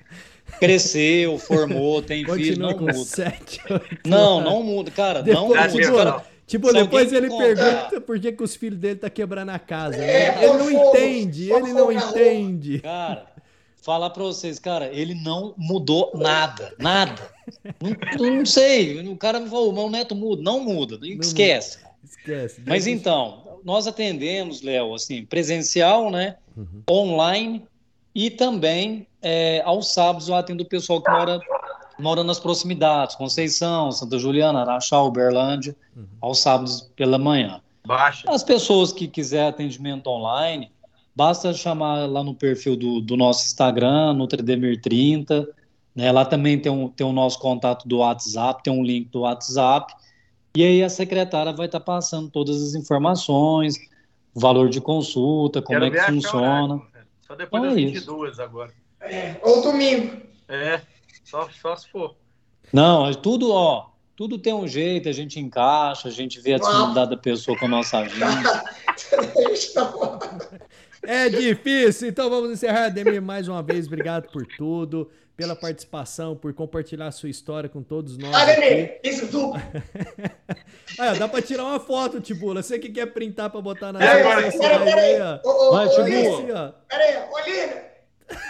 cresceu, 0.59 1.37
formou, 1.37 2.01
tem 2.01 2.23
Continua 2.23 2.45
filho, 2.45 2.61
não 2.61 2.77
muda. 2.77 2.93
7, 2.93 3.61
8 3.69 3.85
não, 4.05 4.41
não 4.41 4.63
muda, 4.63 4.91
cara, 4.91 5.23
não 5.23 5.47
muda. 5.47 5.69
Cara, 5.81 6.23
Tipo, 6.45 6.67
Se 6.67 6.73
depois 6.73 7.13
ele 7.13 7.29
pergunta 7.29 8.01
por 8.01 8.19
que, 8.19 8.31
que 8.31 8.43
os 8.43 8.55
filhos 8.55 8.77
dele 8.77 8.97
tá 8.97 9.09
quebrando 9.09 9.49
a 9.49 9.59
casa. 9.59 9.97
Né? 9.97 10.43
Ele 10.43 10.57
não 10.57 10.69
entende, 10.69 11.51
ele 11.51 11.73
não 11.73 11.91
entende. 11.91 12.79
Cara, 12.79 13.25
falar 13.83 14.09
pra 14.11 14.23
vocês, 14.23 14.57
cara, 14.57 14.87
ele 14.87 15.13
não 15.13 15.53
mudou 15.57 16.11
nada, 16.15 16.73
nada. 16.79 17.29
Não, 17.81 18.37
não 18.37 18.45
sei, 18.45 19.05
o 19.07 19.17
cara 19.17 19.39
me 19.39 19.49
falou, 19.49 19.73
meu 19.73 19.89
neto 19.89 20.15
muda, 20.15 20.41
não 20.41 20.61
muda, 20.61 20.97
não 20.97 21.05
esquece. 21.05 21.79
Muda. 21.79 21.91
Esquece. 22.03 22.61
Mas 22.65 22.87
então, 22.87 23.59
nós 23.63 23.85
atendemos, 23.85 24.61
Léo, 24.61 24.95
assim, 24.95 25.25
presencial, 25.25 26.09
né, 26.09 26.37
uhum. 26.55 26.81
online 26.89 27.65
e 28.15 28.29
também 28.29 29.05
é, 29.21 29.61
aos 29.65 29.93
sábados 29.93 30.29
eu 30.29 30.35
atendo 30.35 30.63
o 30.63 30.65
pessoal 30.65 31.01
que 31.01 31.11
mora 31.11 31.39
mora 31.99 32.23
nas 32.23 32.39
proximidades, 32.39 33.15
Conceição, 33.15 33.91
Santa 33.91 34.17
Juliana, 34.17 34.61
Araxá, 34.61 35.01
Uberlândia, 35.01 35.75
uhum. 35.95 36.05
aos 36.21 36.39
sábados 36.39 36.89
pela 36.95 37.17
manhã. 37.17 37.61
Baixa. 37.85 38.29
As 38.29 38.43
pessoas 38.43 38.91
que 38.91 39.07
quiserem 39.07 39.49
atendimento 39.49 40.07
online, 40.07 40.71
basta 41.15 41.53
chamar 41.53 42.09
lá 42.09 42.23
no 42.23 42.33
perfil 42.33 42.75
do, 42.75 43.01
do 43.01 43.15
nosso 43.15 43.45
Instagram, 43.45 44.13
Nutridemir30, 44.15 45.47
né? 45.95 46.11
Lá 46.11 46.25
também 46.25 46.59
tem, 46.59 46.71
um, 46.71 46.89
tem 46.89 47.05
o 47.05 47.13
nosso 47.13 47.39
contato 47.39 47.87
do 47.87 47.97
WhatsApp, 47.97 48.63
tem 48.63 48.73
um 48.73 48.83
link 48.83 49.09
do 49.09 49.21
WhatsApp, 49.21 49.93
e 50.55 50.63
aí 50.63 50.83
a 50.83 50.89
secretária 50.89 51.53
vai 51.53 51.67
estar 51.67 51.79
tá 51.79 51.85
passando 51.85 52.29
todas 52.29 52.61
as 52.61 52.75
informações, 52.75 53.75
o 54.33 54.39
valor 54.39 54.69
de 54.69 54.81
consulta, 54.81 55.61
como 55.61 55.79
Quero 55.79 55.95
é 55.95 55.99
que 55.99 56.11
funciona. 56.11 56.75
Horário, 56.75 56.87
Só 57.21 57.35
depois 57.35 57.63
então, 57.63 57.75
das 57.75 57.83
é 57.83 57.85
22 57.85 58.39
agora. 58.39 58.71
É, 59.01 59.35
ou 59.43 59.61
domingo. 59.61 60.21
É. 60.47 60.81
Só, 61.23 61.47
só 61.49 61.75
se 61.75 61.89
for. 61.89 62.15
Não, 62.71 63.07
é 63.07 63.13
tudo, 63.13 63.51
ó, 63.51 63.89
tudo 64.15 64.37
tem 64.37 64.53
um 64.53 64.67
jeito, 64.67 65.09
a 65.09 65.11
gente 65.11 65.39
encaixa, 65.39 66.07
a 66.07 66.11
gente 66.11 66.39
vê 66.39 66.53
a 66.53 66.57
disponibilidade 66.57 67.09
da 67.11 67.17
pessoa 67.17 67.57
com 67.57 67.65
a 67.65 67.69
nossa 67.69 67.97
agenda. 67.99 68.63
É 71.05 71.29
difícil, 71.29 72.09
então 72.09 72.29
vamos 72.29 72.51
encerrar. 72.51 72.89
Demir, 72.89 73.21
mais 73.21 73.47
uma 73.47 73.61
vez, 73.61 73.87
obrigado 73.87 74.31
por 74.31 74.45
tudo, 74.45 75.09
pela 75.35 75.55
participação, 75.55 76.35
por 76.35 76.53
compartilhar 76.53 77.07
a 77.07 77.11
sua 77.11 77.29
história 77.29 77.69
com 77.69 77.81
todos 77.81 78.17
nós. 78.17 78.33
Ademir, 78.33 78.99
isso 79.03 79.27
tudo. 79.27 79.53
ah, 80.99 81.13
dá 81.13 81.27
pra 81.27 81.41
tirar 81.41 81.63
uma 81.63 81.79
foto, 81.79 82.21
Tibula. 82.21 82.61
Você 82.61 82.79
que 82.79 82.89
quer 82.89 83.07
printar 83.07 83.49
pra 83.49 83.61
botar 83.61 83.91
na. 83.91 84.03
É, 84.03 84.21
agora, 84.21 84.51
peraí, 84.51 84.83
peraí. 84.83 85.19
Vai, 85.71 85.89
Tibula. 85.89 86.83
Peraí, 86.87 87.15
Olívia. 87.31 87.93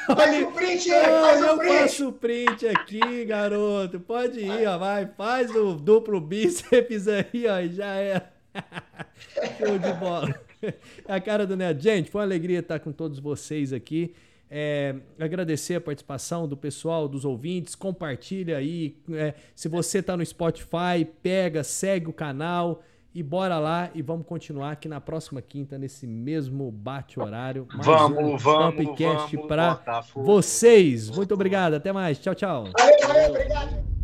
Faz 0.05 0.43
o 0.43 0.51
print 0.51 0.91
aí, 0.91 1.21
faz 1.21 1.41
o 1.41 1.57
print. 1.57 1.73
Eu 1.73 1.79
faço 1.79 2.07
o 2.07 2.13
print 2.13 2.67
aqui, 2.67 3.25
garoto. 3.25 3.99
Pode 3.99 4.39
ir, 4.39 4.67
ó, 4.67 4.77
vai. 4.77 5.07
Faz 5.17 5.53
o 5.55 5.73
duplo 5.73 6.19
bíceps 6.19 7.07
aí, 7.09 7.47
ó, 7.47 7.59
e 7.59 7.69
já 7.69 7.95
é. 7.95 8.21
Show 9.57 9.77
de 9.77 9.93
bola. 9.93 10.52
A 11.07 11.19
cara 11.19 11.45
do 11.45 11.55
Neto. 11.55 11.81
Gente, 11.81 12.09
foi 12.09 12.21
uma 12.21 12.27
alegria 12.27 12.59
estar 12.59 12.79
com 12.79 12.91
todos 12.91 13.19
vocês 13.19 13.73
aqui. 13.73 14.13
É, 14.49 14.95
agradecer 15.19 15.75
a 15.75 15.81
participação 15.81 16.47
do 16.47 16.55
pessoal, 16.55 17.07
dos 17.07 17.25
ouvintes. 17.25 17.75
Compartilha 17.75 18.57
aí. 18.57 18.97
É, 19.11 19.33
se 19.55 19.67
você 19.67 19.99
está 19.99 20.15
no 20.15 20.25
Spotify, 20.25 21.05
pega, 21.21 21.63
segue 21.63 22.09
o 22.09 22.13
canal. 22.13 22.83
E 23.15 23.21
bora 23.21 23.59
lá 23.59 23.91
e 23.93 24.01
vamos 24.01 24.25
continuar 24.25 24.71
aqui 24.71 24.89
na 24.89 24.99
próxima 24.99 25.39
quinta, 25.39 25.77
nesse 25.77 26.07
mesmo 26.07 26.71
bate-horário. 26.71 27.67
Vamos, 27.83 28.17
um 28.17 28.37
vamos, 28.37 28.75
podcast 28.75 29.37
para 29.47 30.01
vocês. 30.15 31.11
Muito 31.11 31.31
obrigado, 31.31 31.75
até 31.75 31.91
mais. 31.91 32.17
Tchau, 32.17 32.33
tchau. 32.33 32.69
Valeu, 32.75 33.07
valeu, 33.07 33.29
obrigado. 33.29 34.02